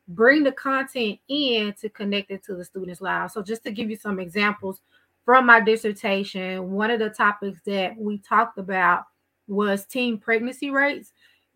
bring 0.07 0.43
the 0.43 0.51
content 0.51 1.19
in 1.27 1.73
to 1.81 1.89
connect 1.89 2.31
it 2.31 2.43
to 2.45 2.55
the 2.55 2.63
students' 2.63 3.01
lives. 3.01 3.33
So 3.33 3.41
just 3.41 3.63
to 3.63 3.71
give 3.71 3.89
you 3.89 3.95
some 3.95 4.19
examples, 4.19 4.81
from 5.25 5.47
my 5.47 5.59
dissertation, 5.59 6.71
one 6.71 6.91
of 6.91 6.99
the 6.99 7.09
topics 7.09 7.59
that 7.65 7.97
we 7.97 8.19
talked 8.19 8.59
about 8.59 9.05
was 9.47 9.85
teen 9.85 10.19
pregnancy 10.19 10.69
rates. 10.69 11.13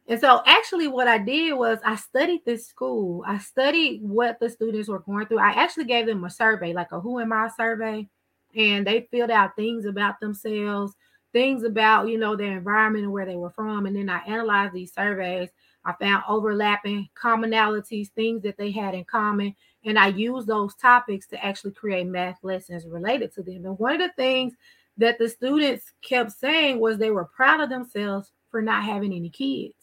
And 0.08 0.20
so, 0.20 0.42
actually, 0.48 0.88
what 0.88 1.08
I 1.08 1.20
did 1.20 1.54
was 1.54 1.78
I 1.86 1.96
studied 1.96 2.42
this 2.44 2.66
school. 2.66 3.24
I 3.28 3.38
studied 3.38 4.02
what 4.02 4.40
the 4.40 4.50
students 4.50 4.90
were 4.90 5.00
going 5.00 5.28
through. 5.28 5.38
I 5.38 5.52
actually 5.52 5.86
gave 5.86 6.08
them 6.08 6.24
a 6.24 6.32
survey, 6.32 6.74
like 6.74 6.92
a 6.92 7.00
Who 7.00 7.20
Am 7.20 7.32
I 7.32 7.48
survey, 7.56 8.08
and 8.56 8.88
they 8.88 9.08
filled 9.12 9.30
out 9.30 9.56
things 9.56 9.86
about 9.86 10.20
themselves, 10.20 10.96
things 11.34 11.64
about 11.64 12.08
you 12.08 12.18
know 12.18 12.36
their 12.36 12.58
environment 12.58 13.04
and 13.04 13.14
where 13.14 13.26
they 13.26 13.36
were 13.36 13.50
from. 13.52 13.86
And 13.86 13.96
then 13.96 14.10
I 14.10 14.20
analyzed 14.26 14.74
these 14.74 14.94
surveys. 14.94 15.50
I 15.86 15.94
found 15.94 16.24
overlapping 16.28 17.10
commonalities, 17.16 18.10
things 18.10 18.44
that 18.44 18.58
they 18.58 18.72
had 18.72 18.94
in 18.94 19.06
common, 19.06 19.56
and 19.86 19.98
I 19.98 20.08
used 20.08 20.48
those 20.48 20.76
topics 20.76 21.26
to 21.28 21.44
actually 21.44 21.72
create 21.72 22.06
math 22.06 22.38
lessons 22.44 22.86
related 22.86 23.34
to 23.36 23.44
them. 23.44 23.66
And 23.66 23.80
one 23.80 23.94
of 23.94 24.02
the 24.02 24.14
things 24.16 24.54
that 24.98 25.18
the 25.18 25.30
students 25.30 25.94
kept 26.02 26.32
saying 26.34 26.80
was 26.80 26.98
they 26.98 27.12
were 27.12 27.26
proud 27.26 27.62
of 27.62 27.70
themselves 27.70 28.32
for 28.52 28.62
not 28.62 28.84
having 28.84 29.14
any 29.14 29.30
kids 29.30 29.74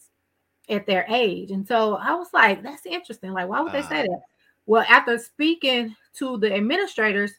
at 0.69 0.85
their 0.85 1.05
age. 1.09 1.51
And 1.51 1.67
so 1.67 1.95
I 1.95 2.13
was 2.13 2.27
like, 2.33 2.61
that's 2.61 2.85
interesting. 2.85 3.33
Like, 3.33 3.47
why 3.47 3.61
would 3.61 3.73
they 3.73 3.81
say 3.81 4.01
uh-huh. 4.01 4.03
that? 4.03 4.21
Well, 4.65 4.85
after 4.87 5.17
speaking 5.17 5.95
to 6.15 6.37
the 6.37 6.53
administrators, 6.53 7.31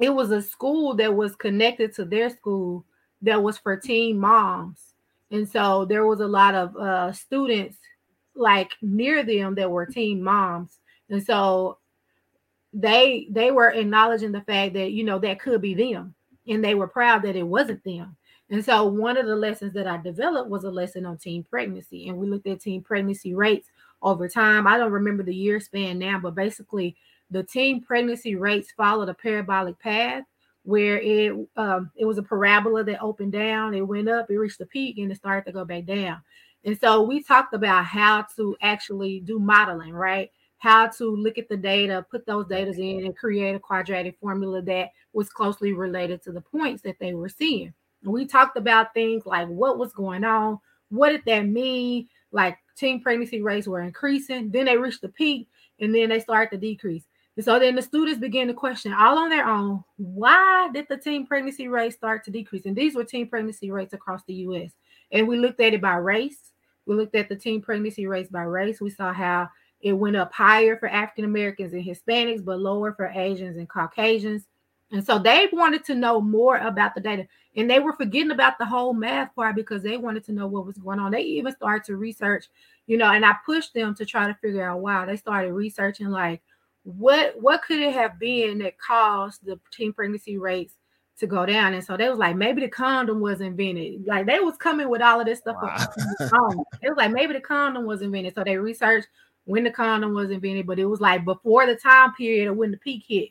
it 0.00 0.10
was 0.10 0.30
a 0.30 0.42
school 0.42 0.94
that 0.96 1.14
was 1.14 1.36
connected 1.36 1.94
to 1.94 2.04
their 2.04 2.28
school 2.30 2.84
that 3.22 3.42
was 3.42 3.58
for 3.58 3.76
teen 3.76 4.18
moms. 4.18 4.94
And 5.30 5.48
so 5.48 5.84
there 5.84 6.06
was 6.06 6.20
a 6.20 6.26
lot 6.26 6.54
of 6.54 6.76
uh, 6.76 7.12
students 7.12 7.78
like 8.34 8.72
near 8.82 9.22
them 9.22 9.54
that 9.54 9.70
were 9.70 9.86
teen 9.86 10.22
moms. 10.22 10.78
And 11.08 11.22
so 11.22 11.78
they 12.72 13.28
they 13.30 13.50
were 13.50 13.70
acknowledging 13.70 14.32
the 14.32 14.40
fact 14.42 14.74
that 14.74 14.92
you 14.92 15.04
know 15.04 15.18
that 15.20 15.40
could 15.40 15.60
be 15.60 15.74
them. 15.74 16.14
And 16.46 16.64
they 16.64 16.74
were 16.74 16.88
proud 16.88 17.22
that 17.22 17.36
it 17.36 17.46
wasn't 17.46 17.84
them. 17.84 18.16
And 18.50 18.64
so 18.64 18.84
one 18.84 19.16
of 19.16 19.26
the 19.26 19.36
lessons 19.36 19.72
that 19.74 19.86
i 19.86 19.96
developed 19.96 20.50
was 20.50 20.64
a 20.64 20.70
lesson 20.70 21.06
on 21.06 21.16
teen 21.16 21.44
pregnancy. 21.44 22.08
And 22.08 22.18
we 22.18 22.26
looked 22.26 22.46
at 22.46 22.60
teen 22.60 22.82
pregnancy 22.82 23.34
rates 23.34 23.68
over 24.02 24.28
time. 24.28 24.66
I 24.66 24.76
don't 24.76 24.92
remember 24.92 25.22
the 25.22 25.34
year 25.34 25.60
span 25.60 25.98
now 25.98 26.18
but 26.18 26.34
basically 26.34 26.96
the 27.30 27.42
teen 27.42 27.82
pregnancy 27.82 28.34
rates 28.34 28.72
followed 28.76 29.08
a 29.08 29.14
parabolic 29.14 29.78
path 29.78 30.24
where 30.64 30.98
it 31.00 31.32
um, 31.56 31.90
it 31.96 32.04
was 32.04 32.18
a 32.18 32.22
parabola 32.22 32.84
that 32.84 33.02
opened 33.02 33.32
down 33.32 33.74
it 33.74 33.80
went 33.80 34.08
up 34.08 34.30
it 34.30 34.36
reached 34.36 34.58
the 34.58 34.66
peak 34.66 34.98
and 34.98 35.10
it 35.10 35.16
started 35.16 35.44
to 35.44 35.52
go 35.52 35.64
back 35.64 35.84
down 35.84 36.20
and 36.64 36.78
so 36.78 37.02
we 37.02 37.22
talked 37.22 37.54
about 37.54 37.84
how 37.84 38.24
to 38.36 38.56
actually 38.62 39.20
do 39.20 39.38
modeling 39.38 39.92
right 39.92 40.30
how 40.62 40.86
to 40.86 41.16
look 41.16 41.38
at 41.38 41.48
the 41.48 41.56
data, 41.56 42.06
put 42.08 42.24
those 42.24 42.46
data 42.46 42.70
in, 42.70 43.04
and 43.04 43.16
create 43.16 43.56
a 43.56 43.58
quadratic 43.58 44.16
formula 44.20 44.62
that 44.62 44.90
was 45.12 45.28
closely 45.28 45.72
related 45.72 46.22
to 46.22 46.30
the 46.30 46.40
points 46.40 46.82
that 46.82 46.96
they 47.00 47.14
were 47.14 47.28
seeing. 47.28 47.74
And 48.04 48.12
we 48.12 48.26
talked 48.26 48.56
about 48.56 48.94
things 48.94 49.26
like 49.26 49.48
what 49.48 49.76
was 49.76 49.92
going 49.92 50.22
on, 50.22 50.60
what 50.90 51.08
did 51.08 51.24
that 51.26 51.48
mean? 51.48 52.06
Like 52.30 52.58
teen 52.76 53.02
pregnancy 53.02 53.42
rates 53.42 53.66
were 53.66 53.80
increasing, 53.80 54.52
then 54.52 54.66
they 54.66 54.76
reached 54.76 55.00
the 55.00 55.08
peak, 55.08 55.48
and 55.80 55.92
then 55.92 56.10
they 56.10 56.20
started 56.20 56.52
to 56.52 56.64
decrease. 56.64 57.02
And 57.36 57.44
so 57.44 57.58
then 57.58 57.74
the 57.74 57.82
students 57.82 58.20
began 58.20 58.46
to 58.48 58.54
question 58.54 58.92
all 58.92 59.18
on 59.18 59.30
their 59.30 59.46
own 59.46 59.82
why 59.96 60.68
did 60.72 60.86
the 60.88 60.98
teen 60.98 61.26
pregnancy 61.26 61.68
rate 61.68 61.94
start 61.94 62.24
to 62.24 62.30
decrease? 62.30 62.66
And 62.66 62.76
these 62.76 62.94
were 62.94 63.04
teen 63.04 63.28
pregnancy 63.28 63.70
rates 63.70 63.94
across 63.94 64.22
the 64.24 64.34
US. 64.34 64.72
And 65.12 65.26
we 65.26 65.38
looked 65.38 65.60
at 65.60 65.74
it 65.74 65.80
by 65.80 65.96
race. 65.96 66.52
We 66.86 66.94
looked 66.94 67.14
at 67.14 67.28
the 67.28 67.36
teen 67.36 67.62
pregnancy 67.62 68.06
rates 68.06 68.30
by 68.30 68.42
race. 68.42 68.80
We 68.80 68.90
saw 68.90 69.12
how 69.12 69.48
it 69.80 69.92
went 69.92 70.16
up 70.16 70.32
higher 70.32 70.76
for 70.76 70.88
African 70.88 71.24
Americans 71.24 71.72
and 71.72 71.84
Hispanics, 71.84 72.44
but 72.44 72.60
lower 72.60 72.92
for 72.92 73.08
Asians 73.08 73.56
and 73.56 73.68
Caucasians. 73.68 74.46
And 74.92 75.04
so 75.04 75.18
they 75.18 75.48
wanted 75.52 75.84
to 75.86 75.94
know 75.94 76.20
more 76.20 76.58
about 76.58 76.94
the 76.94 77.00
data. 77.00 77.26
And 77.56 77.68
they 77.68 77.80
were 77.80 77.94
forgetting 77.94 78.30
about 78.30 78.58
the 78.58 78.66
whole 78.66 78.92
math 78.92 79.34
part 79.34 79.56
because 79.56 79.82
they 79.82 79.96
wanted 79.96 80.24
to 80.24 80.32
know 80.32 80.46
what 80.46 80.66
was 80.66 80.76
going 80.76 80.98
on. 80.98 81.12
They 81.12 81.22
even 81.22 81.54
started 81.54 81.84
to 81.84 81.96
research, 81.96 82.46
you 82.86 82.98
know, 82.98 83.10
and 83.10 83.24
I 83.24 83.36
pushed 83.44 83.72
them 83.74 83.94
to 83.94 84.04
try 84.04 84.26
to 84.26 84.34
figure 84.34 84.68
out 84.68 84.80
why. 84.80 85.06
They 85.06 85.16
started 85.16 85.52
researching 85.52 86.08
like 86.08 86.42
what 86.84 87.40
what 87.40 87.62
could 87.62 87.78
it 87.78 87.92
have 87.94 88.18
been 88.18 88.58
that 88.58 88.78
caused 88.78 89.44
the 89.44 89.58
teen 89.70 89.92
pregnancy 89.92 90.38
rates 90.38 90.74
to 91.18 91.26
go 91.26 91.46
down. 91.46 91.74
And 91.74 91.84
so 91.84 91.96
they 91.96 92.08
was 92.08 92.18
like, 92.18 92.36
maybe 92.36 92.62
the 92.62 92.68
condom 92.68 93.20
was 93.20 93.40
invented. 93.40 94.06
Like 94.06 94.26
they 94.26 94.40
was 94.40 94.56
coming 94.56 94.88
with 94.88 95.02
all 95.02 95.20
of 95.20 95.26
this 95.26 95.38
stuff. 95.38 95.56
Wow. 95.62 95.86
it 96.82 96.88
was 96.88 96.96
like 96.96 97.12
maybe 97.12 97.32
the 97.32 97.40
condom 97.40 97.86
was 97.86 98.02
invented. 98.02 98.34
So 98.34 98.44
they 98.44 98.56
researched 98.56 99.08
when 99.44 99.64
the 99.64 99.70
condom 99.70 100.14
was 100.14 100.30
invented, 100.30 100.66
but 100.66 100.78
it 100.78 100.86
was 100.86 101.00
like 101.00 101.24
before 101.24 101.66
the 101.66 101.76
time 101.76 102.12
period 102.14 102.48
of 102.48 102.56
when 102.56 102.70
the 102.70 102.76
peak 102.76 103.04
hit. 103.06 103.28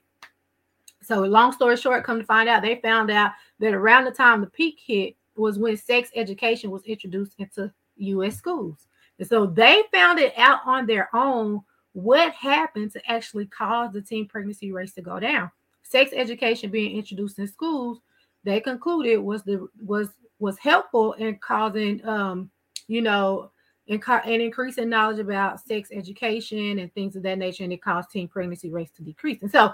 So, 1.04 1.22
long 1.22 1.52
story 1.52 1.78
short, 1.78 2.04
come 2.04 2.20
to 2.20 2.26
find 2.26 2.48
out, 2.48 2.62
they 2.62 2.76
found 2.76 3.10
out 3.10 3.32
that 3.60 3.74
around 3.74 4.06
the 4.06 4.12
time 4.12 4.42
the 4.42 4.48
peak 4.48 4.80
hit 4.86 5.16
was 5.36 5.58
when 5.58 5.76
sex 5.76 6.12
education 6.16 6.70
was 6.70 6.84
introduced 6.84 7.34
into 7.40 7.74
U.S. 7.98 8.36
schools. 8.38 8.88
And 9.18 9.28
so 9.28 9.48
they 9.48 9.84
found 9.92 10.20
it 10.20 10.34
out 10.38 10.60
on 10.66 10.86
their 10.86 11.10
own 11.16 11.62
what 11.94 12.34
happened 12.34 12.92
to 12.94 13.12
actually 13.12 13.46
cause 13.46 13.92
the 13.92 14.02
teen 14.02 14.28
pregnancy 14.28 14.72
rates 14.72 14.94
to 14.94 15.02
go 15.02 15.20
down. 15.20 15.52
Sex 15.84 16.12
education 16.14 16.72
being 16.72 16.98
introduced 16.98 17.40
in 17.40 17.48
schools, 17.48 18.00
they 18.44 18.60
concluded 18.60 19.18
was 19.18 19.44
the 19.44 19.68
was 19.86 20.10
was 20.40 20.58
helpful 20.58 21.14
in 21.14 21.38
causing 21.38 22.06
um, 22.08 22.50
you 22.88 23.02
know, 23.02 23.52
and, 23.88 24.04
and 24.08 24.42
increasing 24.42 24.90
knowledge 24.90 25.20
about 25.20 25.60
sex 25.66 25.90
education 25.94 26.80
and 26.80 26.94
things 26.94 27.16
of 27.16 27.24
that 27.24 27.38
nature, 27.38 27.64
and 27.64 27.72
it 27.72 27.82
caused 27.82 28.12
teen 28.12 28.28
pregnancy 28.28 28.70
rates 28.70 28.92
to 28.98 29.02
decrease. 29.02 29.42
And 29.42 29.52
so, 29.52 29.74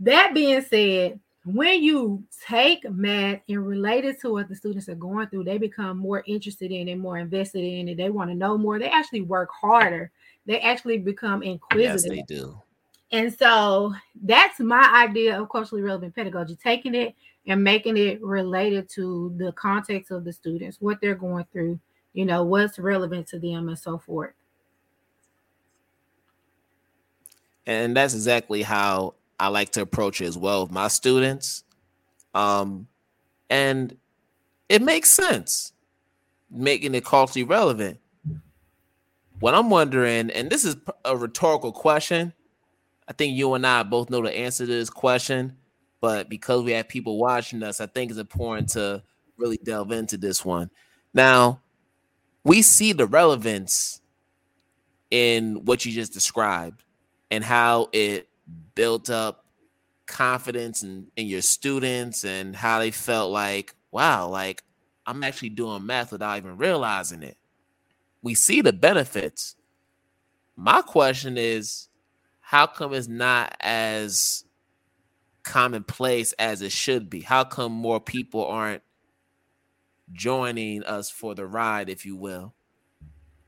that 0.00 0.32
being 0.34 0.62
said, 0.62 1.20
when 1.44 1.82
you 1.82 2.24
take 2.48 2.90
math 2.90 3.40
and 3.48 3.66
relate 3.66 4.06
it 4.06 4.20
to 4.22 4.32
what 4.32 4.48
the 4.48 4.56
students 4.56 4.88
are 4.88 4.94
going 4.94 5.28
through, 5.28 5.44
they 5.44 5.58
become 5.58 5.98
more 5.98 6.24
interested 6.26 6.72
in 6.72 6.88
it, 6.88 6.96
more 6.96 7.18
invested 7.18 7.62
in 7.62 7.88
it. 7.88 7.96
They 7.98 8.08
want 8.08 8.30
to 8.30 8.34
know 8.34 8.56
more. 8.56 8.78
They 8.78 8.88
actually 8.88 9.20
work 9.20 9.50
harder. 9.52 10.10
They 10.46 10.60
actually 10.60 10.98
become 10.98 11.42
inquisitive. 11.42 12.16
Yes, 12.16 12.26
they 12.28 12.34
do. 12.34 12.60
And 13.12 13.32
so 13.32 13.94
that's 14.22 14.60
my 14.60 15.06
idea 15.08 15.40
of 15.40 15.48
culturally 15.48 15.82
relevant 15.82 16.14
pedagogy, 16.14 16.56
taking 16.56 16.94
it 16.94 17.14
and 17.46 17.62
making 17.62 17.96
it 17.96 18.22
related 18.22 18.88
to 18.90 19.34
the 19.36 19.52
context 19.52 20.10
of 20.10 20.24
the 20.24 20.32
students, 20.32 20.78
what 20.80 21.00
they're 21.00 21.14
going 21.14 21.44
through, 21.52 21.78
you 22.12 22.24
know, 22.24 22.42
what's 22.44 22.78
relevant 22.78 23.26
to 23.28 23.38
them 23.38 23.68
and 23.68 23.78
so 23.78 23.98
forth. 23.98 24.32
And 27.66 27.96
that's 27.96 28.14
exactly 28.14 28.62
how 28.62 29.14
I 29.38 29.48
like 29.48 29.70
to 29.70 29.82
approach 29.82 30.20
it 30.20 30.26
as 30.26 30.36
well 30.36 30.62
with 30.62 30.72
my 30.72 30.88
students. 30.88 31.64
Um, 32.34 32.88
and 33.48 33.96
it 34.68 34.82
makes 34.82 35.10
sense 35.12 35.72
making 36.50 36.94
it 36.94 37.04
culturally 37.04 37.44
relevant. 37.44 38.00
What 39.40 39.54
I'm 39.54 39.68
wondering, 39.68 40.30
and 40.30 40.48
this 40.48 40.64
is 40.64 40.76
a 41.04 41.16
rhetorical 41.16 41.72
question, 41.72 42.32
I 43.08 43.12
think 43.12 43.36
you 43.36 43.54
and 43.54 43.66
I 43.66 43.82
both 43.82 44.08
know 44.08 44.22
the 44.22 44.36
answer 44.36 44.64
to 44.64 44.72
this 44.72 44.90
question, 44.90 45.56
but 46.00 46.28
because 46.28 46.62
we 46.62 46.72
have 46.72 46.88
people 46.88 47.18
watching 47.18 47.62
us, 47.62 47.80
I 47.80 47.86
think 47.86 48.10
it's 48.10 48.20
important 48.20 48.70
to 48.70 49.02
really 49.36 49.58
delve 49.62 49.92
into 49.92 50.16
this 50.16 50.44
one. 50.44 50.70
Now, 51.12 51.60
we 52.44 52.62
see 52.62 52.92
the 52.92 53.06
relevance 53.06 54.00
in 55.10 55.64
what 55.64 55.84
you 55.84 55.92
just 55.92 56.12
described 56.12 56.82
and 57.30 57.42
how 57.42 57.88
it 57.92 58.28
built 58.74 59.10
up 59.10 59.44
confidence 60.06 60.82
in, 60.82 61.08
in 61.16 61.26
your 61.26 61.42
students 61.42 62.24
and 62.24 62.54
how 62.54 62.78
they 62.78 62.90
felt 62.90 63.30
like, 63.30 63.74
wow, 63.90 64.28
like 64.28 64.62
I'm 65.06 65.24
actually 65.24 65.50
doing 65.50 65.86
math 65.86 66.12
without 66.12 66.36
even 66.36 66.56
realizing 66.56 67.22
it. 67.22 67.36
We 68.24 68.34
see 68.34 68.62
the 68.62 68.72
benefits. 68.72 69.54
My 70.56 70.80
question 70.80 71.36
is, 71.36 71.90
how 72.40 72.66
come 72.66 72.94
it's 72.94 73.06
not 73.06 73.54
as 73.60 74.46
commonplace 75.42 76.32
as 76.38 76.62
it 76.62 76.72
should 76.72 77.10
be? 77.10 77.20
How 77.20 77.44
come 77.44 77.72
more 77.72 78.00
people 78.00 78.46
aren't 78.46 78.82
joining 80.12 80.82
us 80.84 81.10
for 81.10 81.34
the 81.34 81.46
ride, 81.46 81.90
if 81.90 82.06
you 82.06 82.16
will, 82.16 82.54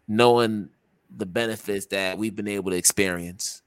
knowing 0.07 0.69
the 1.17 1.27
benefits 1.27 1.87
that 1.87 2.19
we've 2.19 2.37
been 2.37 2.47
able 2.47 2.71
to 2.71 2.77
experience? 2.77 3.63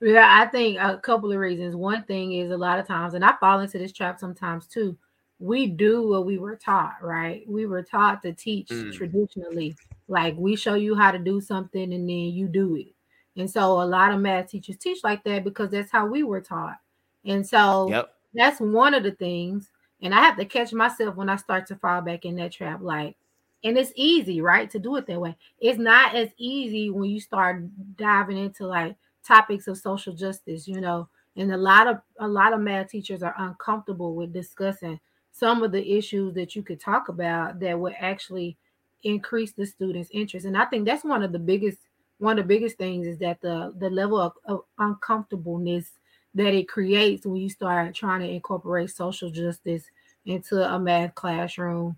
Yeah, 0.00 0.40
I 0.40 0.46
think 0.46 0.78
a 0.78 0.98
couple 0.98 1.32
of 1.32 1.38
reasons. 1.38 1.74
One 1.74 2.04
thing 2.04 2.34
is 2.34 2.52
a 2.52 2.56
lot 2.56 2.78
of 2.78 2.86
times, 2.86 3.14
and 3.14 3.24
I 3.24 3.34
fall 3.40 3.58
into 3.58 3.78
this 3.78 3.92
trap 3.92 4.20
sometimes 4.20 4.68
too. 4.68 4.96
We 5.40 5.66
do 5.66 6.06
what 6.06 6.26
we 6.26 6.38
were 6.38 6.56
taught, 6.56 6.96
right? 7.02 7.42
We 7.48 7.66
were 7.66 7.82
taught 7.82 8.22
to 8.22 8.32
teach 8.32 8.68
mm. 8.68 8.92
traditionally. 8.94 9.74
Like 10.06 10.36
we 10.36 10.54
show 10.54 10.74
you 10.74 10.94
how 10.94 11.10
to 11.10 11.18
do 11.18 11.40
something 11.40 11.92
and 11.92 12.08
then 12.08 12.16
you 12.16 12.46
do 12.46 12.76
it. 12.76 12.94
And 13.36 13.50
so 13.50 13.80
a 13.80 13.84
lot 13.84 14.12
of 14.12 14.20
math 14.20 14.50
teachers 14.50 14.76
teach 14.76 15.02
like 15.02 15.24
that 15.24 15.44
because 15.44 15.70
that's 15.70 15.90
how 15.90 16.06
we 16.06 16.22
were 16.22 16.40
taught. 16.40 16.78
And 17.24 17.46
so 17.46 17.88
yep. 17.88 18.14
that's 18.34 18.60
one 18.60 18.94
of 18.94 19.02
the 19.02 19.12
things. 19.12 19.70
And 20.02 20.14
I 20.14 20.20
have 20.20 20.36
to 20.36 20.44
catch 20.44 20.72
myself 20.72 21.16
when 21.16 21.28
I 21.28 21.36
start 21.36 21.66
to 21.66 21.76
fall 21.76 22.00
back 22.00 22.24
in 22.24 22.36
that 22.36 22.52
trap. 22.52 22.80
Like, 22.82 23.16
and 23.62 23.76
it's 23.76 23.92
easy, 23.94 24.40
right? 24.40 24.70
To 24.70 24.78
do 24.78 24.96
it 24.96 25.06
that 25.06 25.20
way. 25.20 25.36
It's 25.58 25.78
not 25.78 26.14
as 26.14 26.30
easy 26.38 26.90
when 26.90 27.10
you 27.10 27.20
start 27.20 27.62
diving 27.96 28.38
into 28.38 28.66
like 28.66 28.96
topics 29.26 29.68
of 29.68 29.76
social 29.78 30.14
justice, 30.14 30.66
you 30.66 30.80
know, 30.80 31.08
and 31.36 31.52
a 31.52 31.56
lot 31.56 31.86
of 31.86 31.98
a 32.18 32.26
lot 32.26 32.52
of 32.52 32.60
math 32.60 32.88
teachers 32.88 33.22
are 33.22 33.34
uncomfortable 33.38 34.14
with 34.14 34.32
discussing 34.32 34.98
some 35.32 35.62
of 35.62 35.72
the 35.72 35.96
issues 35.96 36.34
that 36.34 36.54
you 36.54 36.62
could 36.62 36.80
talk 36.80 37.08
about 37.08 37.60
that 37.60 37.78
would 37.78 37.94
actually 37.98 38.56
increase 39.02 39.52
the 39.52 39.66
students' 39.66 40.10
interest. 40.12 40.46
And 40.46 40.56
I 40.56 40.64
think 40.66 40.84
that's 40.84 41.04
one 41.04 41.22
of 41.22 41.32
the 41.32 41.38
biggest 41.38 41.78
one 42.18 42.38
of 42.38 42.44
the 42.44 42.54
biggest 42.54 42.76
things 42.76 43.06
is 43.06 43.18
that 43.18 43.40
the 43.40 43.72
the 43.78 43.88
level 43.88 44.18
of, 44.18 44.32
of 44.44 44.64
uncomfortableness 44.78 45.92
that 46.34 46.54
it 46.54 46.68
creates 46.68 47.26
when 47.26 47.36
you 47.36 47.48
start 47.48 47.94
trying 47.94 48.20
to 48.20 48.28
incorporate 48.28 48.90
social 48.90 49.30
justice 49.30 49.84
into 50.26 50.62
a 50.62 50.78
math 50.78 51.14
classroom. 51.14 51.96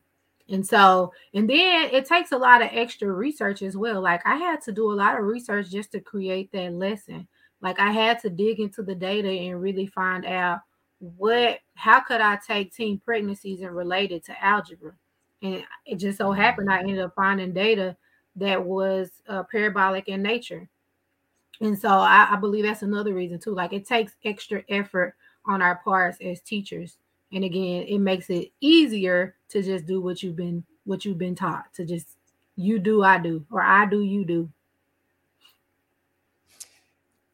And 0.48 0.66
so, 0.66 1.12
and 1.34 1.48
then 1.48 1.90
it 1.92 2.06
takes 2.06 2.32
a 2.32 2.38
lot 2.38 2.62
of 2.62 2.68
extra 2.72 3.10
research 3.10 3.62
as 3.62 3.76
well. 3.76 4.00
Like 4.00 4.24
I 4.26 4.36
had 4.36 4.60
to 4.62 4.72
do 4.72 4.90
a 4.90 4.94
lot 4.94 5.18
of 5.18 5.24
research 5.24 5.70
just 5.70 5.92
to 5.92 6.00
create 6.00 6.50
that 6.52 6.72
lesson. 6.72 7.26
Like 7.60 7.78
I 7.78 7.92
had 7.92 8.20
to 8.20 8.30
dig 8.30 8.60
into 8.60 8.82
the 8.82 8.94
data 8.94 9.28
and 9.28 9.60
really 9.60 9.86
find 9.86 10.24
out 10.24 10.60
what, 11.16 11.58
how 11.74 12.00
could 12.00 12.20
I 12.20 12.38
take 12.46 12.72
teen 12.72 12.98
pregnancies 12.98 13.60
and 13.60 13.74
relate 13.74 14.12
it 14.12 14.24
to 14.26 14.44
algebra? 14.44 14.92
And 15.42 15.64
it 15.84 15.96
just 15.96 16.18
so 16.18 16.32
happened 16.32 16.70
I 16.70 16.78
ended 16.78 17.00
up 17.00 17.14
finding 17.16 17.52
data 17.52 17.96
that 18.36 18.64
was 18.64 19.10
uh, 19.28 19.42
parabolic 19.50 20.08
in 20.08 20.22
nature. 20.22 20.68
And 21.60 21.78
so 21.78 21.88
I, 21.88 22.28
I 22.30 22.36
believe 22.36 22.64
that's 22.64 22.82
another 22.82 23.14
reason 23.14 23.38
too. 23.38 23.54
Like 23.54 23.72
it 23.72 23.86
takes 23.86 24.14
extra 24.24 24.62
effort 24.68 25.14
on 25.44 25.60
our 25.60 25.76
parts 25.76 26.18
as 26.20 26.40
teachers 26.40 26.96
and 27.32 27.44
again 27.44 27.84
it 27.88 27.98
makes 27.98 28.30
it 28.30 28.52
easier 28.60 29.34
to 29.48 29.62
just 29.62 29.86
do 29.86 30.00
what 30.00 30.22
you've 30.22 30.36
been 30.36 30.64
what 30.84 31.04
you've 31.04 31.18
been 31.18 31.34
taught 31.34 31.72
to 31.74 31.84
just 31.84 32.16
you 32.56 32.78
do 32.78 33.02
i 33.02 33.18
do 33.18 33.44
or 33.50 33.62
i 33.62 33.86
do 33.86 34.02
you 34.02 34.24
do 34.24 34.48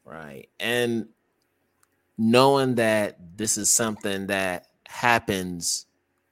right 0.04 0.48
and 0.60 1.08
knowing 2.18 2.74
that 2.74 3.16
this 3.36 3.56
is 3.56 3.72
something 3.72 4.26
that 4.26 4.66
happens 4.86 5.86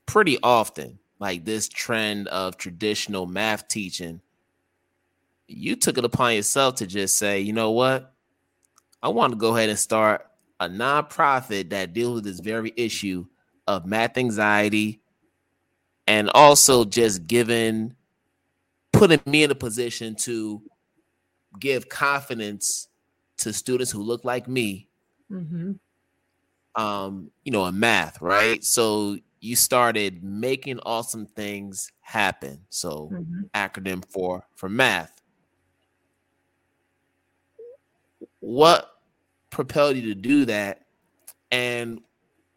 pretty 0.04 0.38
often 0.42 0.98
like 1.18 1.44
this 1.44 1.68
trend 1.68 2.28
of 2.28 2.56
traditional 2.56 3.26
math 3.26 3.68
teaching 3.68 4.20
you 5.48 5.76
took 5.76 5.98
it 5.98 6.04
upon 6.04 6.34
yourself 6.34 6.76
to 6.76 6.86
just 6.86 7.16
say 7.16 7.40
you 7.40 7.52
know 7.52 7.70
what? 7.70 8.12
I 9.02 9.08
want 9.08 9.32
to 9.32 9.38
go 9.38 9.56
ahead 9.56 9.68
and 9.68 9.78
start 9.78 10.26
a 10.58 10.68
nonprofit 10.68 11.70
that 11.70 11.92
deals 11.92 12.16
with 12.16 12.24
this 12.24 12.40
very 12.40 12.72
issue 12.76 13.26
of 13.66 13.86
math 13.86 14.16
anxiety 14.16 15.02
and 16.06 16.30
also 16.30 16.84
just 16.84 17.26
giving 17.26 17.94
putting 18.92 19.20
me 19.26 19.42
in 19.42 19.50
a 19.50 19.54
position 19.54 20.14
to 20.14 20.62
give 21.60 21.88
confidence 21.88 22.88
to 23.38 23.52
students 23.52 23.90
who 23.90 24.02
look 24.02 24.24
like 24.24 24.48
me 24.48 24.85
mm-hmm. 25.30 25.72
um 26.80 27.30
you 27.44 27.52
know 27.52 27.66
in 27.66 27.78
math 27.78 28.20
right 28.20 28.64
so 28.64 29.16
you 29.40 29.54
started 29.54 30.22
making 30.22 30.78
awesome 30.80 31.26
things 31.26 31.90
happen 32.00 32.60
so 32.70 33.10
mm-hmm. 33.12 33.42
acronym 33.54 34.04
for 34.04 34.46
for 34.54 34.68
math 34.68 35.20
what 38.40 38.90
propelled 39.50 39.96
you 39.96 40.02
to 40.02 40.14
do 40.14 40.44
that 40.44 40.86
and 41.50 42.00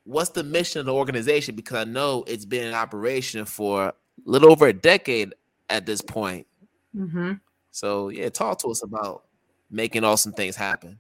what's 0.09 0.31
the 0.31 0.43
mission 0.43 0.79
of 0.79 0.85
the 0.85 0.93
organization? 0.93 1.55
Because 1.55 1.87
I 1.87 1.89
know 1.89 2.23
it's 2.27 2.45
been 2.45 2.67
in 2.67 2.73
operation 2.73 3.45
for 3.45 3.85
a 3.85 3.93
little 4.25 4.51
over 4.51 4.67
a 4.67 4.73
decade 4.73 5.33
at 5.69 5.85
this 5.85 6.01
point. 6.01 6.47
Mm-hmm. 6.95 7.33
So 7.71 8.09
yeah, 8.09 8.29
talk 8.29 8.59
to 8.59 8.69
us 8.69 8.83
about 8.83 9.25
making 9.69 10.03
awesome 10.03 10.33
things 10.33 10.55
happen. 10.55 10.99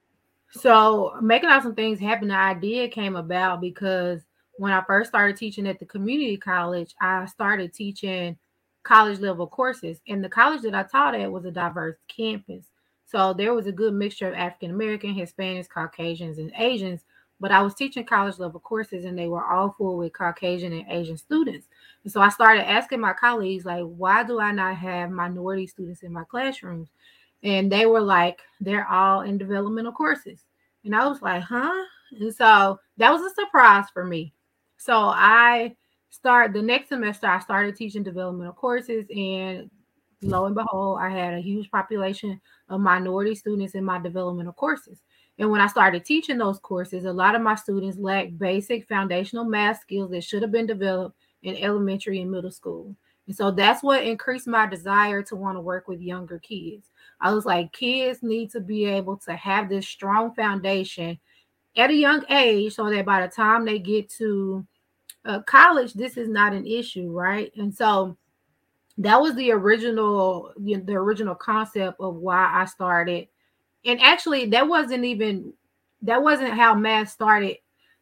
So 0.51 1.13
making 1.21 1.49
awesome 1.49 1.75
things 1.75 1.99
happen, 1.99 2.29
the 2.29 2.35
idea 2.35 2.87
came 2.89 3.15
about 3.15 3.61
because 3.61 4.21
when 4.57 4.71
I 4.71 4.83
first 4.85 5.09
started 5.09 5.37
teaching 5.37 5.67
at 5.67 5.79
the 5.79 5.85
community 5.85 6.37
college, 6.37 6.93
I 7.01 7.25
started 7.27 7.73
teaching 7.73 8.37
college 8.83 9.19
level 9.19 9.47
courses. 9.47 10.01
And 10.07 10.23
the 10.23 10.29
college 10.29 10.61
that 10.63 10.75
I 10.75 10.83
taught 10.83 11.15
at 11.15 11.31
was 11.31 11.45
a 11.45 11.51
diverse 11.51 11.97
campus. 12.07 12.65
So 13.05 13.33
there 13.33 13.53
was 13.53 13.67
a 13.67 13.71
good 13.71 13.93
mixture 13.93 14.27
of 14.27 14.35
African 14.35 14.71
American, 14.71 15.15
Hispanics, 15.15 15.69
Caucasians, 15.69 16.37
and 16.37 16.51
Asians 16.57 17.03
but 17.39 17.51
I 17.51 17.61
was 17.61 17.73
teaching 17.73 18.03
college 18.03 18.37
level 18.37 18.59
courses 18.59 19.05
and 19.05 19.17
they 19.17 19.27
were 19.27 19.45
all 19.45 19.73
full 19.77 19.97
with 19.97 20.13
Caucasian 20.13 20.73
and 20.73 20.85
Asian 20.89 21.17
students. 21.17 21.67
And 22.03 22.11
so 22.11 22.21
I 22.21 22.29
started 22.29 22.69
asking 22.69 22.99
my 22.99 23.13
colleagues, 23.13 23.65
like, 23.65 23.83
why 23.83 24.23
do 24.23 24.39
I 24.39 24.51
not 24.51 24.75
have 24.75 25.09
minority 25.09 25.65
students 25.67 26.03
in 26.03 26.11
my 26.11 26.25
classrooms? 26.25 26.89
And 27.43 27.71
they 27.71 27.85
were 27.85 28.01
like, 28.01 28.41
they're 28.59 28.87
all 28.87 29.21
in 29.21 29.37
developmental 29.37 29.91
courses. 29.91 30.43
And 30.83 30.95
I 30.95 31.07
was 31.07 31.21
like, 31.21 31.43
huh? 31.43 31.85
And 32.19 32.33
so 32.33 32.79
that 32.97 33.11
was 33.11 33.21
a 33.21 33.33
surprise 33.33 33.85
for 33.93 34.05
me. 34.05 34.33
So 34.77 34.93
I 34.95 35.75
start 36.09 36.53
the 36.53 36.61
next 36.61 36.89
semester, 36.89 37.27
I 37.27 37.39
started 37.39 37.75
teaching 37.75 38.03
developmental 38.03 38.53
courses. 38.53 39.05
And 39.15 39.69
lo 40.21 40.45
and 40.45 40.55
behold, 40.55 40.99
I 41.01 41.09
had 41.09 41.33
a 41.33 41.41
huge 41.41 41.69
population 41.71 42.39
of 42.67 42.81
minority 42.81 43.35
students 43.35 43.75
in 43.75 43.83
my 43.83 43.99
developmental 43.99 44.53
courses. 44.53 45.01
And 45.37 45.49
when 45.49 45.61
I 45.61 45.67
started 45.67 46.03
teaching 46.03 46.37
those 46.37 46.59
courses, 46.59 47.05
a 47.05 47.13
lot 47.13 47.35
of 47.35 47.41
my 47.41 47.55
students 47.55 47.97
lacked 47.97 48.37
basic 48.37 48.87
foundational 48.87 49.45
math 49.45 49.79
skills 49.79 50.11
that 50.11 50.23
should 50.23 50.41
have 50.41 50.51
been 50.51 50.67
developed 50.67 51.15
in 51.43 51.55
elementary 51.55 52.21
and 52.21 52.29
middle 52.29 52.51
school. 52.51 52.93
And 53.27 53.35
so 53.35 53.51
that's 53.51 53.81
what 53.81 54.03
increased 54.03 54.47
my 54.47 54.67
desire 54.67 55.23
to 55.23 55.35
want 55.35 55.55
to 55.55 55.61
work 55.61 55.87
with 55.87 56.01
younger 56.01 56.39
kids. 56.39 56.88
I 57.21 57.33
was 57.33 57.45
like, 57.45 57.73
kids 57.73 58.19
need 58.21 58.51
to 58.51 58.59
be 58.59 58.85
able 58.85 59.17
to 59.17 59.35
have 59.35 59.69
this 59.69 59.87
strong 59.87 60.33
foundation 60.33 61.19
at 61.75 61.89
a 61.89 61.93
young 61.93 62.23
age 62.29 62.73
so 62.73 62.89
that 62.89 63.05
by 63.05 63.21
the 63.21 63.27
time 63.27 63.65
they 63.65 63.79
get 63.79 64.09
to 64.13 64.65
uh, 65.25 65.41
college, 65.41 65.93
this 65.93 66.17
is 66.17 66.29
not 66.29 66.53
an 66.53 66.65
issue, 66.65 67.11
right? 67.11 67.51
And 67.57 67.73
so 67.73 68.17
that 68.97 69.19
was 69.19 69.35
the 69.35 69.51
original, 69.51 70.53
the, 70.59 70.75
the 70.75 70.93
original 70.93 71.35
concept 71.35 71.99
of 71.99 72.15
why 72.15 72.49
I 72.53 72.65
started. 72.65 73.27
And 73.85 74.01
actually, 74.01 74.47
that 74.47 74.67
wasn't 74.67 75.05
even 75.05 75.53
that 76.01 76.21
wasn't 76.21 76.53
how 76.53 76.73
math 76.75 77.09
started 77.09 77.57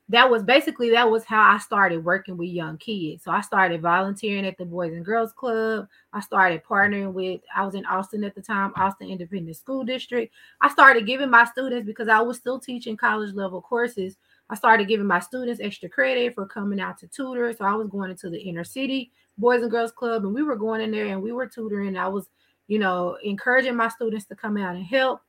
that 0.09 0.29
was 0.29 0.41
basically 0.43 0.89
that 0.91 1.09
was 1.09 1.25
how 1.25 1.41
I 1.41 1.57
started 1.57 2.03
working 2.03 2.37
with 2.37 2.49
young 2.49 2.77
kids. 2.77 3.23
So 3.23 3.31
I 3.31 3.41
started 3.41 3.81
volunteering 3.81 4.45
at 4.45 4.57
the 4.57 4.65
Boys 4.65 4.93
and 4.93 5.03
Girls 5.03 5.33
Club. 5.33 5.87
I 6.13 6.21
started 6.21 6.63
partnering 6.63 7.11
with 7.11 7.41
I 7.53 7.65
was 7.65 7.75
in 7.75 7.85
Austin 7.85 8.23
at 8.23 8.33
the 8.33 8.41
time, 8.41 8.71
Austin 8.77 9.09
Independent 9.09 9.57
School 9.57 9.83
District. 9.83 10.33
I 10.61 10.69
started 10.69 11.05
giving 11.05 11.29
my 11.29 11.43
students 11.43 11.85
because 11.85 12.07
I 12.07 12.21
was 12.21 12.37
still 12.37 12.59
teaching 12.59 12.95
college 12.95 13.33
level 13.33 13.61
courses. 13.61 14.15
I 14.49 14.55
started 14.55 14.87
giving 14.87 15.07
my 15.07 15.19
students 15.19 15.59
extra 15.59 15.89
credit 15.89 16.35
for 16.35 16.45
coming 16.45 16.79
out 16.79 16.97
to 16.99 17.07
tutor. 17.07 17.53
So 17.53 17.65
I 17.65 17.73
was 17.73 17.89
going 17.89 18.09
into 18.09 18.29
the 18.29 18.39
inner 18.39 18.63
city 18.63 19.11
Boys 19.37 19.61
and 19.61 19.71
Girls 19.71 19.91
Club 19.91 20.23
and 20.23 20.33
we 20.33 20.43
were 20.43 20.55
going 20.55 20.81
in 20.81 20.91
there 20.91 21.07
and 21.07 21.21
we 21.21 21.31
were 21.31 21.47
tutoring. 21.47 21.97
I 21.97 22.07
was, 22.07 22.29
you 22.67 22.79
know, 22.79 23.17
encouraging 23.23 23.75
my 23.75 23.89
students 23.89 24.25
to 24.25 24.35
come 24.35 24.57
out 24.57 24.75
and 24.75 24.85
help. 24.85 25.21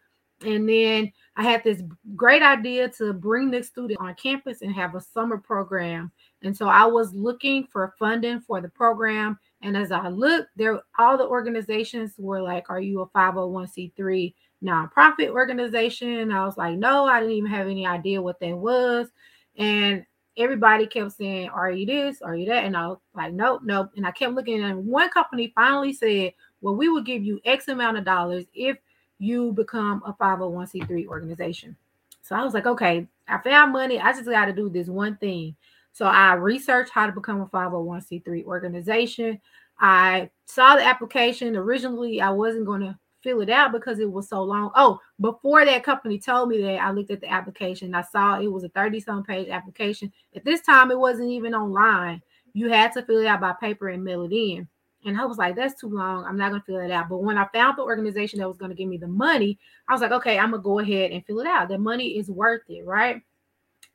And 0.44 0.68
then 0.68 1.12
I 1.36 1.42
had 1.42 1.64
this 1.64 1.82
great 2.14 2.42
idea 2.42 2.88
to 2.90 3.12
bring 3.12 3.50
the 3.50 3.62
student 3.62 4.00
on 4.00 4.14
campus 4.14 4.62
and 4.62 4.72
have 4.72 4.94
a 4.94 5.00
summer 5.00 5.38
program. 5.38 6.12
And 6.42 6.56
so 6.56 6.68
I 6.68 6.84
was 6.84 7.12
looking 7.12 7.66
for 7.66 7.94
funding 7.98 8.40
for 8.40 8.60
the 8.60 8.68
program. 8.68 9.38
And 9.62 9.76
as 9.76 9.90
I 9.90 10.08
looked, 10.08 10.50
there 10.56 10.80
all 10.98 11.18
the 11.18 11.26
organizations 11.26 12.14
were 12.18 12.40
like, 12.40 12.70
Are 12.70 12.80
you 12.80 13.00
a 13.00 13.08
501c3 13.08 14.34
nonprofit 14.62 15.30
organization? 15.30 16.30
I 16.30 16.44
was 16.44 16.56
like, 16.56 16.78
No, 16.78 17.06
I 17.06 17.20
didn't 17.20 17.34
even 17.34 17.50
have 17.50 17.66
any 17.66 17.86
idea 17.86 18.22
what 18.22 18.38
that 18.40 18.56
was. 18.56 19.08
And 19.56 20.04
everybody 20.36 20.86
kept 20.86 21.12
saying, 21.12 21.48
Are 21.48 21.70
you 21.70 21.86
this? 21.86 22.22
Are 22.22 22.36
you 22.36 22.46
that? 22.46 22.64
And 22.64 22.76
I 22.76 22.86
was 22.88 22.98
like, 23.14 23.32
Nope, 23.32 23.62
nope. 23.64 23.90
And 23.96 24.06
I 24.06 24.12
kept 24.12 24.34
looking, 24.34 24.62
and 24.62 24.86
one 24.86 25.10
company 25.10 25.52
finally 25.56 25.92
said, 25.92 26.32
Well, 26.60 26.76
we 26.76 26.88
will 26.88 27.02
give 27.02 27.24
you 27.24 27.40
X 27.44 27.66
amount 27.66 27.98
of 27.98 28.04
dollars 28.04 28.44
if 28.54 28.78
you 29.18 29.52
become 29.52 30.02
a 30.06 30.12
501c3 30.12 31.06
organization. 31.06 31.76
So 32.22 32.36
I 32.36 32.44
was 32.44 32.54
like, 32.54 32.66
okay, 32.66 33.06
I 33.26 33.38
found 33.38 33.72
money. 33.72 33.98
I 33.98 34.12
just 34.12 34.26
got 34.26 34.46
to 34.46 34.52
do 34.52 34.68
this 34.68 34.88
one 34.88 35.16
thing. 35.16 35.56
So 35.92 36.06
I 36.06 36.34
researched 36.34 36.92
how 36.92 37.06
to 37.06 37.12
become 37.12 37.40
a 37.40 37.46
501c3 37.46 38.44
organization. 38.44 39.40
I 39.80 40.30
saw 40.44 40.76
the 40.76 40.84
application. 40.84 41.56
Originally, 41.56 42.20
I 42.20 42.30
wasn't 42.30 42.66
going 42.66 42.82
to 42.82 42.98
fill 43.22 43.40
it 43.40 43.50
out 43.50 43.72
because 43.72 43.98
it 43.98 44.10
was 44.10 44.28
so 44.28 44.42
long. 44.42 44.70
Oh, 44.74 45.00
before 45.20 45.64
that 45.64 45.82
company 45.82 46.18
told 46.18 46.50
me 46.50 46.62
that, 46.62 46.80
I 46.80 46.90
looked 46.90 47.10
at 47.10 47.20
the 47.20 47.30
application. 47.30 47.94
I 47.94 48.02
saw 48.02 48.40
it 48.40 48.46
was 48.46 48.64
a 48.64 48.68
30 48.68 49.00
some 49.00 49.24
page 49.24 49.48
application. 49.48 50.12
At 50.36 50.44
this 50.44 50.60
time, 50.60 50.90
it 50.90 50.98
wasn't 50.98 51.30
even 51.30 51.54
online. 51.54 52.22
You 52.52 52.68
had 52.68 52.92
to 52.92 53.02
fill 53.02 53.20
it 53.20 53.26
out 53.26 53.40
by 53.40 53.54
paper 53.60 53.88
and 53.88 54.04
mail 54.04 54.22
it 54.24 54.32
in. 54.32 54.68
And 55.08 55.18
I 55.18 55.24
was 55.24 55.38
like, 55.38 55.56
that's 55.56 55.80
too 55.80 55.88
long. 55.88 56.24
I'm 56.24 56.36
not 56.36 56.50
going 56.50 56.60
to 56.60 56.66
fill 56.66 56.80
it 56.80 56.90
out. 56.90 57.08
But 57.08 57.22
when 57.22 57.38
I 57.38 57.46
found 57.52 57.78
the 57.78 57.82
organization 57.82 58.38
that 58.38 58.48
was 58.48 58.58
going 58.58 58.70
to 58.70 58.76
give 58.76 58.88
me 58.88 58.98
the 58.98 59.08
money, 59.08 59.58
I 59.88 59.92
was 59.92 60.02
like, 60.02 60.12
okay, 60.12 60.38
I'm 60.38 60.50
going 60.50 60.62
to 60.62 60.64
go 60.64 60.78
ahead 60.78 61.10
and 61.10 61.24
fill 61.24 61.40
it 61.40 61.46
out. 61.46 61.68
The 61.68 61.78
money 61.78 62.18
is 62.18 62.30
worth 62.30 62.62
it, 62.68 62.84
right? 62.84 63.22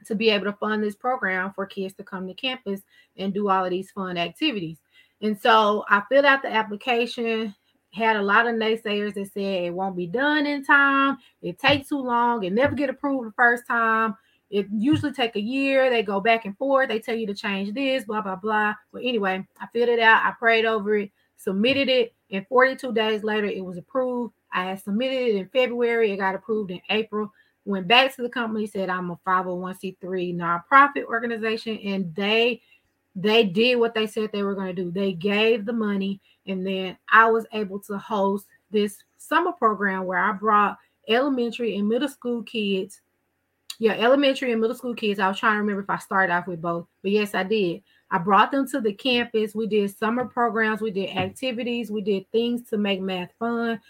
To 0.07 0.15
be 0.15 0.29
able 0.29 0.45
to 0.45 0.57
fund 0.57 0.83
this 0.83 0.95
program 0.95 1.53
for 1.53 1.65
kids 1.65 1.93
to 1.95 2.03
come 2.03 2.27
to 2.27 2.33
campus 2.33 2.81
and 3.15 3.33
do 3.33 3.49
all 3.49 3.63
of 3.63 3.69
these 3.69 3.91
fun 3.91 4.17
activities. 4.17 4.79
And 5.21 5.39
so 5.39 5.85
I 5.87 6.01
filled 6.09 6.25
out 6.25 6.41
the 6.41 6.51
application, 6.51 7.55
had 7.93 8.17
a 8.17 8.21
lot 8.21 8.47
of 8.47 8.55
naysayers 8.55 9.13
that 9.13 9.31
said 9.33 9.63
it 9.65 9.73
won't 9.73 9.95
be 9.95 10.07
done 10.07 10.45
in 10.45 10.65
time, 10.65 11.17
it 11.41 11.59
takes 11.59 11.89
too 11.89 12.01
long, 12.01 12.43
it 12.43 12.51
never 12.51 12.75
get 12.75 12.89
approved 12.89 13.27
the 13.27 13.33
first 13.33 13.65
time. 13.67 14.15
It 14.53 14.67
usually 14.71 15.11
take 15.11 15.35
a 15.35 15.41
year. 15.41 15.89
They 15.89 16.03
go 16.03 16.19
back 16.19 16.45
and 16.45 16.55
forth. 16.55 16.87
They 16.87 16.99
tell 16.99 17.15
you 17.15 17.25
to 17.25 17.33
change 17.33 17.73
this, 17.73 18.03
blah, 18.03 18.21
blah, 18.21 18.35
blah. 18.35 18.75
But 18.91 19.01
anyway, 19.03 19.43
I 19.59 19.65
filled 19.73 19.89
it 19.89 19.99
out. 19.99 20.23
I 20.23 20.31
prayed 20.37 20.65
over 20.65 20.95
it, 20.95 21.11
submitted 21.37 21.89
it. 21.89 22.13
And 22.29 22.45
42 22.47 22.93
days 22.93 23.23
later, 23.23 23.47
it 23.47 23.65
was 23.65 23.77
approved. 23.77 24.35
I 24.53 24.65
had 24.65 24.83
submitted 24.83 25.29
it 25.29 25.35
in 25.37 25.49
February. 25.49 26.11
It 26.11 26.17
got 26.17 26.35
approved 26.35 26.69
in 26.69 26.79
April. 26.91 27.31
Went 27.65 27.87
back 27.87 28.15
to 28.15 28.21
the 28.21 28.29
company, 28.29 28.67
said 28.67 28.91
I'm 28.91 29.09
a 29.09 29.17
501c3 29.25 30.35
nonprofit 30.35 31.05
organization, 31.05 31.79
and 31.83 32.13
they 32.13 32.61
they 33.15 33.45
did 33.45 33.77
what 33.77 33.95
they 33.95 34.05
said 34.05 34.29
they 34.31 34.43
were 34.43 34.55
going 34.55 34.75
to 34.75 34.83
do. 34.83 34.91
They 34.91 35.13
gave 35.13 35.65
the 35.65 35.73
money, 35.73 36.21
and 36.45 36.65
then 36.65 36.97
I 37.11 37.29
was 37.29 37.47
able 37.53 37.79
to 37.81 37.97
host 37.97 38.45
this 38.69 38.97
summer 39.17 39.53
program 39.53 40.05
where 40.05 40.19
I 40.19 40.33
brought 40.33 40.77
elementary 41.07 41.77
and 41.77 41.87
middle 41.87 42.09
school 42.09 42.43
kids 42.43 43.01
yeah, 43.83 43.95
elementary 43.95 44.53
and 44.53 44.61
middle 44.61 44.77
school 44.77 44.95
kids. 44.95 45.19
I 45.19 45.27
was 45.27 45.37
trying 45.37 45.55
to 45.55 45.59
remember 45.59 45.81
if 45.81 45.89
I 45.89 45.97
started 45.97 46.31
off 46.31 46.47
with 46.47 46.61
both, 46.61 46.87
but 47.01 47.11
yes, 47.11 47.35
I 47.35 47.43
did. 47.43 47.81
I 48.11 48.17
brought 48.17 48.49
them 48.49 48.65
to 48.69 48.79
the 48.79 48.93
campus. 48.93 49.53
We 49.53 49.67
did 49.67 49.93
summer 49.93 50.23
programs, 50.23 50.79
we 50.79 50.89
did 50.89 51.09
activities, 51.09 51.91
we 51.91 51.99
did 51.99 52.31
things 52.31 52.69
to 52.69 52.77
make 52.77 53.01
math 53.01 53.31
fun. 53.37 53.81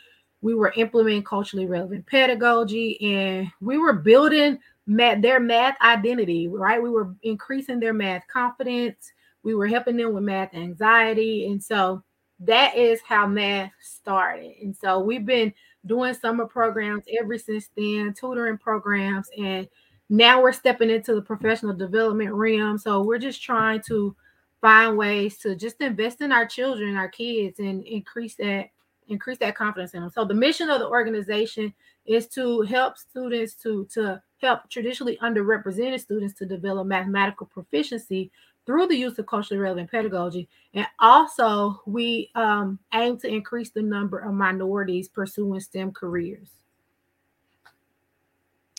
We 0.41 0.55
were 0.55 0.73
implementing 0.75 1.21
culturally 1.21 1.67
relevant 1.67 2.07
pedagogy, 2.07 2.99
and 3.01 3.51
we 3.61 3.77
were 3.77 3.93
building 3.93 4.57
math, 4.87 5.21
their 5.21 5.39
math 5.39 5.79
identity, 5.79 6.47
right? 6.47 6.81
We 6.81 6.89
were 6.89 7.13
increasing 7.21 7.79
their 7.79 7.93
math 7.93 8.23
confidence. 8.27 9.11
We 9.43 9.53
were 9.53 9.67
helping 9.67 9.97
them 9.97 10.15
with 10.15 10.23
math 10.23 10.55
anxiety. 10.55 11.45
And 11.51 11.63
so 11.63 12.01
that 12.39 12.75
is 12.75 12.99
how 13.07 13.27
math 13.27 13.69
started. 13.79 14.53
And 14.59 14.75
so 14.75 14.97
we've 14.99 15.25
been 15.25 15.53
doing 15.85 16.15
summer 16.15 16.47
programs 16.47 17.03
ever 17.19 17.37
since 17.37 17.69
then, 17.77 18.15
tutoring 18.19 18.57
programs, 18.57 19.29
and 19.37 19.67
now 20.13 20.43
we're 20.43 20.53
stepping 20.53 20.91
into 20.91 21.15
the 21.15 21.21
professional 21.23 21.73
development 21.73 22.31
realm. 22.33 22.77
So 22.77 23.01
we're 23.01 23.17
just 23.17 23.41
trying 23.41 23.81
to 23.87 24.15
find 24.61 24.95
ways 24.95 25.39
to 25.39 25.55
just 25.55 25.81
invest 25.81 26.21
in 26.21 26.31
our 26.31 26.45
children, 26.45 26.95
our 26.95 27.09
kids, 27.09 27.57
and 27.57 27.83
increase 27.83 28.35
that 28.35 28.69
increase 29.07 29.39
that 29.39 29.55
confidence 29.55 29.95
in 29.95 30.01
them. 30.01 30.11
So 30.11 30.23
the 30.23 30.35
mission 30.35 30.69
of 30.69 30.79
the 30.79 30.87
organization 30.87 31.73
is 32.05 32.27
to 32.27 32.61
help 32.61 32.97
students 32.99 33.55
to 33.55 33.87
to 33.93 34.21
help 34.37 34.69
traditionally 34.69 35.17
underrepresented 35.17 35.99
students 35.99 36.37
to 36.37 36.45
develop 36.45 36.85
mathematical 36.85 37.47
proficiency 37.47 38.31
through 38.67 38.87
the 38.87 38.95
use 38.95 39.17
of 39.17 39.25
culturally 39.25 39.59
relevant 39.59 39.89
pedagogy. 39.89 40.47
And 40.75 40.85
also, 40.99 41.81
we 41.87 42.29
um, 42.35 42.77
aim 42.93 43.17
to 43.17 43.27
increase 43.27 43.71
the 43.71 43.81
number 43.81 44.19
of 44.19 44.33
minorities 44.35 45.09
pursuing 45.09 45.59
STEM 45.59 45.91
careers. 45.91 46.51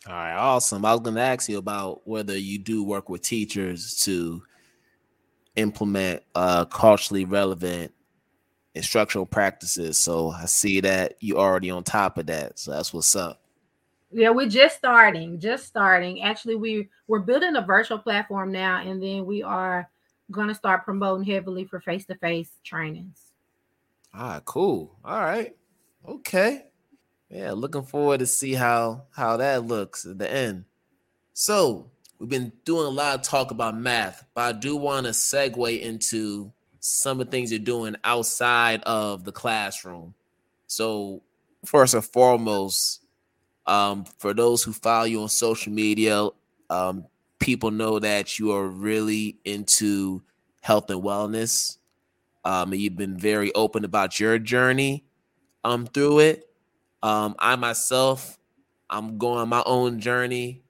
All 0.07 0.13
right, 0.13 0.35
awesome. 0.35 0.85
I 0.85 0.93
was 0.93 1.01
going 1.01 1.17
to 1.17 1.23
ask 1.23 1.49
you 1.49 1.57
about 1.57 2.07
whether 2.07 2.37
you 2.37 2.59
do 2.59 2.85
work 2.85 3.09
with 3.09 3.23
teachers 3.23 3.97
to 4.05 4.43
implement 5.57 6.23
uh, 6.35 6.67
culturally 6.67 7.25
relevant 7.25 7.93
instructional 8.75 9.25
practices. 9.25 9.99
So 9.99 10.31
I 10.31 10.45
see 10.45 10.81
that 10.81 11.15
you 11.21 11.39
are 11.39 11.49
already 11.49 11.71
on 11.71 11.85
top 11.85 12.19
of 12.19 12.27
that. 12.27 12.59
So 12.59 12.73
that's 12.73 12.93
what's 12.93 13.17
up. 13.17 13.41
Yeah, 14.11 14.31
we're 14.31 14.49
just 14.49 14.77
starting, 14.77 15.41
just 15.41 15.67
starting. 15.67 16.23
Actually, 16.23 16.57
we 16.57 16.89
we're 17.09 17.21
building 17.21 17.57
a 17.57 17.63
virtual 17.63 17.99
platform 17.99 18.53
now, 18.53 18.81
and 18.81 19.03
then 19.03 19.27
we 19.27 19.43
are 19.43 19.91
going 20.31 20.49
to 20.49 20.55
start 20.55 20.85
promoting 20.85 21.25
heavily 21.25 21.65
for 21.65 21.81
face-to-face 21.81 22.51
trainings. 22.63 23.21
Ah, 24.13 24.41
cool. 24.45 24.97
All 25.05 25.21
right. 25.21 25.57
Okay. 26.07 26.67
Yeah, 27.35 27.51
looking 27.51 27.83
forward 27.83 28.21
to 28.21 28.29
see 28.29 28.55
how 28.55 29.07
how 29.11 29.39
that 29.39 29.65
looks 29.65 30.07
at 30.07 30.19
the 30.19 30.33
end. 30.33 30.67
So 31.33 31.91
we've 32.21 32.29
been 32.29 32.53
doing 32.65 32.87
a 32.87 32.91
lot 32.91 33.17
of 33.17 33.23
talk 33.23 33.51
about 33.51 33.77
math, 33.77 34.25
but 34.35 34.43
I 34.43 34.57
do 34.57 34.77
want 34.77 35.07
to 35.07 35.11
segue 35.11 35.81
into 35.81 36.53
some 36.79 37.21
of 37.21 37.27
the 37.27 37.31
things 37.33 37.51
you're 37.51 37.59
doing 37.59 37.97
outside 38.05 38.85
of 38.85 39.25
the 39.25 39.33
classroom. 39.33 40.15
So 40.69 41.23
first 41.65 41.95
and 41.95 42.05
foremost, 42.05 43.05
um, 43.67 44.05
for 44.19 44.33
those 44.33 44.63
who 44.63 44.73
follow 44.73 45.05
you 45.05 45.23
on 45.23 45.29
social 45.29 45.73
media, 45.73 46.29
um, 46.71 47.05
people 47.41 47.73
know 47.73 47.99
that 47.99 48.39
you 48.39 48.53
are 48.53 48.69
really 48.69 49.39
into 49.45 50.23
health 50.61 50.89
and 50.89 51.03
wellness. 51.03 51.79
Um, 52.45 52.73
and 52.73 52.81
you've 52.81 52.97
been 52.97 53.19
very 53.19 53.53
open 53.55 53.85
about 53.85 54.21
your 54.21 54.39
journey 54.39 55.03
um, 55.65 55.87
through 55.87 56.21
it. 56.21 56.49
Um, 57.05 57.37
I 57.39 57.55
myself, 57.57 58.39
I'm 58.89 59.19
going 59.19 59.47
my 59.51 59.63
own 59.67 60.01
journey 60.01 60.63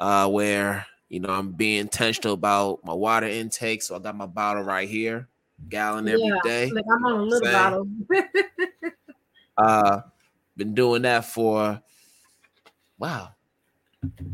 uh, 0.00 0.28
where 0.28 0.84
you 1.08 1.20
know 1.20 1.28
I'm 1.28 1.52
being 1.52 1.78
intentional 1.78 2.34
about 2.34 2.84
my 2.84 2.92
water 2.92 3.28
intake. 3.28 3.84
So 3.84 3.94
I 3.94 4.00
got 4.00 4.16
my 4.16 4.26
bottle 4.26 4.64
right 4.64 4.88
here. 4.88 5.28
gallon 5.68 6.08
every 6.08 6.26
yeah, 6.26 6.40
day. 6.42 6.72
Like 6.72 6.84
I'm 6.92 7.04
on 7.04 7.20
a 7.20 7.22
little 7.22 7.52
bottle. 7.52 7.88
uh, 9.56 10.00
been 10.56 10.74
doing 10.74 11.02
that 11.02 11.26
for 11.26 11.80
wow, 12.98 13.28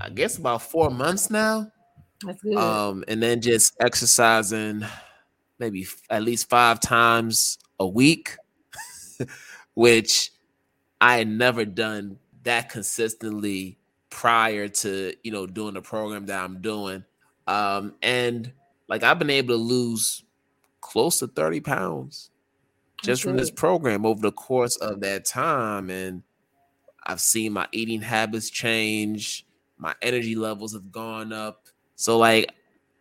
I 0.01 0.09
guess 0.09 0.39
about 0.39 0.63
four 0.63 0.89
months 0.89 1.29
now. 1.29 1.71
That's 2.25 2.41
good. 2.41 2.57
Um, 2.57 3.05
and 3.09 3.23
then 3.23 3.43
just 3.43 3.77
exercising 3.79 4.87
maybe 5.59 5.83
f- 5.83 6.01
at 6.09 6.23
least 6.23 6.49
five 6.49 6.81
times 6.81 7.59
a 7.79 7.87
week, 7.87 8.37
which 9.75 10.31
I 11.01 11.19
had 11.19 11.29
never 11.29 11.65
done 11.65 12.19
that 12.45 12.69
consistently 12.71 13.79
prior 14.11 14.69
to 14.69 15.13
you 15.23 15.33
know 15.33 15.47
doing 15.47 15.75
the 15.75 15.83
program 15.83 16.27
that 16.27 16.43
I'm 16.43 16.61
doing. 16.61 17.05
Um, 17.47 17.95
and 18.03 18.53
like 18.89 19.03
I've 19.03 19.19
been 19.19 19.31
able 19.31 19.55
to 19.55 19.63
lose 19.63 20.25
close 20.81 21.19
to 21.19 21.27
30 21.27 21.61
pounds 21.61 22.31
just 23.03 23.23
from 23.23 23.37
this 23.37 23.51
program 23.51 24.07
over 24.07 24.21
the 24.21 24.33
course 24.33 24.77
of 24.77 25.01
that 25.01 25.25
time. 25.25 25.91
And 25.91 26.23
I've 27.05 27.21
seen 27.21 27.53
my 27.53 27.69
eating 27.73 28.01
habits 28.03 28.51
change, 28.51 29.47
my 29.79 29.95
energy 30.03 30.35
levels 30.35 30.73
have 30.73 30.91
gone 30.91 31.33
up. 31.33 31.67
So 31.95 32.19
like 32.19 32.53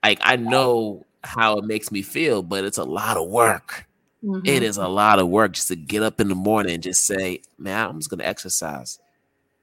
like 0.03 0.19
I 0.21 0.35
know 0.35 1.05
how 1.23 1.57
it 1.57 1.65
makes 1.65 1.91
me 1.91 2.01
feel, 2.01 2.43
but 2.43 2.63
it's 2.65 2.77
a 2.77 2.83
lot 2.83 3.17
of 3.17 3.29
work. 3.29 3.87
Mm-hmm. 4.25 4.47
It 4.47 4.63
is 4.63 4.77
a 4.77 4.87
lot 4.87 5.19
of 5.19 5.27
work 5.29 5.53
just 5.53 5.67
to 5.67 5.75
get 5.75 6.01
up 6.01 6.19
in 6.19 6.29
the 6.29 6.35
morning 6.35 6.73
and 6.73 6.83
just 6.83 7.05
say, 7.05 7.41
man, 7.59 7.89
I'm 7.89 7.99
just 7.99 8.09
gonna 8.09 8.23
exercise, 8.23 8.97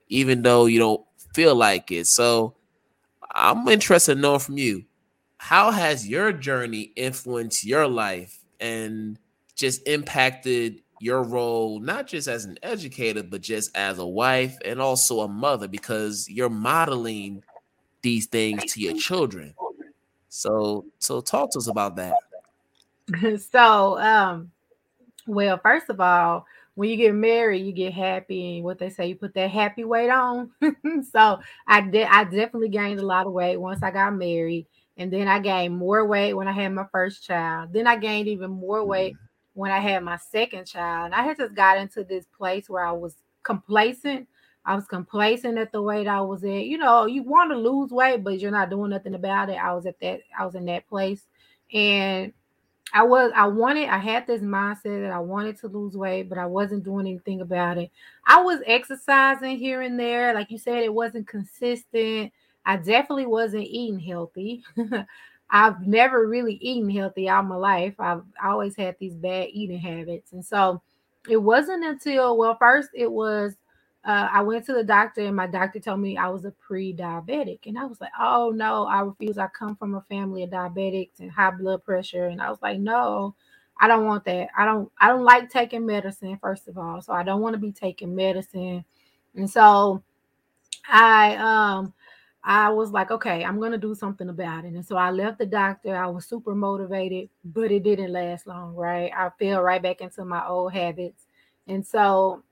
even 0.09 0.43
though 0.43 0.67
you 0.67 0.79
don't 0.79 1.05
feel 1.35 1.57
like 1.57 1.91
it. 1.91 2.07
So 2.07 2.55
I'm 3.35 3.67
interested 3.67 4.13
in 4.13 4.21
knowing 4.21 4.39
from 4.39 4.59
you, 4.59 4.85
how 5.39 5.73
has 5.73 6.07
your 6.07 6.33
journey 6.33 6.93
influenced 6.95 7.65
your 7.65 7.89
life 7.89 8.39
and 8.61 9.19
just 9.57 9.87
impacted 9.89 10.81
your 11.01 11.25
role, 11.25 11.81
not 11.81 12.07
just 12.07 12.29
as 12.29 12.45
an 12.45 12.57
educator, 12.63 13.25
but 13.25 13.41
just 13.41 13.77
as 13.77 13.99
a 13.99 14.07
wife 14.07 14.57
and 14.65 14.81
also 14.81 15.21
a 15.21 15.29
mother, 15.29 15.67
because 15.67 16.29
you're 16.29 16.49
modeling 16.49 17.43
these 18.03 18.27
things 18.27 18.73
to 18.73 18.81
your 18.81 18.95
children. 18.95 19.55
So, 20.29 20.85
so 21.01 21.21
talk 21.21 21.51
to 21.53 21.59
us 21.59 21.67
about 21.67 21.97
that. 21.97 22.15
so, 23.51 23.99
um, 23.99 24.52
well, 25.27 25.59
first 25.63 25.89
of 25.89 26.01
all, 26.01 26.47
when 26.75 26.89
you 26.89 26.97
get 26.97 27.15
married, 27.15 27.67
you 27.67 27.73
get 27.73 27.93
happy, 27.93 28.57
and 28.57 28.65
what 28.65 28.79
they 28.79 28.89
say, 28.89 29.07
you 29.07 29.17
put 29.17 29.35
that 29.35 29.51
happy 29.51 29.85
weight 29.85 30.11
on. 30.11 30.51
so, 31.13 31.39
I 31.67 31.81
did. 31.83 32.07
I 32.11 32.25
definitely 32.25 32.71
gained 32.71 33.01
a 33.01 33.07
lot 33.07 33.27
of 33.27 33.33
weight 33.33 33.59
once 33.59 33.83
I 33.83 33.91
got 33.91 34.15
married, 34.15 34.67
and 34.97 35.13
then 35.13 35.29
I 35.29 35.39
gained 35.39 35.77
more 35.77 36.07
weight 36.07 36.35
when 36.35 36.49
I 36.49 36.53
had 36.53 36.73
my 36.73 36.87
first 36.91 37.25
child. 37.25 37.73
Then 37.73 37.87
I 37.87 37.97
gained 37.97 38.29
even 38.29 38.51
more 38.51 38.85
weight 38.85 39.15
mm-hmm. 39.15 39.61
when 39.61 39.71
I 39.71 39.81
had 39.81 40.03
my 40.03 40.17
second 40.17 40.67
child. 40.67 41.07
And 41.07 41.15
I 41.15 41.23
had 41.23 41.39
just 41.39 41.55
got 41.55 41.79
into 41.79 42.05
this 42.05 42.27
place 42.37 42.69
where 42.69 42.85
I 42.85 42.93
was 42.93 43.17
complacent. 43.43 44.29
I 44.65 44.75
was 44.75 44.87
complacent 44.87 45.59
at 45.59 45.73
the 45.73 45.83
weight 45.83 46.07
I 46.07 46.21
was 46.21 46.45
at. 46.45 46.67
You 46.67 46.79
know, 46.79 47.07
you 47.07 47.23
want 47.23 47.51
to 47.51 47.57
lose 47.57 47.91
weight, 47.91 48.23
but 48.23 48.39
you're 48.39 48.51
not 48.51 48.71
doing 48.71 48.91
nothing 48.91 49.15
about 49.15 49.51
it. 49.51 49.57
I 49.57 49.75
was 49.75 49.87
at 49.87 49.99
that. 50.01 50.21
I 50.39 50.45
was 50.45 50.55
in 50.55 50.67
that 50.67 50.87
place, 50.89 51.27
and 51.73 52.33
I 52.95 53.03
was 53.05 53.33
I 53.35 53.47
wanted 53.47 53.89
I 53.89 53.99
had 53.99 54.27
this 54.27 54.43
mindset 54.43 55.03
that 55.03 55.13
I 55.13 55.19
wanted 55.19 55.59
to 55.61 55.69
lose 55.69 55.97
weight, 55.97 56.29
but 56.29 56.39
I 56.39 56.47
wasn't 56.47 56.85
doing 56.85 57.07
anything 57.07 57.41
about 57.41 57.79
it. 57.79 57.91
I 58.27 58.43
was 58.43 58.61
exercising 58.67 59.59
here 59.59 59.81
and 59.83 59.99
there, 59.99 60.35
like 60.35 60.51
you 60.51 60.59
said, 60.59 60.83
it 60.83 60.93
wasn't 60.93 61.27
consistent. 61.27 62.33
I 62.67 62.77
definitely 62.77 63.27
wasn't 63.27 63.65
eating 63.65 63.99
healthy. 63.99 64.63
I've 65.51 65.87
never 65.87 66.27
really 66.27 66.55
eaten 66.55 66.89
healthy 66.91 67.29
all 67.29 67.43
my 67.43 67.57
life. 67.57 67.95
I've 67.99 68.23
always 68.43 68.77
had 68.77 68.97
these 68.99 69.15
bad 69.15 69.49
eating 69.53 69.79
habits. 69.79 70.33
And 70.33 70.45
so 70.45 70.81
it 71.29 71.37
wasn't 71.37 71.85
until 71.85 72.37
well, 72.37 72.57
first 72.57 72.91
it 72.95 73.11
was 73.11 73.57
uh, 74.05 74.29
I 74.33 74.43
went 74.43 74.67
to 74.67 74.73
the 74.73 74.83
doctor 74.83 75.21
and 75.21 75.37
my 75.37 75.47
doctor 75.47 75.79
told 75.79 76.01
me 76.01 76.17
I 76.17 76.29
was 76.29 76.45
a 76.45 76.51
pre-diabetic. 76.51 77.61
And 77.67 77.79
I 77.79 77.85
was 77.85 78.01
like, 78.01 78.11
oh 78.19 78.53
no, 78.55 78.85
I 78.87 79.01
refuse. 79.01 79.39
I 79.39 79.47
come 79.47 79.77
from 79.77 79.95
a 79.95 80.01
family 80.03 80.43
of 80.43 80.51
diabetics 80.51 81.21
and 81.21 81.31
high 81.31 81.51
blood 81.51 81.85
pressure. 81.85 82.27
And 82.27 82.43
I 82.43 82.51
was 82.51 82.59
like, 82.63 82.81
no, 82.81 83.35
I 83.81 83.87
don't 83.87 84.07
want 84.07 84.25
that. 84.25 84.49
I 84.57 84.65
don't 84.65 84.91
I 85.01 85.09
don't 85.09 85.25
like 85.25 85.51
taking 85.51 85.87
medicine, 85.87 86.37
first 86.41 86.67
of 86.69 86.79
all. 86.79 87.01
So 87.01 87.13
I 87.13 87.23
don't 87.23 87.41
want 87.41 87.55
to 87.55 87.61
be 87.61 87.73
taking 87.73 88.15
medicine. 88.15 88.85
And 89.37 89.49
so 89.49 90.03
I 90.89 91.37
um 91.37 91.95
I 92.45 92.71
was 92.71 92.91
like, 92.91 93.13
okay, 93.13 93.45
I'm 93.45 93.61
gonna 93.61 93.79
do 93.79 93.95
something 93.95 94.29
about 94.29 94.65
it. 94.65 94.73
And 94.75 94.85
so 94.85 94.97
I 94.97 95.13
left 95.13 95.39
the 95.39 95.47
doctor. 95.47 95.95
I 95.95 96.09
was 96.09 96.27
super 96.27 96.57
motivated, 96.57 97.29
but 97.45 97.71
it 97.71 97.85
didn't 97.85 98.13
last 98.13 98.49
long, 98.49 98.75
right? 98.75 99.13
I 99.17 99.31
fell 99.39 99.63
right 99.63 99.81
back 99.83 100.01
into 100.01 100.25
my 100.25 100.45
old 100.47 100.73
habits. 100.73 101.27
And 101.69 101.87
so 101.87 102.43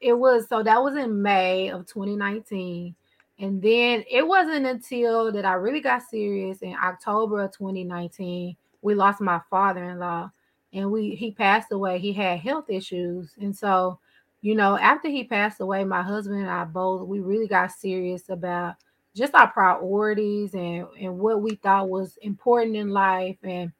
it 0.00 0.14
was 0.14 0.48
so 0.48 0.62
that 0.62 0.82
was 0.82 0.96
in 0.96 1.22
May 1.22 1.70
of 1.70 1.86
2019. 1.86 2.94
And 3.38 3.62
then 3.62 4.04
it 4.10 4.26
wasn't 4.26 4.66
until 4.66 5.32
that 5.32 5.46
I 5.46 5.54
really 5.54 5.80
got 5.80 6.02
serious 6.02 6.58
in 6.58 6.74
October 6.74 7.42
of 7.42 7.52
2019. 7.52 8.56
We 8.82 8.94
lost 8.94 9.20
my 9.20 9.40
father-in-law 9.48 10.30
and 10.72 10.90
we 10.90 11.14
he 11.14 11.30
passed 11.30 11.72
away. 11.72 11.98
He 11.98 12.12
had 12.12 12.38
health 12.40 12.68
issues. 12.68 13.34
And 13.40 13.56
so, 13.56 13.98
you 14.42 14.54
know, 14.54 14.78
after 14.78 15.08
he 15.08 15.24
passed 15.24 15.60
away, 15.60 15.84
my 15.84 16.02
husband 16.02 16.40
and 16.40 16.50
I 16.50 16.64
both 16.64 17.06
we 17.06 17.20
really 17.20 17.48
got 17.48 17.72
serious 17.72 18.28
about 18.28 18.76
just 19.14 19.34
our 19.34 19.50
priorities 19.50 20.54
and 20.54 20.86
and 21.00 21.18
what 21.18 21.42
we 21.42 21.56
thought 21.56 21.88
was 21.88 22.16
important 22.22 22.76
in 22.76 22.90
life 22.90 23.36
and 23.42 23.72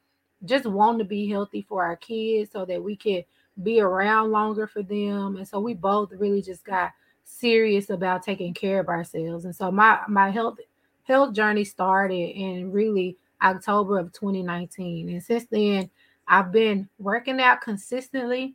just 0.44 0.66
wanting 0.66 0.98
to 1.00 1.04
be 1.04 1.28
healthy 1.28 1.62
for 1.68 1.84
our 1.84 1.96
kids 1.96 2.50
so 2.50 2.64
that 2.64 2.82
we 2.82 2.96
could 2.96 3.24
be 3.62 3.80
around 3.80 4.30
longer 4.30 4.66
for 4.66 4.82
them. 4.82 5.36
And 5.36 5.46
so 5.46 5.60
we 5.60 5.74
both 5.74 6.12
really 6.12 6.42
just 6.42 6.64
got 6.64 6.92
serious 7.24 7.90
about 7.90 8.22
taking 8.22 8.54
care 8.54 8.80
of 8.80 8.88
ourselves. 8.88 9.44
And 9.44 9.54
so 9.54 9.70
my 9.70 10.00
my 10.08 10.30
health 10.30 10.58
health 11.04 11.34
journey 11.34 11.64
started 11.64 12.14
in 12.14 12.72
really 12.72 13.16
October 13.42 13.98
of 13.98 14.12
2019. 14.12 15.08
And 15.08 15.22
since 15.22 15.46
then, 15.50 15.90
I've 16.28 16.52
been 16.52 16.88
working 16.98 17.40
out 17.40 17.60
consistently. 17.60 18.54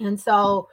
And 0.00 0.18
so 0.20 0.68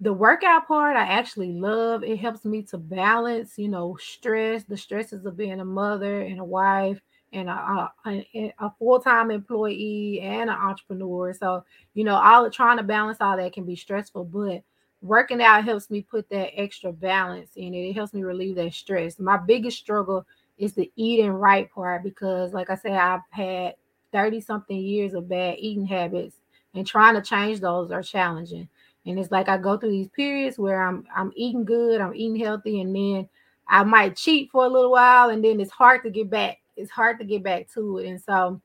the 0.00 0.12
workout 0.12 0.66
part 0.66 0.96
I 0.96 1.06
actually 1.06 1.52
love. 1.52 2.02
It 2.02 2.18
helps 2.18 2.44
me 2.44 2.62
to 2.64 2.78
balance, 2.78 3.58
you 3.58 3.68
know, 3.68 3.96
stress, 4.00 4.64
the 4.64 4.76
stresses 4.76 5.26
of 5.26 5.36
being 5.36 5.60
a 5.60 5.64
mother 5.64 6.22
and 6.22 6.40
a 6.40 6.44
wife 6.44 7.00
and 7.32 7.48
a, 7.48 7.90
a, 8.06 8.54
a 8.58 8.70
full-time 8.78 9.30
employee 9.30 10.20
and 10.20 10.50
an 10.50 10.56
entrepreneur. 10.56 11.32
So, 11.32 11.64
you 11.94 12.04
know, 12.04 12.16
all 12.16 12.50
trying 12.50 12.78
to 12.78 12.82
balance 12.82 13.18
all 13.20 13.36
that 13.36 13.52
can 13.52 13.64
be 13.64 13.76
stressful, 13.76 14.24
but 14.24 14.62
working 15.02 15.40
out 15.40 15.64
helps 15.64 15.90
me 15.90 16.02
put 16.02 16.28
that 16.30 16.58
extra 16.58 16.92
balance 16.92 17.50
in 17.56 17.74
it. 17.74 17.88
It 17.88 17.92
helps 17.94 18.12
me 18.12 18.22
relieve 18.22 18.56
that 18.56 18.74
stress. 18.74 19.18
My 19.18 19.36
biggest 19.36 19.78
struggle 19.78 20.26
is 20.58 20.74
the 20.74 20.90
eating 20.96 21.30
right 21.30 21.70
part 21.70 22.02
because 22.02 22.52
like 22.52 22.68
I 22.70 22.74
said, 22.74 22.92
I've 22.92 23.20
had 23.30 23.74
30 24.12 24.40
something 24.40 24.76
years 24.76 25.14
of 25.14 25.28
bad 25.28 25.56
eating 25.58 25.86
habits 25.86 26.36
and 26.74 26.86
trying 26.86 27.14
to 27.14 27.22
change 27.22 27.60
those 27.60 27.90
are 27.90 28.02
challenging. 28.02 28.68
And 29.06 29.18
it's 29.18 29.30
like 29.30 29.48
I 29.48 29.56
go 29.56 29.78
through 29.78 29.92
these 29.92 30.08
periods 30.08 30.58
where 30.58 30.82
I'm 30.82 31.06
I'm 31.16 31.32
eating 31.34 31.64
good, 31.64 32.00
I'm 32.00 32.14
eating 32.14 32.36
healthy, 32.36 32.80
and 32.82 32.94
then 32.94 33.28
I 33.66 33.82
might 33.84 34.16
cheat 34.16 34.50
for 34.50 34.66
a 34.66 34.68
little 34.68 34.90
while, 34.90 35.30
and 35.30 35.42
then 35.42 35.58
it's 35.58 35.70
hard 35.70 36.02
to 36.02 36.10
get 36.10 36.28
back 36.28 36.58
it's 36.80 36.90
hard 36.90 37.18
to 37.18 37.24
get 37.24 37.42
back 37.42 37.68
to 37.74 37.98
it. 37.98 38.08
And 38.08 38.20
so, 38.20 38.60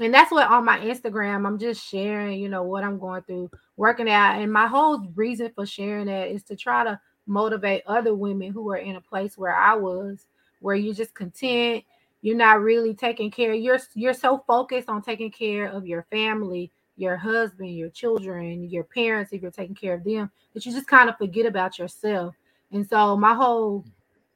and 0.00 0.14
that's 0.14 0.30
what 0.30 0.48
on 0.48 0.64
my 0.64 0.78
Instagram, 0.78 1.46
I'm 1.46 1.58
just 1.58 1.84
sharing, 1.84 2.40
you 2.40 2.48
know, 2.48 2.62
what 2.62 2.84
I'm 2.84 2.98
going 2.98 3.22
through, 3.22 3.50
working 3.76 4.08
out. 4.08 4.40
And 4.40 4.52
my 4.52 4.66
whole 4.66 5.06
reason 5.14 5.50
for 5.54 5.66
sharing 5.66 6.06
that 6.06 6.28
is 6.28 6.42
to 6.44 6.56
try 6.56 6.84
to 6.84 7.00
motivate 7.26 7.82
other 7.86 8.14
women 8.14 8.52
who 8.52 8.70
are 8.70 8.76
in 8.76 8.96
a 8.96 9.00
place 9.00 9.36
where 9.36 9.54
I 9.54 9.74
was, 9.74 10.26
where 10.60 10.76
you're 10.76 10.94
just 10.94 11.14
content, 11.14 11.84
you're 12.22 12.36
not 12.36 12.62
really 12.62 12.94
taking 12.94 13.30
care, 13.30 13.52
you're 13.54 13.78
you're 13.94 14.14
so 14.14 14.42
focused 14.46 14.88
on 14.88 15.02
taking 15.02 15.30
care 15.30 15.66
of 15.66 15.86
your 15.86 16.06
family, 16.10 16.72
your 16.96 17.16
husband, 17.16 17.76
your 17.76 17.90
children, 17.90 18.68
your 18.68 18.84
parents, 18.84 19.32
if 19.32 19.42
you're 19.42 19.50
taking 19.50 19.76
care 19.76 19.94
of 19.94 20.04
them, 20.04 20.30
that 20.52 20.66
you 20.66 20.72
just 20.72 20.88
kind 20.88 21.08
of 21.08 21.16
forget 21.16 21.46
about 21.46 21.78
yourself. 21.78 22.34
And 22.72 22.86
so 22.86 23.16
my 23.16 23.34
whole 23.34 23.84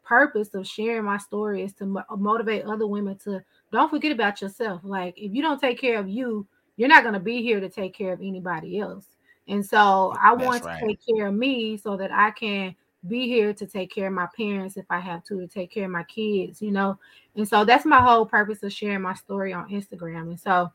purpose 0.04 0.54
of 0.54 0.66
sharing 0.66 1.04
my 1.04 1.18
story 1.18 1.62
is 1.62 1.72
to 1.74 1.86
mo- 1.86 2.04
motivate 2.16 2.64
other 2.64 2.86
women 2.86 3.16
to 3.18 3.42
don't 3.72 3.90
forget 3.90 4.12
about 4.12 4.40
yourself. 4.42 4.80
Like 4.84 5.14
if 5.16 5.32
you 5.32 5.42
don't 5.42 5.60
take 5.60 5.80
care 5.80 5.98
of 5.98 6.08
you, 6.08 6.46
you're 6.76 6.88
not 6.88 7.02
going 7.02 7.14
to 7.14 7.20
be 7.20 7.42
here 7.42 7.60
to 7.60 7.68
take 7.68 7.94
care 7.94 8.12
of 8.12 8.20
anybody 8.20 8.78
else. 8.78 9.06
And 9.48 9.64
so 9.64 10.14
I 10.20 10.34
That's 10.34 10.46
want 10.46 10.64
right. 10.64 10.80
to 10.80 10.86
take 10.86 11.00
care 11.06 11.26
of 11.26 11.34
me 11.34 11.76
so 11.76 11.96
that 11.96 12.12
I 12.12 12.30
can 12.30 12.74
be 13.08 13.26
here 13.26 13.52
to 13.52 13.66
take 13.66 13.92
care 13.92 14.06
of 14.06 14.12
my 14.12 14.28
parents 14.36 14.76
if 14.76 14.86
I 14.88 15.00
have 15.00 15.24
to, 15.24 15.40
to 15.40 15.46
take 15.46 15.72
care 15.72 15.86
of 15.86 15.90
my 15.90 16.04
kids, 16.04 16.62
you 16.62 16.70
know. 16.70 16.98
And 17.36 17.48
so 17.48 17.64
that's 17.64 17.84
my 17.84 18.00
whole 18.00 18.24
purpose 18.24 18.62
of 18.62 18.72
sharing 18.72 19.02
my 19.02 19.14
story 19.14 19.52
on 19.52 19.68
Instagram. 19.70 20.22
And 20.22 20.40
so 20.40 20.70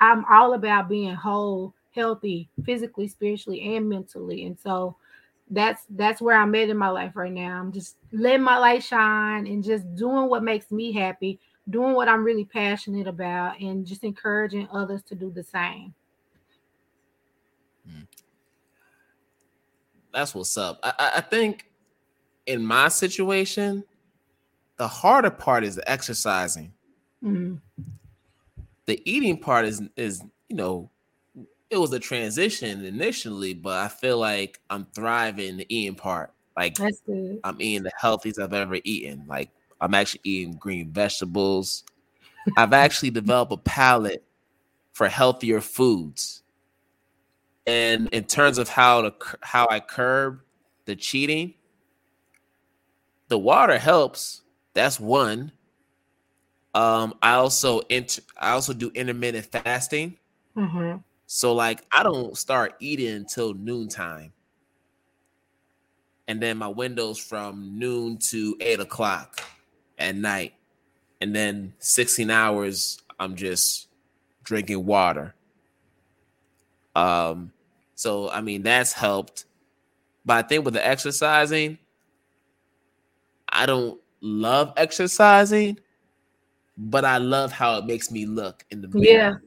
I'm 0.00 0.24
all 0.24 0.54
about 0.54 0.88
being 0.88 1.14
whole, 1.14 1.74
healthy, 1.92 2.48
physically, 2.64 3.06
spiritually, 3.06 3.76
and 3.76 3.88
mentally. 3.88 4.46
And 4.46 4.58
so 4.58 4.96
that's 5.50 5.84
that's 5.90 6.20
where 6.20 6.36
I'm 6.36 6.54
at 6.54 6.68
in 6.68 6.76
my 6.76 6.88
life 6.88 7.16
right 7.16 7.32
now. 7.32 7.58
I'm 7.58 7.72
just 7.72 7.96
letting 8.12 8.42
my 8.42 8.58
light 8.58 8.82
shine 8.82 9.46
and 9.46 9.64
just 9.64 9.94
doing 9.96 10.28
what 10.28 10.44
makes 10.44 10.70
me 10.70 10.92
happy, 10.92 11.40
doing 11.68 11.94
what 11.94 12.08
I'm 12.08 12.24
really 12.24 12.44
passionate 12.44 13.08
about, 13.08 13.60
and 13.60 13.84
just 13.84 14.04
encouraging 14.04 14.68
others 14.72 15.02
to 15.04 15.14
do 15.14 15.30
the 15.30 15.42
same. 15.42 15.92
Mm. 17.88 18.06
That's 20.12 20.34
what's 20.34 20.56
up. 20.56 20.78
I, 20.82 21.12
I 21.16 21.20
think 21.20 21.66
in 22.46 22.64
my 22.64 22.88
situation, 22.88 23.84
the 24.76 24.86
harder 24.86 25.30
part 25.30 25.64
is 25.64 25.80
exercising. 25.86 26.72
Mm-hmm. 27.24 27.56
The 28.86 29.02
eating 29.04 29.38
part 29.38 29.64
is 29.66 29.82
is 29.96 30.22
you 30.48 30.56
know 30.56 30.90
it 31.70 31.78
was 31.78 31.92
a 31.92 31.98
transition 31.98 32.84
initially, 32.84 33.54
but 33.54 33.78
I 33.78 33.88
feel 33.88 34.18
like 34.18 34.60
I'm 34.68 34.86
thriving 34.94 35.56
the 35.56 35.66
eating 35.68 35.94
part. 35.94 36.32
Like. 36.56 36.76
I'm 37.44 37.60
eating 37.60 37.84
the 37.84 37.92
healthiest 37.98 38.40
I've 38.40 38.52
ever 38.52 38.78
eaten. 38.84 39.24
Like 39.26 39.50
I'm 39.80 39.94
actually 39.94 40.20
eating 40.24 40.54
green 40.54 40.90
vegetables. 40.90 41.84
I've 42.56 42.72
actually 42.72 43.10
developed 43.20 43.52
a 43.52 43.56
palate 43.56 44.24
for 44.92 45.08
healthier 45.08 45.60
foods. 45.60 46.42
And 47.66 48.08
in 48.08 48.24
terms 48.24 48.58
of 48.58 48.68
how 48.68 49.02
to 49.02 49.14
how 49.42 49.68
I 49.70 49.80
curb 49.80 50.40
the 50.86 50.96
cheating, 50.96 51.54
the 53.28 53.38
water 53.38 53.78
helps. 53.78 54.42
That's 54.74 54.98
one. 54.98 55.52
Um, 56.74 57.14
I 57.22 57.34
also 57.34 57.80
int- 57.88 58.20
I 58.38 58.50
also 58.50 58.72
do 58.72 58.90
intermittent 58.94 59.46
fasting. 59.46 60.16
Mm-hmm. 60.56 60.98
So 61.32 61.52
like 61.52 61.84
I 61.92 62.02
don't 62.02 62.36
start 62.36 62.74
eating 62.80 63.14
until 63.14 63.54
noontime. 63.54 64.32
And 66.26 66.42
then 66.42 66.56
my 66.56 66.66
window's 66.66 67.18
from 67.18 67.78
noon 67.78 68.18
to 68.30 68.56
eight 68.58 68.80
o'clock 68.80 69.40
at 69.96 70.16
night. 70.16 70.54
And 71.20 71.32
then 71.32 71.74
16 71.78 72.32
hours, 72.32 73.00
I'm 73.20 73.36
just 73.36 73.86
drinking 74.42 74.84
water. 74.84 75.36
Um, 76.96 77.52
so 77.94 78.28
I 78.28 78.40
mean 78.40 78.64
that's 78.64 78.92
helped. 78.92 79.44
But 80.26 80.44
I 80.44 80.48
think 80.48 80.64
with 80.64 80.74
the 80.74 80.84
exercising, 80.84 81.78
I 83.48 83.66
don't 83.66 84.00
love 84.20 84.72
exercising, 84.76 85.78
but 86.76 87.04
I 87.04 87.18
love 87.18 87.52
how 87.52 87.78
it 87.78 87.86
makes 87.86 88.10
me 88.10 88.26
look 88.26 88.64
in 88.70 88.80
the 88.80 88.88
mirror. 88.88 89.42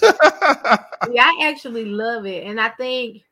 Yeah. 1.10 1.24
I 1.24 1.48
actually 1.50 1.84
love 1.84 2.26
it. 2.26 2.46
And 2.46 2.60
I 2.60 2.68
think 2.70 3.22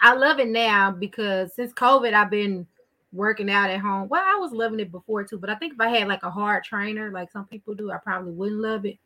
I 0.00 0.14
love 0.14 0.40
it 0.40 0.48
now 0.48 0.90
because 0.90 1.54
since 1.54 1.72
COVID, 1.72 2.14
I've 2.14 2.30
been 2.30 2.66
working 3.12 3.50
out 3.50 3.70
at 3.70 3.80
home. 3.80 4.08
Well, 4.08 4.22
I 4.24 4.38
was 4.38 4.52
loving 4.52 4.80
it 4.80 4.90
before 4.90 5.22
too, 5.24 5.38
but 5.38 5.50
I 5.50 5.54
think 5.56 5.74
if 5.74 5.80
I 5.80 5.88
had 5.88 6.08
like 6.08 6.22
a 6.22 6.30
hard 6.30 6.64
trainer, 6.64 7.10
like 7.12 7.30
some 7.30 7.46
people 7.46 7.74
do, 7.74 7.90
I 7.90 7.98
probably 7.98 8.32
wouldn't 8.32 8.60
love 8.60 8.86
it. 8.86 8.98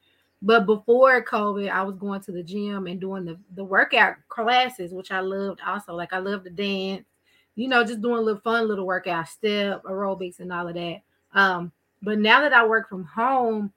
But 0.43 0.67
before 0.67 1.25
COVID, 1.25 1.71
I 1.71 1.83
was 1.83 1.97
going 1.97 2.21
to 2.23 2.33
the 2.33 2.43
gym 2.43 2.87
and 2.87 3.01
doing 3.01 3.25
the, 3.25 3.39
the 3.55 3.65
workout 3.65 4.17
classes, 4.29 4.93
which 4.93 5.11
I 5.11 5.21
loved 5.21 5.61
also. 5.67 5.95
Like 5.95 6.13
I 6.13 6.19
love 6.19 6.45
to 6.45 6.51
dance, 6.51 7.05
you 7.57 7.69
know, 7.69 7.85
just 7.85 8.03
doing 8.03 8.25
little 8.25 8.41
fun 8.41 8.69
little 8.69 8.87
workout, 8.87 9.29
step, 9.29 9.83
aerobics, 9.85 10.41
and 10.41 10.53
all 10.53 10.69
of 10.69 10.75
that. 10.75 11.01
Um, 11.35 11.73
but 12.03 12.19
now 12.19 12.41
that 12.41 12.53
I 12.53 12.65
work 12.67 12.89
from 12.89 13.05
home, 13.05 13.73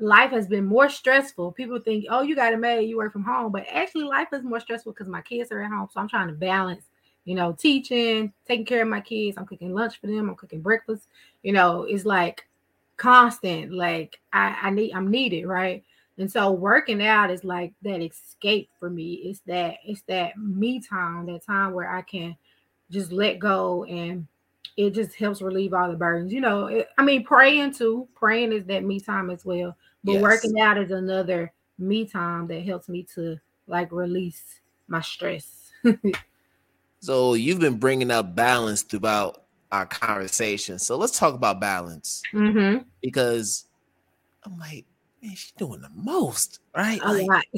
life 0.00 0.30
has 0.30 0.46
been 0.46 0.64
more 0.64 0.88
stressful. 0.88 1.52
People 1.52 1.78
think, 1.80 2.06
oh, 2.10 2.22
you 2.22 2.34
got 2.34 2.52
it 2.52 2.58
made, 2.58 2.88
you 2.88 2.96
work 2.96 3.12
from 3.12 3.24
home. 3.24 3.52
But 3.52 3.66
actually, 3.70 4.04
life 4.04 4.28
is 4.32 4.42
more 4.42 4.60
stressful 4.60 4.92
because 4.92 5.08
my 5.08 5.22
kids 5.22 5.50
are 5.52 5.62
at 5.62 5.70
home. 5.70 5.88
So 5.92 6.00
I'm 6.00 6.08
trying 6.08 6.28
to 6.28 6.34
balance, 6.34 6.84
you 7.24 7.34
know, 7.34 7.52
teaching, 7.52 8.32
taking 8.46 8.66
care 8.66 8.82
of 8.82 8.88
my 8.88 9.00
kids. 9.00 9.36
I'm 9.36 9.46
cooking 9.46 9.74
lunch 9.74 10.00
for 10.00 10.06
them, 10.06 10.28
I'm 10.28 10.36
cooking 10.36 10.60
breakfast. 10.60 11.08
You 11.42 11.52
know, 11.52 11.82
it's 11.82 12.04
like 12.04 12.46
constant. 12.96 13.72
Like 13.72 14.20
I, 14.32 14.56
I 14.62 14.70
need 14.70 14.92
I'm 14.92 15.10
needed, 15.10 15.46
right? 15.46 15.84
And 16.18 16.30
so 16.30 16.50
working 16.50 17.04
out 17.04 17.30
is 17.30 17.44
like 17.44 17.72
that 17.82 18.02
escape 18.02 18.70
for 18.78 18.90
me. 18.90 19.14
It's 19.24 19.40
that 19.46 19.76
it's 19.84 20.02
that 20.02 20.36
me 20.36 20.80
time, 20.80 21.26
that 21.26 21.44
time 21.44 21.72
where 21.72 21.90
I 21.90 22.02
can 22.02 22.36
just 22.90 23.12
let 23.12 23.38
go 23.38 23.84
and 23.84 24.26
it 24.76 24.90
just 24.90 25.14
helps 25.16 25.42
relieve 25.42 25.74
all 25.74 25.90
the 25.90 25.96
burdens. 25.96 26.32
You 26.32 26.40
know, 26.40 26.66
it, 26.66 26.88
I 26.98 27.02
mean, 27.02 27.24
praying 27.24 27.74
too. 27.74 28.08
Praying 28.14 28.52
is 28.52 28.64
that 28.66 28.84
me 28.84 29.00
time 29.00 29.30
as 29.30 29.44
well. 29.44 29.76
But 30.04 30.12
yes. 30.12 30.22
working 30.22 30.60
out 30.60 30.78
is 30.78 30.90
another 30.90 31.52
me 31.78 32.04
time 32.04 32.46
that 32.48 32.64
helps 32.64 32.88
me 32.88 33.06
to 33.14 33.38
like 33.66 33.92
release 33.92 34.60
my 34.88 35.00
stress. 35.00 35.72
so 37.00 37.34
you've 37.34 37.60
been 37.60 37.78
bringing 37.78 38.10
up 38.10 38.34
balance 38.34 38.82
throughout 38.82 39.44
our 39.70 39.86
conversation. 39.86 40.78
So 40.78 40.96
let's 40.96 41.18
talk 41.18 41.34
about 41.34 41.60
balance 41.60 42.22
mm-hmm. 42.32 42.84
because 43.02 43.66
I'm 44.44 44.58
like, 44.58 44.86
man, 45.22 45.34
she's 45.34 45.52
doing 45.52 45.80
the 45.80 45.90
most, 45.94 46.60
right? 46.74 47.00
A 47.02 47.12
like, 47.12 47.48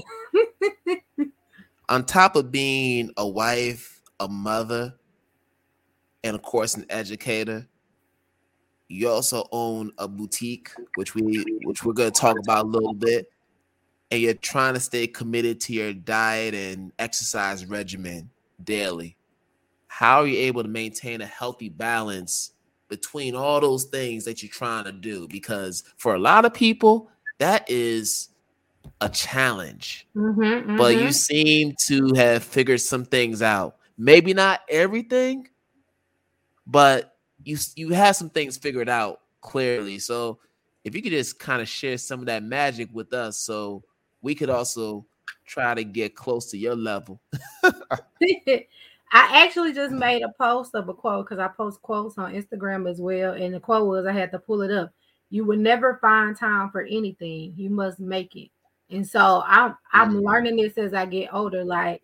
on 1.88 2.05
top 2.05 2.36
of 2.36 2.51
being 2.51 3.11
a 3.16 3.26
wife, 3.26 4.03
a 4.18 4.28
mother, 4.28 4.95
and 6.24 6.34
of 6.34 6.43
course 6.43 6.74
an 6.74 6.86
educator, 6.91 7.66
you 8.91 9.09
also 9.09 9.47
own 9.53 9.93
a 9.99 10.09
boutique, 10.09 10.70
which 10.97 11.14
we 11.14 11.45
which 11.62 11.84
we're 11.84 11.93
going 11.93 12.11
to 12.11 12.20
talk 12.20 12.36
about 12.41 12.64
a 12.64 12.68
little 12.68 12.93
bit, 12.93 13.30
and 14.11 14.20
you're 14.20 14.34
trying 14.34 14.74
to 14.74 14.80
stay 14.80 15.07
committed 15.07 15.61
to 15.61 15.72
your 15.72 15.93
diet 15.93 16.55
and 16.55 16.93
exercise 16.99 17.64
regimen 17.64 18.28
daily. 18.64 19.16
How 19.86 20.22
are 20.22 20.26
you 20.26 20.38
able 20.38 20.64
to 20.64 20.68
maintain 20.68 21.20
a 21.20 21.26
healthy 21.26 21.68
balance 21.68 22.53
between 22.88 23.36
all 23.36 23.61
those 23.61 23.84
things 23.84 24.24
that 24.24 24.43
you're 24.43 24.51
trying 24.51 24.84
to 24.84 24.93
do? 24.93 25.28
Because 25.28 25.84
for 25.97 26.16
a 26.16 26.18
lot 26.18 26.45
of 26.45 26.53
people, 26.53 27.11
that 27.38 27.70
is 27.70 28.30
a 29.01 29.09
challenge. 29.09 30.09
Mm-hmm, 30.16 30.43
mm-hmm. 30.43 30.76
But 30.76 30.97
you 30.97 31.12
seem 31.12 31.76
to 31.86 32.12
have 32.14 32.43
figured 32.43 32.80
some 32.80 33.05
things 33.05 33.41
out. 33.41 33.76
Maybe 33.97 34.34
not 34.34 34.62
everything, 34.68 35.47
but 36.66 37.09
you 37.45 37.57
you 37.76 37.91
have 37.91 38.16
some 38.16 38.30
things 38.30 38.57
figured 38.57 38.88
out 38.88 39.20
clearly. 39.41 39.99
So 39.99 40.38
if 40.84 40.95
you 40.95 41.03
could 41.03 41.12
just 41.12 41.38
kind 41.38 41.61
of 41.61 41.68
share 41.68 41.99
some 41.99 42.20
of 42.20 42.26
that 42.26 42.43
magic 42.43 42.88
with 42.93 43.12
us, 43.12 43.38
so 43.38 43.82
we 44.22 44.34
could 44.34 44.51
also 44.51 45.07
try 45.47 45.74
to 45.74 45.84
get 45.84 46.14
close 46.14 46.51
to 46.51 46.59
your 46.59 46.76
level. 46.76 47.20
I 49.12 49.45
actually 49.45 49.72
just 49.72 49.93
made 49.93 50.22
a 50.22 50.32
post 50.38 50.74
of 50.74 50.88
a 50.88 50.95
quote 50.95 51.26
because 51.26 51.41
I 51.41 51.49
post 51.49 51.82
quotes 51.82 52.16
on 52.16 52.32
Instagram 52.32 52.88
as 52.88 53.01
well, 53.01 53.34
and 53.34 53.55
the 53.55 53.61
quote 53.61 53.88
was 53.88 54.07
I 54.07 54.12
had 54.12 54.30
to 54.32 54.38
pull 54.38 54.62
it 54.62 54.70
up. 54.70 54.93
You 55.30 55.45
will 55.45 55.59
never 55.59 55.99
find 56.01 56.36
time 56.36 56.70
for 56.70 56.82
anything. 56.82 57.55
You 57.57 57.70
must 57.70 58.01
make 58.01 58.36
it. 58.36 58.51
And 58.91 59.07
so 59.07 59.43
I'm 59.47 59.76
I'm 59.93 60.11
mm-hmm. 60.11 60.26
learning 60.26 60.57
this 60.57 60.78
as 60.78 60.95
I 60.95 61.07
get 61.07 61.32
older. 61.32 61.64
Like 61.64 62.03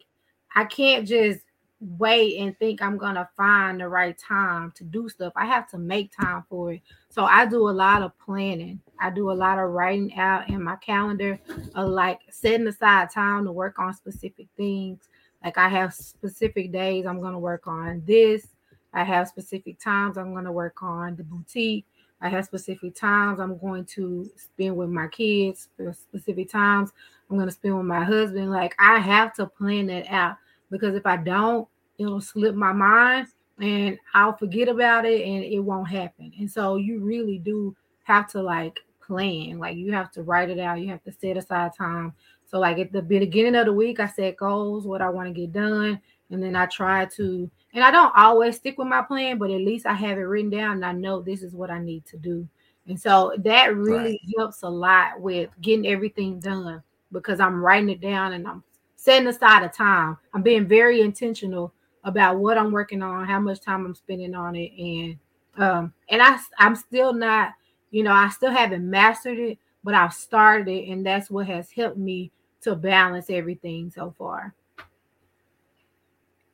I 0.55 0.65
can't 0.65 1.07
just 1.07 1.41
wait 1.81 2.39
and 2.39 2.59
think 2.59 2.81
I'm 2.81 2.97
gonna 2.97 3.29
find 3.37 3.81
the 3.81 3.89
right 3.89 4.17
time 4.17 4.73
to 4.77 4.85
do 4.85 5.09
stuff. 5.09 5.33
I 5.37 5.47
have 5.47 5.69
to 5.71 5.79
make 5.79 6.11
time 6.17 6.45
for 6.49 6.73
it. 6.73 6.81
So 7.11 7.25
I 7.25 7.47
do 7.47 7.69
a 7.69 7.71
lot 7.71 8.03
of 8.03 8.19
planning. 8.19 8.81
I 8.99 9.11
do 9.11 9.31
a 9.31 9.35
lot 9.35 9.59
of 9.59 9.71
writing 9.71 10.15
out 10.17 10.49
in 10.49 10.63
my 10.63 10.77
calendar 10.77 11.39
of 11.75 11.89
like 11.89 12.21
setting 12.31 12.67
aside 12.67 13.11
time 13.11 13.45
to 13.45 13.53
work 13.53 13.79
on 13.79 13.95
specific 13.95 14.47
things. 14.57 15.09
Like 15.45 15.59
I 15.59 15.69
have 15.69 15.93
specific 15.95 16.73
days 16.73 17.07
I'm 17.07 17.21
gonna 17.21 17.39
work 17.39 17.67
on 17.67 18.03
this. 18.07 18.47
I 18.95 19.05
have 19.05 19.29
specific 19.29 19.79
times 19.79 20.17
I'm 20.17 20.33
gonna 20.33 20.53
work 20.53 20.83
on 20.83 21.17
the 21.17 21.25
boutique. 21.25 21.85
I 22.21 22.31
have 22.31 22.47
specific 22.47 22.95
times 22.95 23.41
I'm 23.41 23.59
going 23.59 23.85
to 23.85 24.31
spend 24.37 24.77
with 24.77 24.89
my 24.89 25.07
kids. 25.09 25.69
Specific 25.93 26.49
times 26.49 26.91
I'm 27.31 27.39
to 27.39 27.51
spend 27.51 27.77
with 27.77 27.87
my 27.87 28.03
husband. 28.03 28.51
Like 28.51 28.75
I 28.79 28.99
have 28.99 29.35
to 29.35 29.47
plan 29.47 29.89
that 29.89 30.11
out 30.11 30.37
because 30.71 30.95
if 30.95 31.07
I 31.07 31.17
don't, 31.17 31.69
it'll 31.99 32.21
slip 32.21 32.55
my 32.55 32.73
mind 32.73 33.29
and 33.61 33.99
I'll 34.15 34.37
forget 34.37 34.69
about 34.69 35.07
it 35.07 35.23
and 35.23 35.45
it 35.45 35.61
won't 35.61 35.89
happen. 35.89 36.33
And 36.39 36.51
so 36.51 36.77
you 36.77 37.01
really 37.01 37.39
do 37.39 37.75
have 38.05 38.29
to 38.33 38.43
like 38.43 38.79
plan, 39.01 39.59
like 39.59 39.77
you 39.77 39.93
have 39.93 40.11
to 40.13 40.23
write 40.23 40.51
it 40.51 40.59
out, 40.59 40.81
you 40.81 40.89
have 40.89 41.03
to 41.05 41.13
set 41.13 41.37
aside 41.37 41.73
time. 41.77 42.13
So, 42.49 42.59
like 42.59 42.79
at 42.79 42.93
the 42.93 43.03
beginning 43.03 43.57
of 43.57 43.67
the 43.67 43.73
week, 43.73 43.99
I 43.99 44.07
set 44.07 44.37
goals, 44.37 44.87
what 44.87 45.03
I 45.03 45.09
want 45.09 45.29
to 45.29 45.33
get 45.33 45.53
done, 45.53 46.01
and 46.31 46.43
then 46.43 46.55
I 46.55 46.67
try 46.67 47.05
to, 47.17 47.51
and 47.75 47.85
I 47.85 47.91
don't 47.91 48.13
always 48.17 48.57
stick 48.57 48.79
with 48.79 48.89
my 48.89 49.03
plan, 49.03 49.39
but 49.39 49.51
at 49.51 49.61
least 49.61 49.87
I 49.87 49.95
have 49.95 50.19
it 50.19 50.23
written 50.23 50.51
down 50.51 50.77
and 50.77 50.85
I 50.85 50.93
know 50.93 51.21
this 51.21 51.43
is 51.43 51.55
what 51.55 51.71
I 51.71 51.79
need 51.79 52.05
to 52.07 52.17
do. 52.17 52.47
And 52.89 53.01
so 53.01 53.35
that 53.39 53.75
really 53.75 54.21
right. 54.25 54.35
helps 54.39 54.63
a 54.63 54.69
lot 54.69 55.21
with 55.21 55.51
getting 55.61 55.87
everything 55.87 56.39
done 56.39 56.83
because 57.11 57.41
I'm 57.41 57.63
writing 57.63 57.91
it 57.91 58.01
down 58.01 58.33
and 58.33 58.47
I'm 58.47 58.63
setting 59.07 59.29
aside 59.29 59.63
a 59.63 59.69
time. 59.69 60.19
I'm 60.35 60.43
being 60.43 60.67
very 60.67 61.01
intentional 61.01 61.73
about 62.03 62.39
what 62.39 62.59
I'm 62.59 62.73
working 62.73 63.03
on, 63.03 63.25
how 63.25 63.39
much 63.39 63.61
time 63.61 63.87
I'm 63.87 63.95
spending 63.95 64.35
on 64.35 64.57
it, 64.57 64.73
and 64.77 65.17
um, 65.57 65.95
and 66.11 66.21
I 66.21 66.39
I'm 66.59 66.75
still 66.75 67.13
not, 67.13 67.53
you 67.93 68.03
know, 68.03 68.13
I 68.13 68.29
still 68.31 68.51
haven't 68.51 68.89
mastered 68.89 69.39
it, 69.39 69.59
but 69.85 69.95
I've 69.95 70.13
started 70.13 70.69
it, 70.69 70.89
and 70.91 71.07
that's 71.07 71.31
what 71.31 71.47
has 71.47 71.71
helped 71.71 71.97
me 71.97 72.33
to 72.63 72.75
balance 72.75 73.31
everything 73.31 73.93
so 73.95 74.13
far. 74.19 74.55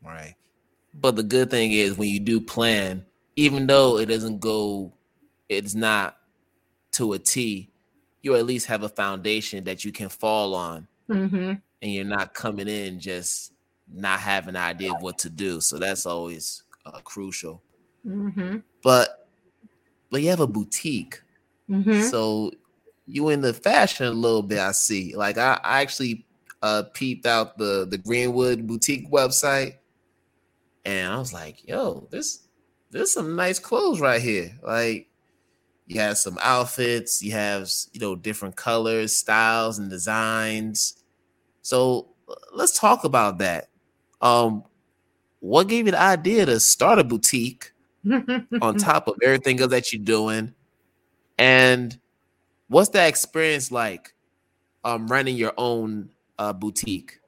Right. 0.05 0.34
But 0.92 1.16
the 1.16 1.22
good 1.22 1.50
thing 1.50 1.72
is 1.72 1.96
when 1.96 2.11
you 2.11 2.20
do 2.20 2.38
plan, 2.38 3.07
even 3.34 3.66
though 3.66 3.96
it 3.96 4.07
doesn't 4.07 4.40
go, 4.40 4.92
it's 5.48 5.74
not 5.74 6.18
to 6.92 7.14
a 7.14 7.18
T, 7.18 7.70
you 8.20 8.34
at 8.34 8.44
least 8.44 8.66
have 8.66 8.82
a 8.82 8.90
foundation 8.90 9.64
that 9.64 9.86
you 9.86 9.92
can 9.92 10.11
fall 10.11 10.55
on. 10.55 10.86
Mm-hmm 11.09 11.55
and 11.83 11.93
you're 11.93 12.05
not 12.05 12.33
coming 12.33 12.68
in 12.68 13.01
just 13.01 13.53
not 13.93 14.20
having 14.20 14.51
an 14.51 14.57
idea 14.57 14.95
of 14.95 15.03
what 15.03 15.18
to 15.18 15.28
do. 15.28 15.61
So 15.61 15.78
that's 15.78 16.07
always 16.07 16.62
uh, 16.87 17.01
crucial. 17.05 17.61
Mm-hmm. 18.07 18.59
But 18.83 19.28
but 20.11 20.22
you 20.22 20.30
have 20.30 20.41
a 20.41 20.47
boutique, 20.47 21.20
Mm-hmm. 21.70 22.03
so 22.03 22.51
you 23.07 23.28
in 23.30 23.41
the 23.41 23.55
fashion 23.55 24.07
a 24.07 24.11
little 24.11 24.43
bit. 24.43 24.59
I 24.59 24.72
see. 24.72 25.14
Like 25.16 25.39
I, 25.39 25.59
I 25.62 25.80
actually 25.80 26.26
uh 26.62 26.85
peeped 26.93 27.26
out 27.26 27.57
the 27.59 27.87
the 27.89 27.99
Greenwood 27.99 28.66
boutique 28.66 29.11
website, 29.11 29.76
and 30.85 31.12
I 31.12 31.18
was 31.18 31.33
like, 31.33 31.66
yo, 31.66 32.09
this 32.11 32.41
there's 32.91 33.12
some 33.12 33.37
nice 33.37 33.59
clothes 33.59 34.01
right 34.01 34.20
here. 34.20 34.59
Like 34.62 35.09
you 35.87 36.01
have 36.01 36.18
some 36.18 36.39
outfits, 36.43 37.22
you 37.22 37.33
have 37.33 37.70
you 37.93 38.01
know 38.01 38.16
different 38.16 38.57
colors, 38.57 39.14
styles, 39.16 39.78
and 39.78 39.89
designs. 39.89 41.01
So 41.62 42.08
let's 42.52 42.78
talk 42.78 43.04
about 43.04 43.38
that. 43.38 43.68
Um, 44.20 44.64
what 45.40 45.68
gave 45.68 45.86
you 45.86 45.92
the 45.92 46.00
idea 46.00 46.46
to 46.46 46.60
start 46.60 46.98
a 46.98 47.04
boutique 47.04 47.72
on 48.62 48.76
top 48.76 49.08
of 49.08 49.16
everything 49.22 49.60
else 49.60 49.70
that 49.70 49.92
you're 49.92 50.04
doing? 50.04 50.54
And 51.38 51.98
what's 52.68 52.90
that 52.90 53.08
experience 53.08 53.70
like 53.72 54.14
um 54.84 55.06
running 55.06 55.36
your 55.36 55.52
own 55.56 56.10
uh 56.38 56.52
boutique 56.52 57.20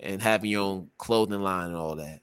and 0.00 0.20
having 0.20 0.50
your 0.50 0.62
own 0.62 0.90
clothing 0.98 1.40
line 1.40 1.68
and 1.68 1.76
all 1.76 1.96
that? 1.96 2.20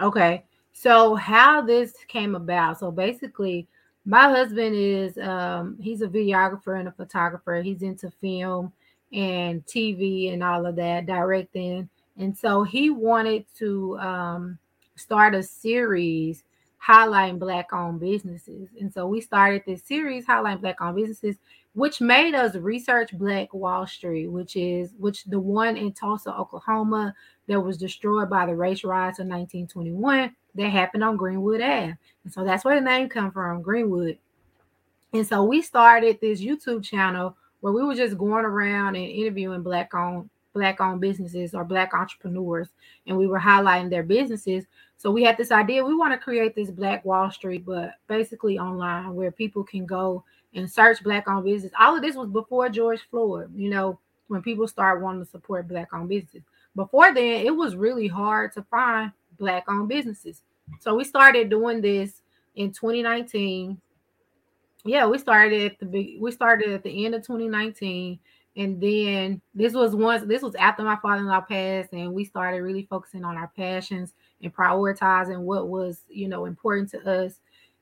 Okay. 0.00 0.44
So 0.72 1.14
how 1.16 1.60
this 1.60 1.92
came 2.06 2.34
about. 2.34 2.78
So 2.78 2.90
basically, 2.90 3.66
my 4.04 4.28
husband 4.28 4.74
is 4.76 5.18
um 5.18 5.76
he's 5.80 6.02
a 6.02 6.08
videographer 6.08 6.78
and 6.78 6.88
a 6.88 6.92
photographer. 6.92 7.60
He's 7.62 7.82
into 7.82 8.10
film 8.10 8.72
and 9.12 9.64
TV 9.66 10.32
and 10.32 10.42
all 10.42 10.66
of 10.66 10.76
that, 10.76 11.06
directing. 11.06 11.88
And 12.16 12.36
so 12.36 12.62
he 12.62 12.90
wanted 12.90 13.44
to 13.58 13.98
um 13.98 14.58
start 14.96 15.34
a 15.34 15.42
series 15.42 16.44
highlighting 16.84 17.38
black 17.38 17.72
owned 17.72 18.00
businesses. 18.00 18.68
And 18.80 18.92
so 18.92 19.06
we 19.06 19.20
started 19.20 19.62
this 19.66 19.82
series 19.82 20.26
highlighting 20.26 20.60
black 20.60 20.80
owned 20.80 20.96
businesses, 20.96 21.36
which 21.74 22.00
made 22.00 22.34
us 22.34 22.54
research 22.54 23.12
Black 23.12 23.52
Wall 23.52 23.86
Street, 23.86 24.28
which 24.28 24.56
is 24.56 24.92
which 24.98 25.24
the 25.24 25.38
one 25.38 25.76
in 25.76 25.92
Tulsa, 25.92 26.34
Oklahoma 26.34 27.14
that 27.46 27.60
was 27.60 27.76
destroyed 27.76 28.30
by 28.30 28.46
the 28.46 28.54
race 28.54 28.84
riots 28.84 29.18
of 29.18 29.26
1921 29.26 30.34
that 30.54 30.68
happened 30.70 31.04
on 31.04 31.16
Greenwood 31.16 31.60
Ave. 31.60 31.96
And 32.24 32.32
so 32.32 32.44
that's 32.44 32.64
where 32.64 32.74
the 32.74 32.84
name 32.84 33.08
come 33.08 33.30
from, 33.30 33.62
Greenwood. 33.62 34.18
And 35.12 35.26
so 35.26 35.44
we 35.44 35.62
started 35.62 36.18
this 36.20 36.40
YouTube 36.40 36.84
channel 36.84 37.36
where 37.60 37.72
we 37.72 37.84
were 37.84 37.94
just 37.94 38.18
going 38.18 38.44
around 38.44 38.96
and 38.96 39.04
interviewing 39.04 39.62
black 39.62 39.94
owned 39.94 40.28
black 40.54 40.80
owned 40.80 41.00
businesses 41.00 41.54
or 41.54 41.62
black 41.62 41.94
entrepreneurs 41.94 42.68
and 43.06 43.16
we 43.16 43.26
were 43.26 43.38
highlighting 43.38 43.90
their 43.90 44.02
businesses. 44.02 44.64
So 44.96 45.10
we 45.10 45.22
had 45.22 45.36
this 45.36 45.52
idea 45.52 45.84
we 45.84 45.94
want 45.94 46.12
to 46.12 46.18
create 46.18 46.56
this 46.56 46.70
black 46.70 47.04
Wall 47.04 47.30
Street 47.30 47.64
but 47.64 47.94
basically 48.08 48.58
online 48.58 49.14
where 49.14 49.30
people 49.30 49.62
can 49.62 49.86
go 49.86 50.24
and 50.54 50.70
search 50.70 51.02
black 51.02 51.28
owned 51.28 51.44
business. 51.44 51.72
All 51.78 51.96
of 51.96 52.02
this 52.02 52.16
was 52.16 52.28
before 52.30 52.68
George 52.68 53.00
Floyd, 53.10 53.52
you 53.54 53.70
know, 53.70 53.98
when 54.28 54.42
people 54.42 54.66
start 54.66 55.00
wanting 55.00 55.24
to 55.24 55.30
support 55.30 55.68
black 55.68 55.92
owned 55.92 56.08
businesses. 56.08 56.42
Before 56.74 57.12
then, 57.12 57.46
it 57.46 57.54
was 57.54 57.76
really 57.76 58.08
hard 58.08 58.52
to 58.54 58.62
find 58.62 59.12
black 59.38 59.64
owned 59.68 59.88
businesses. 59.88 60.42
So 60.80 60.94
we 60.94 61.04
started 61.04 61.48
doing 61.50 61.80
this 61.80 62.22
in 62.56 62.72
2019. 62.72 63.80
Yeah, 64.88 65.06
we 65.06 65.18
started 65.18 65.72
at 65.72 65.78
the 65.78 65.86
big 65.86 66.20
we 66.20 66.32
started 66.32 66.70
at 66.70 66.82
the 66.82 67.04
end 67.04 67.14
of 67.14 67.22
2019 67.22 68.18
and 68.56 68.80
then 68.80 69.40
this 69.54 69.74
was 69.74 69.94
once 69.94 70.24
this 70.24 70.42
was 70.42 70.54
after 70.54 70.82
my 70.82 70.96
father-in-law 70.96 71.42
passed 71.42 71.92
and 71.92 72.12
we 72.12 72.24
started 72.24 72.62
really 72.62 72.86
focusing 72.88 73.24
on 73.24 73.36
our 73.36 73.52
passions 73.56 74.14
and 74.42 74.54
prioritizing 74.54 75.40
what 75.40 75.68
was, 75.68 76.04
you 76.08 76.26
know, 76.26 76.46
important 76.46 76.90
to 76.90 77.00
us. 77.08 77.34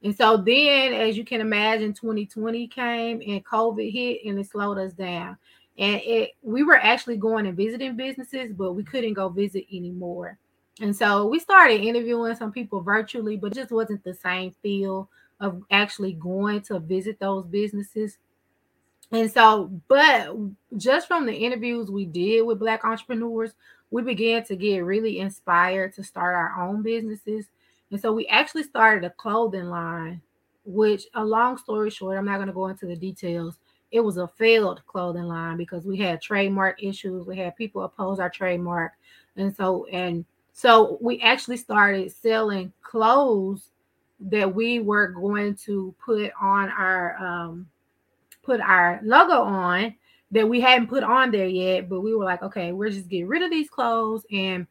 And 0.02 0.16
so 0.16 0.36
then 0.36 0.92
as 0.92 1.16
you 1.16 1.24
can 1.24 1.40
imagine 1.40 1.94
2020 1.94 2.66
came 2.68 3.22
and 3.26 3.44
COVID 3.44 3.90
hit 3.92 4.20
and 4.26 4.38
it 4.38 4.50
slowed 4.50 4.78
us 4.78 4.92
down. 4.92 5.36
And 5.78 6.00
it 6.04 6.32
we 6.42 6.64
were 6.64 6.76
actually 6.76 7.18
going 7.18 7.46
and 7.46 7.56
visiting 7.56 7.96
businesses, 7.96 8.52
but 8.52 8.72
we 8.72 8.82
couldn't 8.82 9.14
go 9.14 9.28
visit 9.28 9.64
anymore. 9.72 10.38
And 10.80 10.94
so 10.94 11.26
we 11.26 11.38
started 11.38 11.80
interviewing 11.80 12.34
some 12.34 12.52
people 12.52 12.80
virtually, 12.80 13.36
but 13.36 13.54
just 13.54 13.70
wasn't 13.70 14.04
the 14.04 14.12
same 14.12 14.54
feel 14.60 15.08
of 15.40 15.62
actually 15.70 16.12
going 16.14 16.62
to 16.62 16.78
visit 16.78 17.18
those 17.18 17.46
businesses. 17.46 18.18
And 19.12 19.30
so, 19.30 19.70
but 19.88 20.34
just 20.76 21.06
from 21.06 21.26
the 21.26 21.34
interviews 21.34 21.90
we 21.90 22.06
did 22.06 22.42
with 22.42 22.58
Black 22.58 22.84
entrepreneurs, 22.84 23.52
we 23.90 24.02
began 24.02 24.44
to 24.44 24.56
get 24.56 24.80
really 24.80 25.20
inspired 25.20 25.94
to 25.94 26.02
start 26.02 26.34
our 26.34 26.66
own 26.66 26.82
businesses. 26.82 27.46
And 27.90 28.00
so 28.00 28.12
we 28.12 28.26
actually 28.26 28.64
started 28.64 29.04
a 29.04 29.10
clothing 29.10 29.66
line, 29.70 30.20
which, 30.64 31.04
a 31.14 31.24
long 31.24 31.56
story 31.56 31.90
short, 31.90 32.18
I'm 32.18 32.24
not 32.24 32.36
going 32.36 32.48
to 32.48 32.52
go 32.52 32.66
into 32.66 32.86
the 32.86 32.96
details. 32.96 33.58
It 33.92 34.00
was 34.00 34.16
a 34.16 34.26
failed 34.26 34.82
clothing 34.86 35.24
line 35.24 35.56
because 35.56 35.84
we 35.84 35.96
had 35.98 36.20
trademark 36.20 36.82
issues. 36.82 37.26
We 37.26 37.36
had 37.36 37.54
people 37.54 37.82
oppose 37.82 38.18
our 38.18 38.30
trademark. 38.30 38.92
And 39.36 39.54
so, 39.54 39.86
and 39.86 40.24
so 40.52 40.98
we 41.00 41.20
actually 41.20 41.58
started 41.58 42.10
selling 42.10 42.72
clothes 42.82 43.70
that 44.20 44.54
we 44.54 44.80
were 44.80 45.08
going 45.08 45.54
to 45.54 45.94
put 46.04 46.32
on 46.40 46.70
our 46.70 47.16
um 47.18 47.66
put 48.42 48.60
our 48.60 49.00
logo 49.02 49.42
on 49.42 49.94
that 50.30 50.48
we 50.48 50.60
hadn't 50.60 50.88
put 50.88 51.04
on 51.04 51.30
there 51.30 51.46
yet, 51.46 51.88
but 51.88 52.00
we 52.00 52.14
were 52.14 52.24
like, 52.24 52.42
okay, 52.42 52.72
we're 52.72 52.90
just 52.90 53.08
getting 53.08 53.28
rid 53.28 53.42
of 53.42 53.50
these 53.50 53.68
clothes. 53.68 54.24
And 54.32 54.66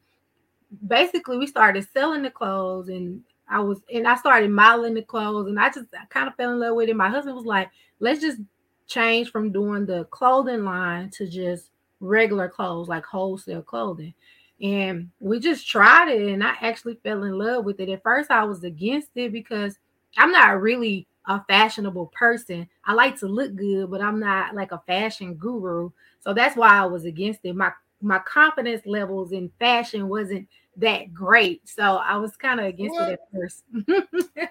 basically 0.87 1.37
we 1.37 1.47
started 1.47 1.87
selling 1.93 2.23
the 2.23 2.29
clothes 2.29 2.89
and 2.89 3.21
I 3.47 3.59
was 3.59 3.79
and 3.93 4.07
I 4.07 4.15
started 4.15 4.49
modeling 4.49 4.95
the 4.95 5.03
clothes 5.03 5.47
and 5.47 5.59
I 5.59 5.69
just 5.69 5.87
I 5.93 6.05
kind 6.09 6.27
of 6.27 6.35
fell 6.35 6.51
in 6.51 6.59
love 6.59 6.75
with 6.75 6.89
it. 6.89 6.95
My 6.95 7.09
husband 7.09 7.35
was 7.35 7.45
like, 7.45 7.69
let's 7.99 8.21
just 8.21 8.39
change 8.87 9.31
from 9.31 9.51
doing 9.51 9.85
the 9.85 10.05
clothing 10.05 10.63
line 10.63 11.09
to 11.11 11.27
just 11.27 11.69
regular 11.99 12.49
clothes, 12.49 12.87
like 12.87 13.05
wholesale 13.05 13.61
clothing. 13.61 14.13
And 14.61 15.11
we 15.19 15.39
just 15.39 15.67
tried 15.67 16.09
it 16.09 16.29
and 16.31 16.43
I 16.43 16.55
actually 16.61 16.97
fell 17.03 17.23
in 17.23 17.37
love 17.37 17.65
with 17.65 17.79
it. 17.79 17.89
At 17.89 18.03
first, 18.03 18.31
I 18.31 18.43
was 18.45 18.63
against 18.63 19.09
it 19.15 19.31
because 19.31 19.77
I'm 20.17 20.31
not 20.31 20.61
really 20.61 21.07
a 21.27 21.43
fashionable 21.45 22.11
person. 22.17 22.67
I 22.85 22.93
like 22.93 23.19
to 23.19 23.27
look 23.27 23.55
good, 23.55 23.91
but 23.91 24.01
I'm 24.01 24.19
not 24.19 24.55
like 24.55 24.71
a 24.71 24.81
fashion 24.87 25.33
guru. 25.35 25.89
So 26.21 26.33
that's 26.33 26.55
why 26.55 26.69
I 26.69 26.85
was 26.85 27.05
against 27.05 27.41
it. 27.43 27.55
My 27.55 27.71
my 28.01 28.19
confidence 28.19 28.85
levels 28.85 29.31
in 29.31 29.51
fashion 29.59 30.07
wasn't 30.07 30.47
that 30.77 31.13
great. 31.13 31.67
So 31.67 31.97
I 31.97 32.17
was 32.17 32.35
kind 32.37 32.59
of 32.59 32.67
against 32.67 32.95
what? 32.95 33.09
it 33.09 33.13
at 33.13 33.19
first. 33.33 33.63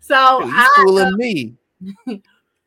so 0.00 0.44
you 0.44 0.66
fooling 0.76 1.16
me. 1.16 1.54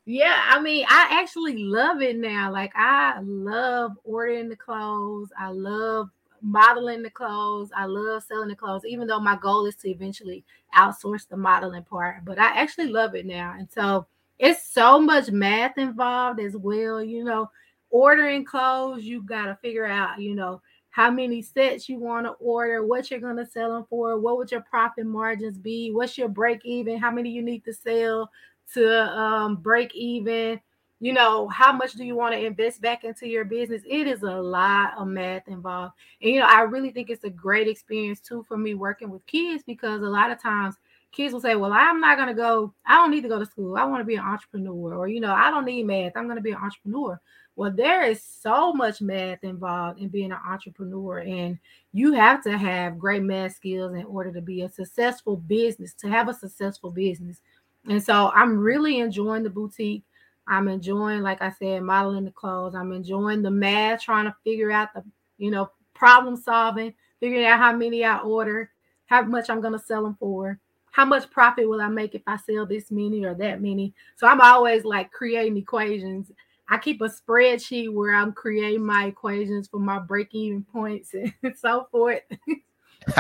Yeah, 0.06 0.36
I 0.50 0.60
mean, 0.60 0.86
I 0.90 1.08
actually 1.12 1.64
love 1.64 2.02
it 2.02 2.18
now. 2.18 2.52
Like 2.52 2.74
I 2.76 3.20
love 3.22 3.94
ordering 4.04 4.50
the 4.50 4.56
clothes. 4.58 5.30
I 5.40 5.48
love 5.48 6.10
modeling 6.44 7.02
the 7.02 7.10
clothes. 7.10 7.72
I 7.76 7.86
love 7.86 8.24
selling 8.24 8.50
the 8.50 8.56
clothes, 8.56 8.86
even 8.86 9.08
though 9.08 9.20
my 9.20 9.38
goal 9.38 9.66
is 9.66 9.76
to 9.78 9.90
eventually 9.90 10.44
outsource 10.76 11.28
the 11.28 11.38
modeling 11.38 11.84
part. 11.84 12.26
But 12.26 12.38
I 12.38 12.60
actually 12.60 12.90
love 12.90 13.16
it 13.16 13.26
now. 13.26 13.56
And 13.58 13.70
so 13.72 14.06
it's 14.38 14.68
so 14.68 15.00
much 15.00 15.32
math 15.32 15.78
involved 15.78 16.40
as 16.40 16.56
well. 16.56 17.02
You 17.02 17.24
know, 17.24 17.50
ordering 17.90 18.44
clothes, 18.44 19.04
you 19.04 19.24
got 19.24 19.46
to 19.46 19.58
figure 19.62 19.86
out, 19.86 20.22
you 20.22 20.36
know, 20.36 20.62
how 20.90 21.10
many 21.10 21.42
sets 21.42 21.90
you 21.90 21.98
want 21.98 22.26
to 22.28 22.34
order, 22.34 22.86
what 22.86 23.10
you're 23.10 23.20
going 23.20 23.38
to 23.38 23.46
sell 23.46 23.74
them 23.74 23.86
for, 23.90 24.20
what 24.20 24.38
would 24.38 24.52
your 24.52 24.62
profit 24.62 25.08
margins 25.08 25.58
be, 25.58 25.92
what's 25.92 26.20
your 26.20 26.30
break 26.30 26.64
even, 26.66 27.00
how 27.00 27.10
many 27.10 27.32
you 27.32 27.42
need 27.42 27.66
to 27.66 27.74
sell 27.74 28.30
to 28.74 29.18
um, 29.18 29.56
break 29.56 29.94
even 29.96 30.60
you 31.04 31.12
know 31.12 31.50
how 31.50 31.74
much 31.74 31.94
do 31.94 32.06
you 32.06 32.16
want 32.16 32.34
to 32.34 32.46
invest 32.46 32.80
back 32.80 33.04
into 33.04 33.28
your 33.28 33.44
business? 33.44 33.82
It 33.86 34.08
is 34.08 34.24
a 34.24 34.32
lot 34.32 34.94
of 34.98 35.06
math 35.08 35.50
involved. 35.50 35.96
And 36.22 36.32
you 36.32 36.40
know 36.40 36.48
i 36.48 36.62
really 36.62 36.92
think 36.92 37.10
it's 37.10 37.26
a 37.26 37.30
great 37.30 37.68
experience 37.68 38.22
too 38.22 38.46
for 38.48 38.58
me 38.58 38.74
working 38.74 39.10
with 39.10 39.26
kids 39.26 39.64
because 39.68 40.02
a 40.02 40.06
lot 40.06 40.32
of 40.32 40.42
times 40.42 40.76
kids 41.12 41.34
will 41.34 41.42
say 41.42 41.56
well 41.56 41.74
i'm 41.74 42.00
not 42.00 42.16
going 42.16 42.30
to 42.30 42.34
go 42.34 42.74
i 42.86 42.96
don't 42.96 43.12
need 43.12 43.22
to 43.22 43.28
go 43.28 43.38
to 43.38 43.46
school. 43.46 43.76
I 43.76 43.84
want 43.84 44.00
to 44.00 44.06
be 44.06 44.16
an 44.16 44.24
entrepreneur. 44.24 44.96
Or 44.96 45.10
you 45.10 45.20
know 45.20 45.34
i 45.34 45.52
don't 45.52 45.66
need 45.66 45.84
math. 45.84 46.14
I'm 46.16 46.24
going 46.24 46.38
to 46.38 46.42
be 46.42 46.52
an 46.52 46.64
entrepreneur. 46.64 47.20
Well 47.58 47.72
there 47.72 48.04
is 48.06 48.24
so 48.24 48.72
much 48.72 49.02
math 49.02 49.44
involved 49.44 50.00
in 50.00 50.08
being 50.08 50.32
an 50.32 50.40
entrepreneur 50.48 51.20
and 51.20 51.60
you 51.92 52.14
have 52.14 52.42
to 52.46 52.58
have 52.58 52.98
great 52.98 53.24
math 53.24 53.58
skills 53.58 53.94
in 53.94 54.06
order 54.06 54.32
to 54.32 54.42
be 54.42 54.62
a 54.62 54.70
successful 54.70 55.36
business 55.36 55.94
to 55.96 56.08
have 56.08 56.30
a 56.30 56.34
successful 56.34 56.92
business. 56.92 57.42
And 57.90 58.02
so 58.02 58.32
i'm 58.34 58.58
really 58.58 59.00
enjoying 59.00 59.44
the 59.44 59.50
boutique 59.50 60.04
I'm 60.48 60.68
enjoying, 60.68 61.22
like 61.22 61.42
I 61.42 61.52
said, 61.52 61.84
modeling 61.84 62.26
the 62.26 62.32
clothes. 62.32 62.76
I'm 62.76 62.92
enjoying 62.92 63.42
the 63.42 63.52
math, 63.52 64.02
trying 64.02 64.26
to 64.26 64.36
figure 64.44 64.72
out 64.72 64.94
the, 64.94 65.04
you 65.38 65.52
know, 65.52 65.70
problem 65.94 66.36
solving, 66.36 66.94
figuring 67.20 67.46
out 67.46 67.60
how 67.60 67.74
many 67.74 68.04
I 68.04 68.20
order, 68.20 68.72
how 69.06 69.22
much 69.24 69.50
I'm 69.50 69.62
going 69.62 69.74
to 69.74 69.80
sell 69.80 70.04
them 70.04 70.18
for, 70.20 70.60
how 70.92 71.06
much 71.06 71.30
profit 71.32 71.68
will 71.68 71.82
I 71.82 71.88
make 71.88 72.14
if 72.14 72.24
I 72.28 72.38
sell 72.38 72.66
this 72.66 72.92
many 72.92 73.24
or 73.26 73.34
that 73.36 73.62
many. 73.62 73.94
So 74.16 74.28
I'm 74.28 74.42
always 74.42 74.84
like 74.84 75.12
creating 75.12 75.58
equations. 75.58 76.32
I 76.70 76.78
keep 76.78 77.02
a 77.02 77.06
spreadsheet 77.06 77.94
where 77.94 78.16
I'm 78.16 78.34
creating 78.34 78.86
my 78.86 79.06
equations 79.06 79.68
for 79.68 79.80
my 79.80 80.00
break 80.00 80.34
even 80.34 80.64
points 80.64 81.14
and 81.44 81.58
so 81.58 81.88
forth. 81.92 82.22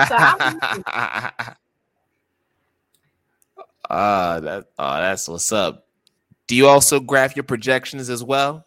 So 0.07 0.15
Ah, 3.89 4.35
uh, 4.35 4.39
that 4.39 4.65
oh, 4.79 4.95
that's 4.95 5.27
what's 5.27 5.51
up. 5.51 5.87
Do 6.53 6.57
you 6.57 6.67
also 6.67 6.99
graph 6.99 7.35
your 7.35 7.41
projections 7.41 8.11
as 8.11 8.23
well? 8.23 8.63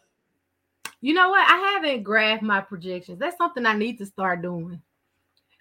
You 0.99 1.13
know 1.13 1.29
what? 1.29 1.49
I 1.49 1.71
haven't 1.71 2.03
graphed 2.03 2.41
my 2.41 2.59
projections. 2.59 3.17
That's 3.17 3.37
something 3.37 3.65
I 3.65 3.77
need 3.77 3.97
to 3.99 4.05
start 4.05 4.41
doing. 4.41 4.81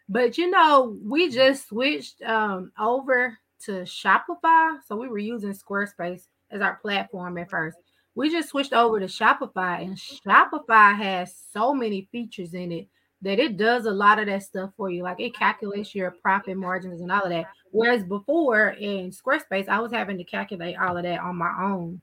But 0.09 0.37
you 0.37 0.51
know, 0.51 0.99
we 1.05 1.31
just 1.31 1.69
switched 1.69 2.21
um, 2.23 2.73
over 2.81 3.39
to 3.67 3.83
Shopify. 3.83 4.79
So 4.89 4.97
we 4.97 5.07
were 5.07 5.21
using 5.21 5.53
Squarespace 5.53 6.23
as 6.51 6.61
our 6.61 6.75
platform 6.83 7.39
at 7.39 7.49
first. 7.49 7.77
We 8.17 8.29
just 8.29 8.49
switched 8.49 8.73
over 8.73 8.99
to 8.99 9.07
Shopify, 9.07 9.85
and 9.85 9.97
Shopify 9.97 10.97
has 10.97 11.33
so 11.53 11.73
many 11.73 12.09
features 12.11 12.55
in 12.55 12.73
it 12.73 12.89
that 13.23 13.39
it 13.39 13.57
does 13.57 13.87
a 13.87 13.93
lot 13.93 14.19
of 14.19 14.27
that 14.27 14.43
stuff 14.43 14.73
for 14.77 14.91
you. 14.91 15.05
Like 15.05 15.21
it 15.21 15.37
calculates 15.37 15.95
your 15.95 16.11
profit 16.11 16.57
margins 16.57 17.03
and 17.03 17.13
all 17.13 17.23
of 17.23 17.31
that. 17.31 17.47
Whereas 17.71 18.03
before 18.03 18.71
in 18.71 19.13
Squarespace, 19.13 19.69
I 19.69 19.79
was 19.79 19.93
having 19.93 20.19
to 20.19 20.25
calculate 20.25 20.77
all 20.77 20.97
of 20.97 21.05
that 21.05 21.21
on 21.21 21.37
my 21.37 21.53
own. 21.63 22.03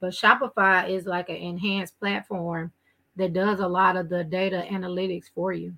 But 0.00 0.12
Shopify 0.12 0.88
is 0.88 1.06
like 1.06 1.28
an 1.28 1.36
enhanced 1.36 1.98
platform 1.98 2.72
that 3.16 3.32
does 3.32 3.60
a 3.60 3.68
lot 3.68 3.96
of 3.96 4.08
the 4.08 4.24
data 4.24 4.64
analytics 4.70 5.24
for 5.34 5.52
you. 5.52 5.74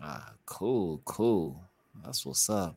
Ah, 0.00 0.32
cool, 0.44 1.00
cool. 1.04 1.62
That's 2.04 2.26
what's 2.26 2.50
up. 2.50 2.76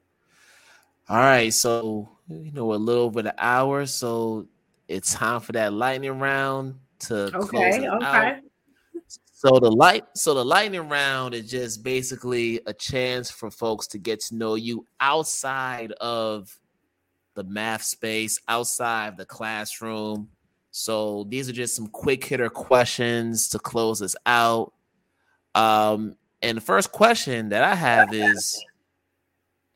All 1.09 1.17
right, 1.17 1.53
so 1.53 2.09
you 2.27 2.51
know 2.51 2.73
a 2.73 2.75
little 2.75 3.03
over 3.03 3.21
the 3.21 3.35
hour, 3.37 3.85
so 3.85 4.47
it's 4.87 5.13
time 5.13 5.39
for 5.39 5.51
that 5.53 5.73
lightning 5.73 6.19
round 6.19 6.75
to 6.99 7.25
okay, 7.35 7.47
close 7.47 7.75
it 7.77 7.89
okay. 7.89 8.05
out. 8.05 8.35
So 9.31 9.59
the 9.59 9.71
light, 9.71 10.05
so 10.15 10.33
the 10.33 10.45
lightning 10.45 10.89
round 10.89 11.35
is 11.35 11.49
just 11.49 11.83
basically 11.83 12.61
a 12.65 12.73
chance 12.73 13.29
for 13.29 13.51
folks 13.51 13.85
to 13.87 13.99
get 13.99 14.19
to 14.21 14.35
know 14.35 14.55
you 14.55 14.85
outside 14.99 15.91
of 15.93 16.57
the 17.35 17.43
math 17.43 17.83
space, 17.83 18.39
outside 18.47 19.17
the 19.17 19.25
classroom. 19.25 20.29
So 20.71 21.25
these 21.29 21.47
are 21.47 21.53
just 21.53 21.75
some 21.75 21.87
quick 21.87 22.23
hitter 22.25 22.49
questions 22.49 23.49
to 23.49 23.59
close 23.59 24.01
us 24.01 24.15
out. 24.25 24.73
Um, 25.53 26.15
and 26.41 26.57
the 26.57 26.61
first 26.61 26.91
question 26.91 27.49
that 27.49 27.63
I 27.63 27.75
have 27.75 28.13
is 28.13 28.63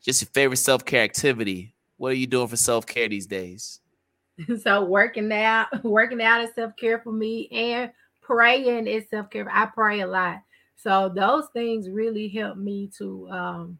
just 0.04 0.22
your 0.22 0.28
favorite 0.32 0.58
self 0.58 0.84
care 0.84 1.02
activity. 1.02 1.74
What 1.96 2.12
are 2.12 2.16
you 2.16 2.26
doing 2.26 2.48
for 2.48 2.56
self 2.56 2.86
care 2.86 3.08
these 3.08 3.26
days? 3.26 3.80
So 4.62 4.84
working 4.84 5.30
out, 5.32 5.84
working 5.84 6.22
out 6.22 6.42
is 6.42 6.54
self 6.54 6.74
care 6.74 7.00
for 7.00 7.12
me, 7.12 7.46
and 7.52 7.90
praying 8.22 8.86
is 8.86 9.04
self 9.10 9.28
care. 9.28 9.46
I 9.50 9.66
pray 9.66 10.00
a 10.00 10.06
lot, 10.06 10.38
so 10.76 11.12
those 11.14 11.44
things 11.52 11.90
really 11.90 12.28
help 12.28 12.56
me 12.56 12.90
to 12.96 13.28
um, 13.30 13.78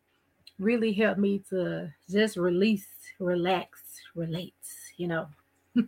really 0.61 0.93
helped 0.93 1.19
me 1.19 1.43
to 1.51 1.93
just 2.09 2.37
release, 2.37 2.87
relax, 3.19 3.83
relate. 4.15 4.55
You 4.97 5.09
know. 5.09 5.29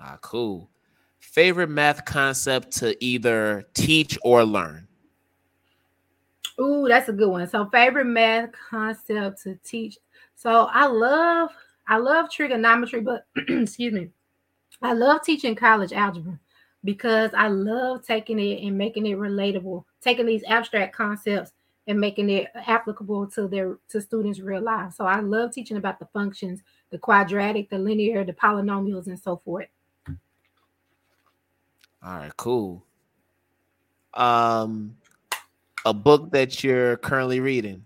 ah, 0.00 0.18
cool. 0.22 0.70
Favorite 1.20 1.68
math 1.70 2.04
concept 2.04 2.72
to 2.78 3.02
either 3.04 3.64
teach 3.74 4.18
or 4.22 4.44
learn. 4.44 4.88
Ooh, 6.60 6.86
that's 6.88 7.08
a 7.08 7.12
good 7.12 7.28
one. 7.28 7.46
So 7.48 7.66
favorite 7.66 8.06
math 8.06 8.50
concept 8.52 9.42
to 9.42 9.56
teach. 9.64 9.98
So 10.34 10.68
I 10.72 10.86
love 10.86 11.50
I 11.86 11.98
love 11.98 12.30
trigonometry, 12.30 13.00
but 13.00 13.26
excuse 13.48 13.92
me. 13.92 14.08
I 14.80 14.94
love 14.94 15.22
teaching 15.22 15.54
college 15.54 15.92
algebra 15.92 16.38
because 16.84 17.30
I 17.34 17.48
love 17.48 18.04
taking 18.04 18.38
it 18.40 18.66
and 18.66 18.76
making 18.76 19.06
it 19.06 19.16
relatable, 19.16 19.84
taking 20.00 20.26
these 20.26 20.42
abstract 20.48 20.94
concepts 20.94 21.52
and 21.86 22.00
making 22.00 22.30
it 22.30 22.48
applicable 22.54 23.26
to 23.26 23.48
their 23.48 23.78
to 23.88 24.00
students' 24.00 24.40
real 24.40 24.62
life. 24.62 24.94
So 24.94 25.04
I 25.04 25.20
love 25.20 25.52
teaching 25.52 25.76
about 25.76 25.98
the 25.98 26.06
functions, 26.06 26.62
the 26.90 26.98
quadratic, 26.98 27.70
the 27.70 27.78
linear, 27.78 28.24
the 28.24 28.32
polynomials, 28.32 29.06
and 29.06 29.18
so 29.18 29.36
forth. 29.36 29.66
All 32.04 32.16
right, 32.16 32.36
cool. 32.36 32.84
Um, 34.14 34.96
a 35.84 35.94
book 35.94 36.30
that 36.32 36.62
you're 36.62 36.96
currently 36.98 37.40
reading? 37.40 37.84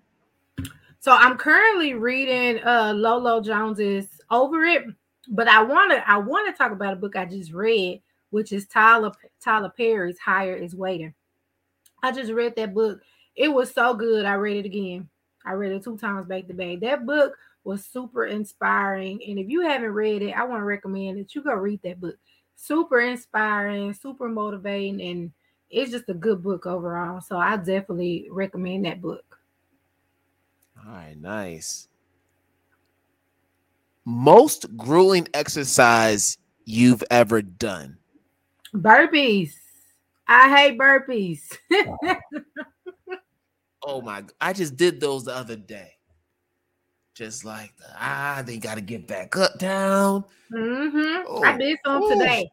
So 1.00 1.12
I'm 1.12 1.36
currently 1.36 1.94
reading 1.94 2.62
uh 2.64 2.92
Lolo 2.94 3.40
Jones's 3.40 4.20
Over 4.30 4.64
It, 4.64 4.84
but 5.28 5.48
I 5.48 5.62
want 5.62 5.92
to 5.92 6.08
I 6.10 6.16
want 6.18 6.48
to 6.48 6.56
talk 6.56 6.72
about 6.72 6.92
a 6.92 6.96
book 6.96 7.16
I 7.16 7.24
just 7.24 7.52
read, 7.52 8.02
which 8.30 8.52
is 8.52 8.66
Tyler 8.66 9.12
Tyler 9.40 9.72
Perry's 9.74 10.18
Higher 10.18 10.56
is 10.56 10.74
Waiting. 10.74 11.14
I 12.02 12.12
just 12.12 12.32
read 12.32 12.56
that 12.56 12.74
book. 12.74 13.00
It 13.36 13.48
was 13.48 13.72
so 13.72 13.94
good. 13.94 14.24
I 14.24 14.34
read 14.34 14.64
it 14.64 14.66
again. 14.66 15.08
I 15.44 15.52
read 15.52 15.72
it 15.72 15.84
two 15.84 15.96
times 15.96 16.26
back 16.26 16.48
to 16.48 16.54
back. 16.54 16.80
That 16.80 17.06
book 17.06 17.36
was 17.62 17.84
super 17.84 18.26
inspiring. 18.26 19.20
And 19.26 19.38
if 19.38 19.48
you 19.48 19.60
haven't 19.60 19.92
read 19.92 20.22
it, 20.22 20.32
I 20.32 20.44
want 20.44 20.60
to 20.60 20.64
recommend 20.64 21.18
that 21.18 21.34
you 21.34 21.42
go 21.42 21.52
read 21.54 21.80
that 21.82 22.00
book. 22.00 22.16
Super 22.56 23.00
inspiring, 23.00 23.92
super 23.92 24.28
motivating, 24.28 25.02
and 25.02 25.32
it's 25.68 25.90
just 25.90 26.08
a 26.08 26.14
good 26.14 26.42
book 26.42 26.64
overall. 26.64 27.20
So 27.20 27.36
I 27.36 27.56
definitely 27.56 28.28
recommend 28.30 28.86
that 28.86 29.02
book. 29.02 29.38
All 30.78 30.92
right, 30.92 31.16
nice. 31.20 31.88
Most 34.04 34.76
grueling 34.76 35.28
exercise 35.34 36.38
you've 36.64 37.02
ever 37.10 37.42
done? 37.42 37.98
Burpees. 38.74 39.52
I 40.28 40.56
hate 40.56 40.78
burpees. 40.78 41.58
oh 43.86 44.02
my! 44.02 44.24
I 44.40 44.52
just 44.52 44.76
did 44.76 45.00
those 45.00 45.24
the 45.24 45.34
other 45.34 45.56
day. 45.56 45.92
Just 47.14 47.46
like 47.46 47.74
the, 47.78 47.86
ah, 47.98 48.42
they 48.44 48.58
got 48.58 48.74
to 48.74 48.82
get 48.82 49.06
back 49.06 49.34
up 49.36 49.58
down. 49.58 50.24
Mm-hmm. 50.52 51.24
Oh, 51.26 51.42
I 51.42 51.56
did 51.56 51.78
some 51.82 52.02
oh. 52.02 52.12
today. 52.12 52.50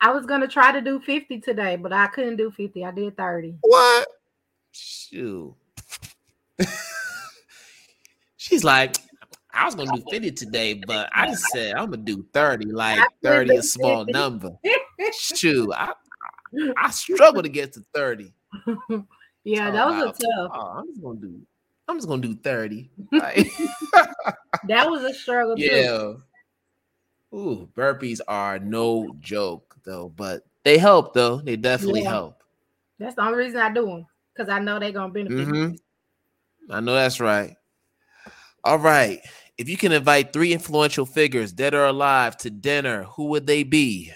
I 0.00 0.10
was 0.10 0.26
gonna 0.26 0.48
try 0.48 0.72
to 0.72 0.80
do 0.80 1.00
50 1.00 1.40
today, 1.40 1.76
but 1.76 1.92
I 1.92 2.08
couldn't 2.08 2.36
do 2.36 2.50
50. 2.50 2.84
I 2.84 2.90
did 2.90 3.16
30. 3.16 3.58
What? 3.60 4.08
Shoot. 4.72 5.54
She's 8.36 8.64
like, 8.64 8.96
I 9.52 9.64
was 9.64 9.74
gonna 9.74 9.96
do 9.96 10.02
50 10.10 10.32
today, 10.32 10.74
but 10.74 11.08
I 11.12 11.26
just 11.26 11.44
said 11.52 11.74
I'm 11.74 11.90
gonna 11.90 11.98
do 11.98 12.24
30, 12.32 12.66
like 12.66 13.00
30 13.22 13.56
a 13.56 13.62
small 13.62 14.04
number. 14.06 14.50
Shoot, 15.12 15.72
I, 15.72 15.92
I 16.76 16.90
struggle 16.90 17.42
to 17.42 17.48
get 17.48 17.72
to 17.74 17.84
30. 17.94 18.32
yeah, 19.48 19.70
that 19.70 19.86
was 19.86 20.02
a 20.02 20.06
tough. 20.06 20.50
Oh, 20.54 20.74
I'm 20.78 20.86
just 20.86 21.02
gonna 21.02 21.20
do 21.20 21.40
I'm 21.88 21.96
just 21.96 22.06
gonna 22.06 22.22
do 22.22 22.34
30. 22.34 22.90
that 23.12 24.90
was 24.90 25.02
a 25.04 25.14
struggle 25.14 25.54
yeah. 25.56 25.82
too. 25.86 26.22
Ooh, 27.34 27.68
burpees 27.74 28.20
are 28.28 28.58
no 28.58 29.14
joke 29.20 29.76
though, 29.84 30.12
but 30.14 30.42
they 30.64 30.76
help 30.76 31.14
though. 31.14 31.38
They 31.38 31.56
definitely 31.56 32.02
yeah. 32.02 32.10
help. 32.10 32.42
That's 32.98 33.14
the 33.14 33.22
only 33.22 33.38
reason 33.38 33.60
I 33.60 33.72
do 33.72 33.86
them 33.86 34.06
because 34.34 34.50
I 34.50 34.58
know 34.58 34.78
they're 34.78 34.92
gonna 34.92 35.12
benefit. 35.12 35.48
Mm-hmm. 35.48 36.72
I 36.72 36.80
know 36.80 36.94
that's 36.94 37.20
right. 37.20 37.56
All 38.64 38.78
right. 38.78 39.20
If 39.56 39.68
you 39.68 39.76
can 39.76 39.92
invite 39.92 40.32
three 40.32 40.52
influential 40.52 41.06
figures, 41.06 41.52
dead 41.52 41.74
or 41.74 41.86
alive, 41.86 42.36
to 42.38 42.50
dinner, 42.50 43.04
who 43.04 43.26
would 43.26 43.46
they 43.46 43.62
be? 43.62 44.12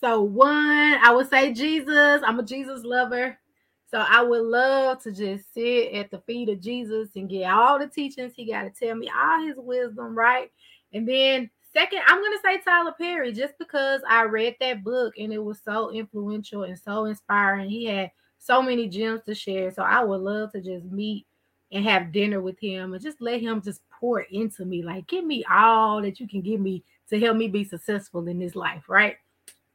So 0.00 0.22
one, 0.22 0.94
I 1.02 1.12
would 1.12 1.28
say 1.28 1.52
Jesus. 1.52 2.22
I'm 2.24 2.38
a 2.38 2.42
Jesus 2.42 2.84
lover. 2.84 3.36
So 3.90 3.98
I 3.98 4.22
would 4.22 4.42
love 4.42 5.02
to 5.02 5.12
just 5.12 5.52
sit 5.52 5.92
at 5.92 6.10
the 6.10 6.20
feet 6.20 6.48
of 6.48 6.60
Jesus 6.60 7.08
and 7.16 7.28
get 7.28 7.50
all 7.50 7.78
the 7.78 7.88
teachings 7.88 8.32
he 8.34 8.46
got 8.46 8.62
to 8.62 8.70
tell 8.70 8.94
me, 8.94 9.10
all 9.10 9.44
his 9.44 9.56
wisdom, 9.56 10.16
right? 10.16 10.50
And 10.92 11.08
then 11.08 11.50
Second, 11.72 12.00
I'm 12.06 12.20
gonna 12.20 12.36
say 12.42 12.60
Tyler 12.60 12.94
Perry 12.98 13.32
just 13.32 13.56
because 13.58 14.00
I 14.08 14.24
read 14.24 14.56
that 14.58 14.82
book 14.82 15.14
and 15.16 15.32
it 15.32 15.38
was 15.38 15.60
so 15.64 15.92
influential 15.92 16.64
and 16.64 16.76
so 16.76 17.04
inspiring. 17.04 17.70
He 17.70 17.84
had 17.84 18.10
so 18.38 18.60
many 18.60 18.88
gems 18.88 19.20
to 19.26 19.34
share. 19.34 19.70
So 19.70 19.82
I 19.82 20.02
would 20.02 20.20
love 20.20 20.50
to 20.52 20.60
just 20.60 20.86
meet 20.86 21.26
and 21.70 21.84
have 21.84 22.10
dinner 22.10 22.40
with 22.40 22.58
him 22.58 22.92
and 22.92 23.02
just 23.02 23.20
let 23.20 23.40
him 23.40 23.62
just 23.62 23.82
pour 23.88 24.20
into 24.20 24.64
me. 24.64 24.82
Like, 24.82 25.06
give 25.06 25.24
me 25.24 25.44
all 25.48 26.02
that 26.02 26.18
you 26.18 26.26
can 26.26 26.40
give 26.40 26.60
me 26.60 26.82
to 27.08 27.20
help 27.20 27.36
me 27.36 27.46
be 27.46 27.62
successful 27.62 28.26
in 28.26 28.40
this 28.40 28.56
life, 28.56 28.88
right? 28.88 29.16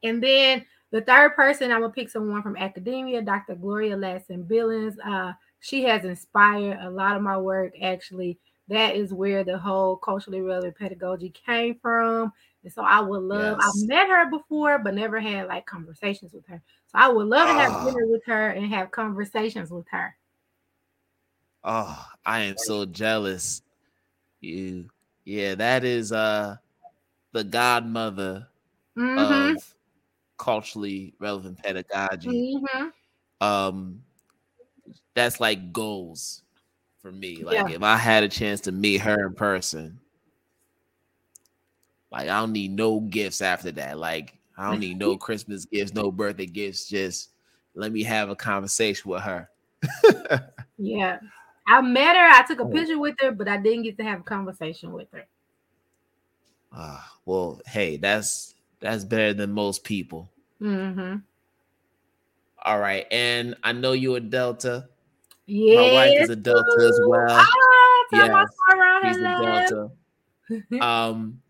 And 0.02 0.22
then 0.22 0.66
the 0.90 1.00
third 1.00 1.34
person, 1.34 1.70
I'm 1.70 1.80
gonna 1.80 1.92
pick 1.92 2.10
someone 2.10 2.42
from 2.42 2.56
academia, 2.56 3.22
Dr. 3.22 3.54
Gloria 3.54 3.96
Ladson 3.96 4.46
Billings. 4.46 4.98
Uh, 5.04 5.32
she 5.60 5.84
has 5.84 6.04
inspired 6.04 6.78
a 6.80 6.90
lot 6.90 7.16
of 7.16 7.22
my 7.22 7.36
work 7.36 7.74
actually 7.82 8.38
that 8.68 8.96
is 8.96 9.12
where 9.12 9.44
the 9.44 9.58
whole 9.58 9.96
culturally 9.96 10.40
relevant 10.40 10.76
pedagogy 10.76 11.30
came 11.30 11.76
from. 11.80 12.32
And 12.64 12.72
so 12.72 12.82
I 12.82 13.00
would 13.00 13.22
love, 13.22 13.58
yes. 13.60 13.68
I've 13.68 13.88
met 13.88 14.08
her 14.08 14.30
before, 14.30 14.78
but 14.78 14.94
never 14.94 15.20
had 15.20 15.46
like 15.46 15.66
conversations 15.66 16.32
with 16.32 16.46
her. 16.48 16.60
So 16.88 16.98
I 16.98 17.08
would 17.08 17.28
love 17.28 17.48
to 17.48 17.54
have 17.54 17.72
ah. 17.72 17.84
dinner 17.84 18.06
with 18.06 18.24
her 18.26 18.50
and 18.50 18.66
have 18.72 18.90
conversations 18.90 19.70
with 19.70 19.86
her. 19.90 20.16
Oh, 21.62 22.06
I 22.24 22.42
am 22.42 22.56
so 22.58 22.84
jealous. 22.84 23.62
You, 24.40 24.88
yeah, 25.24 25.54
that 25.56 25.84
is 25.84 26.12
uh 26.12 26.56
the 27.32 27.44
godmother 27.44 28.48
mm-hmm. 28.96 29.56
of 29.56 29.74
culturally 30.38 31.14
relevant 31.18 31.58
pedagogy. 31.62 32.56
Mm-hmm. 32.56 32.88
Um, 33.46 34.02
that's 35.14 35.40
like 35.40 35.72
goals 35.72 36.42
for 37.00 37.12
me. 37.12 37.44
Like 37.44 37.54
Yeah. 37.56 37.68
if 37.68 37.82
I 37.82 37.96
had 37.96 38.22
a 38.24 38.28
chance 38.28 38.60
to 38.62 38.72
meet 38.72 39.00
her 39.00 39.26
in 39.26 39.34
person, 39.34 39.98
like 42.10 42.28
I 42.28 42.40
don't 42.40 42.52
need 42.52 42.70
no 42.72 43.00
gifts 43.00 43.42
after 43.42 43.72
that. 43.72 43.98
Like 43.98 44.38
I 44.56 44.70
don't 44.70 44.80
need 44.80 44.98
no 44.98 45.16
Christmas 45.18 45.64
gifts, 45.64 45.94
no 45.94 46.10
birthday 46.10 46.46
gifts. 46.46 46.88
Just 46.88 47.30
let 47.74 47.92
me 47.92 48.02
have 48.02 48.30
a 48.30 48.36
conversation 48.36 49.10
with 49.10 49.22
her. 49.22 49.48
Yeah. 50.78 51.20
I 51.66 51.80
met 51.80 52.16
her. 52.16 52.28
I 52.28 52.44
took 52.46 52.60
a 52.60 52.64
Oh. 52.64 52.68
picture 52.68 52.98
with 52.98 53.16
her, 53.20 53.32
but 53.32 53.48
I 53.48 53.56
didn't 53.56 53.84
get 53.84 53.96
to 53.98 54.04
have 54.04 54.20
a 54.20 54.24
conversation 54.24 54.92
with 54.92 55.08
her. 55.12 55.26
Ah, 56.72 57.16
well, 57.24 57.60
hey, 57.66 57.96
that's 57.96 58.54
that's 58.86 59.04
better 59.04 59.34
than 59.34 59.52
most 59.52 59.84
people. 59.84 60.30
Mm-hmm. 60.60 61.16
All 62.64 62.78
right, 62.80 63.06
and 63.10 63.54
I 63.62 63.72
know 63.72 63.92
you're 63.92 64.16
a 64.16 64.20
Delta. 64.20 64.88
Yeah. 65.46 65.76
My 65.76 65.92
wife 65.92 66.22
is 66.22 66.30
a 66.30 66.36
Delta 66.36 66.76
as 66.80 67.00
well. 67.06 67.26
Ah, 67.30 67.46
Yes, 68.12 68.48
She's 69.04 69.16
a. 69.16 69.20
Delta. 69.20 69.90
Um, 70.80 71.42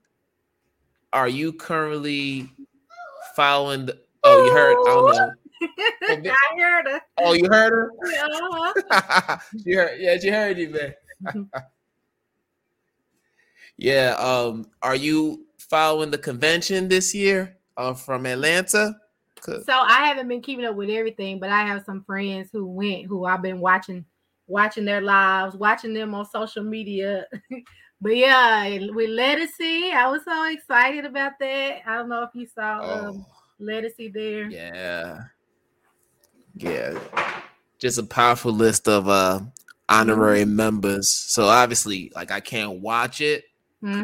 are 1.13 1.29
you 1.29 1.53
currently 1.53 2.49
following 3.35 3.87
the? 3.87 3.99
Oh, 4.25 4.45
you 4.45 4.53
heard? 4.53 4.73
I 4.73 4.85
don't 4.85 6.23
know. 6.23 6.33
I 6.33 6.61
heard 6.61 6.87
her. 6.87 7.01
Oh, 7.19 7.33
you 7.35 7.49
heard 7.51 7.73
her? 7.73 7.93
Uh-huh. 8.03 9.39
you 9.65 9.77
heard? 9.77 10.01
Yeah, 10.01 10.19
she 10.19 10.29
heard 10.29 10.59
you, 10.59 10.71
man. 10.71 11.51
yeah. 13.77 14.15
Um, 14.19 14.67
are 14.83 14.97
you 14.97 15.46
following 15.69 16.11
the 16.11 16.19
convention 16.19 16.89
this 16.89 17.15
year? 17.15 17.57
Uh, 17.77 17.93
from 17.93 18.25
Atlanta. 18.25 18.97
So 19.43 19.73
I 19.73 20.07
haven't 20.07 20.29
been 20.29 20.41
keeping 20.41 20.65
up 20.65 20.75
with 20.75 20.89
everything, 20.89 21.39
but 21.39 21.51
I 21.51 21.67
have 21.67 21.85
some 21.85 22.03
friends 22.05 22.49
who 22.53 22.67
went 22.67 23.07
who 23.07 23.27
I've 23.27 23.43
been 23.43 23.61
watching 23.61 24.05
watching 24.47 24.85
their 24.85 25.01
lives, 25.01 25.57
watching 25.57 25.93
them 25.95 26.15
on 26.15 26.25
social 26.25 26.65
media. 26.65 27.27
but 28.01 28.17
yeah, 28.17 28.67
with 28.93 29.11
Lettucey, 29.11 29.93
I 29.93 30.09
was 30.09 30.25
so 30.25 30.51
excited 30.51 31.05
about 31.05 31.33
that. 31.41 31.83
I 31.87 31.97
don't 31.97 32.09
know 32.09 32.23
if 32.23 32.31
you 32.35 32.47
saw 32.47 32.79
um 32.81 33.27
Oh, 33.27 33.27
Lettucey 33.61 34.13
there. 34.13 34.51
yeah. 34.51 35.25
Yeah. 36.57 36.99
Just 37.79 37.99
a 37.99 38.05
powerful 38.05 38.53
list 38.53 38.89
of 38.89 39.09
uh 39.09 39.41
honorary 39.89 40.45
members. 40.45 41.11
So 41.11 41.45
obviously, 41.45 42.11
like 42.15 42.31
I 42.31 42.41
can't 42.41 42.81
watch 42.81 43.21
it 43.21 43.45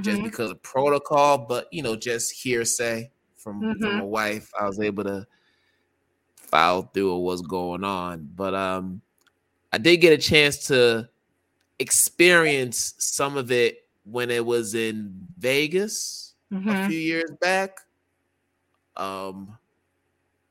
just 0.00 0.22
Mhm. 0.22 0.22
because 0.22 0.50
of 0.50 0.62
protocol, 0.62 1.38
but 1.38 1.68
you 1.72 1.82
know, 1.82 1.96
just 1.96 2.32
hearsay 2.32 3.10
from, 3.36 3.68
from 3.80 3.96
Mhm. 3.96 3.96
my 3.96 4.04
wife. 4.04 4.50
I 4.58 4.66
was 4.66 4.80
able 4.80 5.04
to 5.04 5.26
file 6.36 6.82
through 6.82 7.16
what's 7.18 7.42
going 7.42 7.84
on. 7.84 8.28
But 8.34 8.54
um 8.54 9.02
I 9.72 9.78
did 9.78 9.98
get 9.98 10.12
a 10.12 10.18
chance 10.18 10.66
to 10.68 11.08
experience 11.78 12.94
some 12.98 13.36
of 13.36 13.52
it 13.52 13.88
when 14.04 14.30
it 14.30 14.44
was 14.44 14.74
in 14.74 15.28
Vegas 15.38 16.34
a 16.68 16.76
Mhm. 16.76 16.76
few 16.76 16.98
years 16.98 17.30
back. 17.40 17.78
Um 18.96 19.58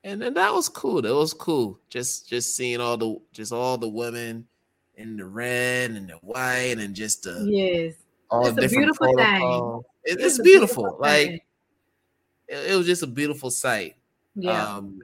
and 0.04 0.22
then 0.22 0.34
that 0.36 0.54
was 0.54 0.70
cool. 0.70 1.02
That 1.02 1.16
was 1.16 1.34
cool. 1.34 1.80
Just 1.90 2.28
just 2.30 2.56
seeing 2.56 2.82
all 2.82 2.98
the 2.98 3.22
just 3.34 3.54
all 3.54 3.78
the 3.78 3.90
women 3.90 4.48
in 4.96 5.18
the 5.18 5.26
red 5.26 5.92
and 5.92 6.10
the 6.10 6.16
white 6.18 6.78
and 6.80 6.96
just 6.96 7.24
the 7.24 7.52
Yes. 7.52 7.96
All 8.32 8.48
It's 8.48 8.56
the 8.56 8.62
a 8.62 8.68
different 8.68 8.98
beautiful 8.98 9.18
thing. 9.18 9.84
It- 10.04 10.14
It's 10.20 10.24
it's 10.24 10.42
beautiful. 10.42 10.84
beautiful 10.84 11.00
Like 11.00 11.46
it, 12.48 12.72
it 12.72 12.76
was 12.76 12.86
just 12.88 13.04
a 13.04 13.08
beautiful 13.08 13.52
sight. 13.52 13.96
Yeah. 14.36 14.76
Um 14.78 15.02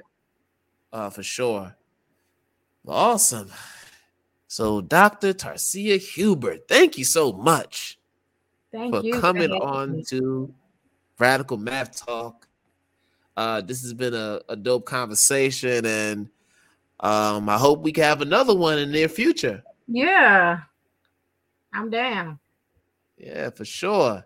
uh 0.91 1.09
for 1.11 1.21
sure. 1.23 1.75
Awesome. 2.87 3.51
So 4.47 4.79
Dr. 4.81 5.33
Tarcia 5.33 5.99
Hubert, 5.99 6.67
thank 6.67 6.97
you 6.97 7.03
so 7.03 7.33
much 7.33 7.99
Thank 8.71 8.95
for 8.95 9.01
you 9.03 9.19
coming 9.19 9.51
on 9.51 10.03
to 10.07 10.53
Radical 11.19 11.57
Math 11.57 12.05
Talk. 12.05 12.47
Uh, 13.35 13.61
this 13.61 13.81
has 13.81 13.93
been 13.93 14.13
a, 14.13 14.39
a 14.49 14.55
dope 14.55 14.85
conversation, 14.85 15.85
and 15.85 16.29
um, 17.01 17.49
I 17.49 17.57
hope 17.57 17.81
we 17.81 17.91
can 17.91 18.03
have 18.03 18.21
another 18.21 18.55
one 18.55 18.79
in 18.79 18.89
the 18.89 18.97
near 18.97 19.09
future. 19.09 19.63
Yeah. 19.87 20.61
I'm 21.73 21.89
down. 21.89 22.39
Yeah, 23.18 23.49
for 23.49 23.65
sure. 23.65 24.23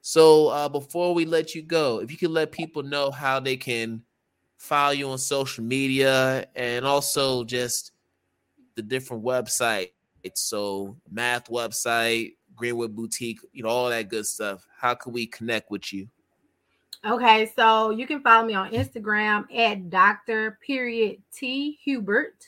So 0.00 0.48
uh, 0.48 0.68
before 0.68 1.14
we 1.14 1.24
let 1.24 1.54
you 1.54 1.62
go, 1.62 2.00
if 2.00 2.10
you 2.10 2.16
could 2.16 2.30
let 2.30 2.52
people 2.52 2.82
know 2.82 3.10
how 3.10 3.40
they 3.40 3.56
can 3.56 4.02
follow 4.56 4.92
you 4.92 5.08
on 5.08 5.18
social 5.18 5.64
media 5.64 6.46
and 6.54 6.84
also 6.84 7.44
just 7.44 7.92
the 8.74 8.82
different 8.82 9.24
websites. 9.24 9.90
So 10.34 10.96
math 11.10 11.48
website, 11.48 12.34
Greenwood 12.54 12.94
Boutique, 12.94 13.40
you 13.52 13.62
know, 13.62 13.68
all 13.68 13.88
that 13.88 14.08
good 14.08 14.26
stuff. 14.26 14.66
How 14.76 14.94
can 14.94 15.12
we 15.12 15.26
connect 15.26 15.70
with 15.70 15.92
you? 15.92 16.08
Okay, 17.04 17.50
so 17.54 17.90
you 17.90 18.06
can 18.06 18.20
follow 18.20 18.46
me 18.46 18.54
on 18.54 18.70
Instagram 18.72 19.44
at 19.56 19.88
Dr. 19.88 20.58
Period 20.66 21.22
T 21.32 21.78
Hubert. 21.82 22.44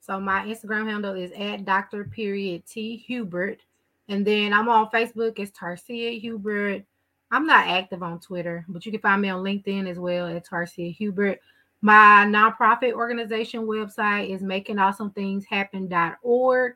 So 0.00 0.18
my 0.18 0.44
Instagram 0.46 0.88
handle 0.88 1.14
is 1.14 1.32
at 1.32 1.64
Dr. 1.64 2.04
Period 2.04 2.64
T 2.66 2.96
Hubert. 2.96 3.60
And 4.08 4.26
then 4.26 4.52
I'm 4.52 4.68
on 4.68 4.90
Facebook 4.90 5.38
as 5.38 5.50
Tarcia 5.50 6.20
Hubert. 6.20 6.84
I'm 7.30 7.46
not 7.46 7.68
active 7.68 8.02
on 8.02 8.20
Twitter, 8.20 8.66
but 8.68 8.84
you 8.84 8.92
can 8.92 9.00
find 9.00 9.22
me 9.22 9.30
on 9.30 9.42
LinkedIn 9.42 9.88
as 9.88 9.98
well 9.98 10.28
at 10.28 10.46
Tarcia 10.46 10.94
Hubert. 10.94 11.40
My 11.80 12.26
nonprofit 12.26 12.92
organization 12.92 13.62
website 13.66 14.28
is 14.30 14.42
makingawesomethingshappen.org. 14.42 16.72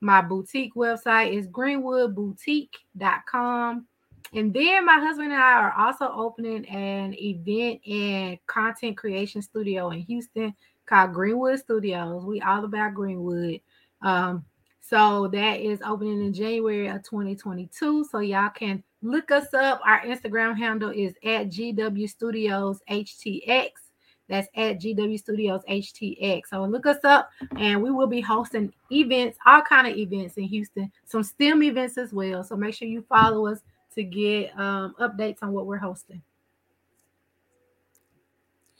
My 0.00 0.20
boutique 0.20 0.74
website 0.74 1.32
is 1.32 1.46
greenwoodboutique.com. 1.48 3.86
And 4.34 4.52
then 4.52 4.84
my 4.84 4.98
husband 4.98 5.32
and 5.32 5.40
I 5.40 5.52
are 5.52 5.72
also 5.72 6.10
opening 6.12 6.66
an 6.66 7.14
event 7.14 7.80
and 7.86 8.38
content 8.46 8.96
creation 8.96 9.40
studio 9.40 9.90
in 9.90 10.00
Houston 10.00 10.52
called 10.84 11.12
Greenwood 11.12 11.58
Studios. 11.58 12.24
We 12.24 12.40
all 12.40 12.64
about 12.64 12.94
Greenwood. 12.94 13.60
Um, 14.02 14.44
so 14.88 15.28
that 15.28 15.60
is 15.60 15.80
opening 15.84 16.24
in 16.24 16.32
January 16.32 16.86
of 16.86 17.02
2022. 17.02 18.04
So 18.04 18.20
y'all 18.20 18.50
can 18.50 18.84
look 19.02 19.32
us 19.32 19.52
up. 19.52 19.80
Our 19.84 20.00
Instagram 20.02 20.56
handle 20.56 20.90
is 20.90 21.14
at 21.24 21.48
GW 21.48 22.08
Studios 22.08 22.80
HTX. 22.88 23.70
That's 24.28 24.48
at 24.54 24.80
GW 24.80 25.18
Studios 25.18 25.62
HTX. 25.68 26.42
So 26.50 26.64
look 26.64 26.86
us 26.86 27.02
up, 27.04 27.30
and 27.58 27.82
we 27.82 27.90
will 27.90 28.06
be 28.06 28.20
hosting 28.20 28.72
events, 28.90 29.38
all 29.46 29.62
kind 29.62 29.86
of 29.86 29.96
events 29.96 30.36
in 30.36 30.44
Houston, 30.44 30.90
some 31.04 31.22
STEM 31.22 31.62
events 31.64 31.98
as 31.98 32.12
well. 32.12 32.44
So 32.44 32.56
make 32.56 32.74
sure 32.74 32.88
you 32.88 33.04
follow 33.08 33.46
us 33.46 33.60
to 33.94 34.02
get 34.04 34.56
um, 34.58 34.94
updates 35.00 35.42
on 35.42 35.52
what 35.52 35.66
we're 35.66 35.78
hosting. 35.78 36.22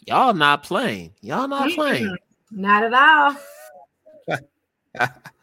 Y'all 0.07 0.35
not 0.35 0.63
playing. 0.63 1.15
Y'all 1.21 1.49
not 1.49 1.71
playing. 1.73 2.17
Not 2.53 2.85
at 2.85 3.37
all. 4.29 5.09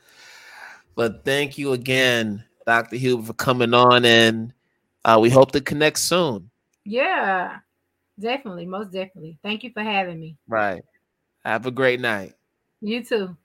But 0.95 1.26
thank 1.26 1.57
you 1.57 1.74
again, 1.74 2.44
Dr. 2.65 2.95
Huber, 2.98 3.24
for 3.24 3.34
coming 3.34 3.74
on, 3.74 4.06
and 4.06 4.53
uh, 5.06 5.18
we 5.22 5.30
hope 5.30 5.52
to 5.53 5.61
connect 5.61 5.99
soon. 5.99 6.49
Yeah, 6.86 7.57
definitely, 8.20 8.65
most 8.65 8.91
definitely. 8.91 9.40
Thank 9.44 9.64
you 9.64 9.72
for 9.72 9.82
having 9.82 10.20
me. 10.20 10.38
Right. 10.48 10.84
Have 11.44 11.65
a 11.65 11.72
great 11.72 11.99
night. 11.99 12.34
You 12.82 13.03
too. 13.03 13.36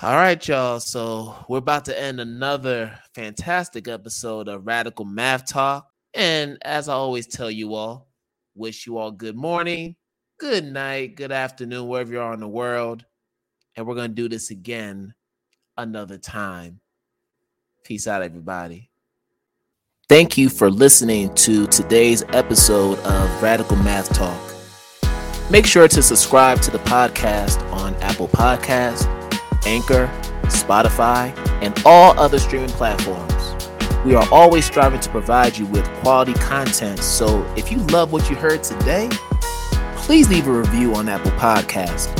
All 0.00 0.14
right, 0.16 0.48
y'all. 0.48 0.80
So 0.80 1.36
we're 1.48 1.58
about 1.58 1.84
to 1.84 2.00
end 2.00 2.18
another 2.18 2.98
fantastic 3.14 3.86
episode 3.88 4.48
of 4.48 4.66
Radical 4.66 5.04
Math 5.04 5.46
Talk. 5.46 5.88
And 6.14 6.58
as 6.62 6.88
I 6.88 6.94
always 6.94 7.26
tell 7.26 7.50
you 7.50 7.74
all, 7.74 8.08
wish 8.54 8.86
you 8.86 8.98
all 8.98 9.10
good 9.10 9.36
morning, 9.36 9.96
good 10.38 10.64
night, 10.64 11.16
good 11.16 11.30
afternoon, 11.30 11.88
wherever 11.88 12.12
you 12.12 12.20
are 12.20 12.34
in 12.34 12.40
the 12.40 12.48
world. 12.48 13.04
And 13.76 13.86
we're 13.86 13.94
going 13.94 14.10
to 14.10 14.14
do 14.14 14.28
this 14.28 14.50
again 14.50 15.14
another 15.82 16.16
time. 16.16 16.80
Peace 17.84 18.06
out, 18.06 18.22
everybody. 18.22 18.88
Thank 20.08 20.38
you 20.38 20.48
for 20.48 20.70
listening 20.70 21.34
to 21.36 21.66
today's 21.66 22.22
episode 22.28 22.98
of 23.00 23.42
Radical 23.42 23.76
Math 23.76 24.14
Talk. 24.14 24.40
Make 25.50 25.66
sure 25.66 25.88
to 25.88 26.02
subscribe 26.02 26.60
to 26.62 26.70
the 26.70 26.78
podcast 26.78 27.60
on 27.72 27.94
Apple 27.96 28.28
Podcasts, 28.28 29.06
Anchor, 29.66 30.06
Spotify, 30.44 31.36
and 31.62 31.80
all 31.84 32.18
other 32.18 32.38
streaming 32.38 32.70
platforms. 32.70 33.32
We 34.04 34.14
are 34.14 34.28
always 34.30 34.64
striving 34.64 35.00
to 35.00 35.10
provide 35.10 35.58
you 35.58 35.66
with 35.66 35.84
quality 36.00 36.34
content. 36.34 37.00
So 37.00 37.44
if 37.56 37.72
you 37.72 37.78
love 37.88 38.12
what 38.12 38.30
you 38.30 38.36
heard 38.36 38.62
today, 38.62 39.08
please 39.96 40.28
leave 40.28 40.46
a 40.46 40.52
review 40.52 40.94
on 40.94 41.08
Apple 41.08 41.32
Podcasts. 41.32 42.18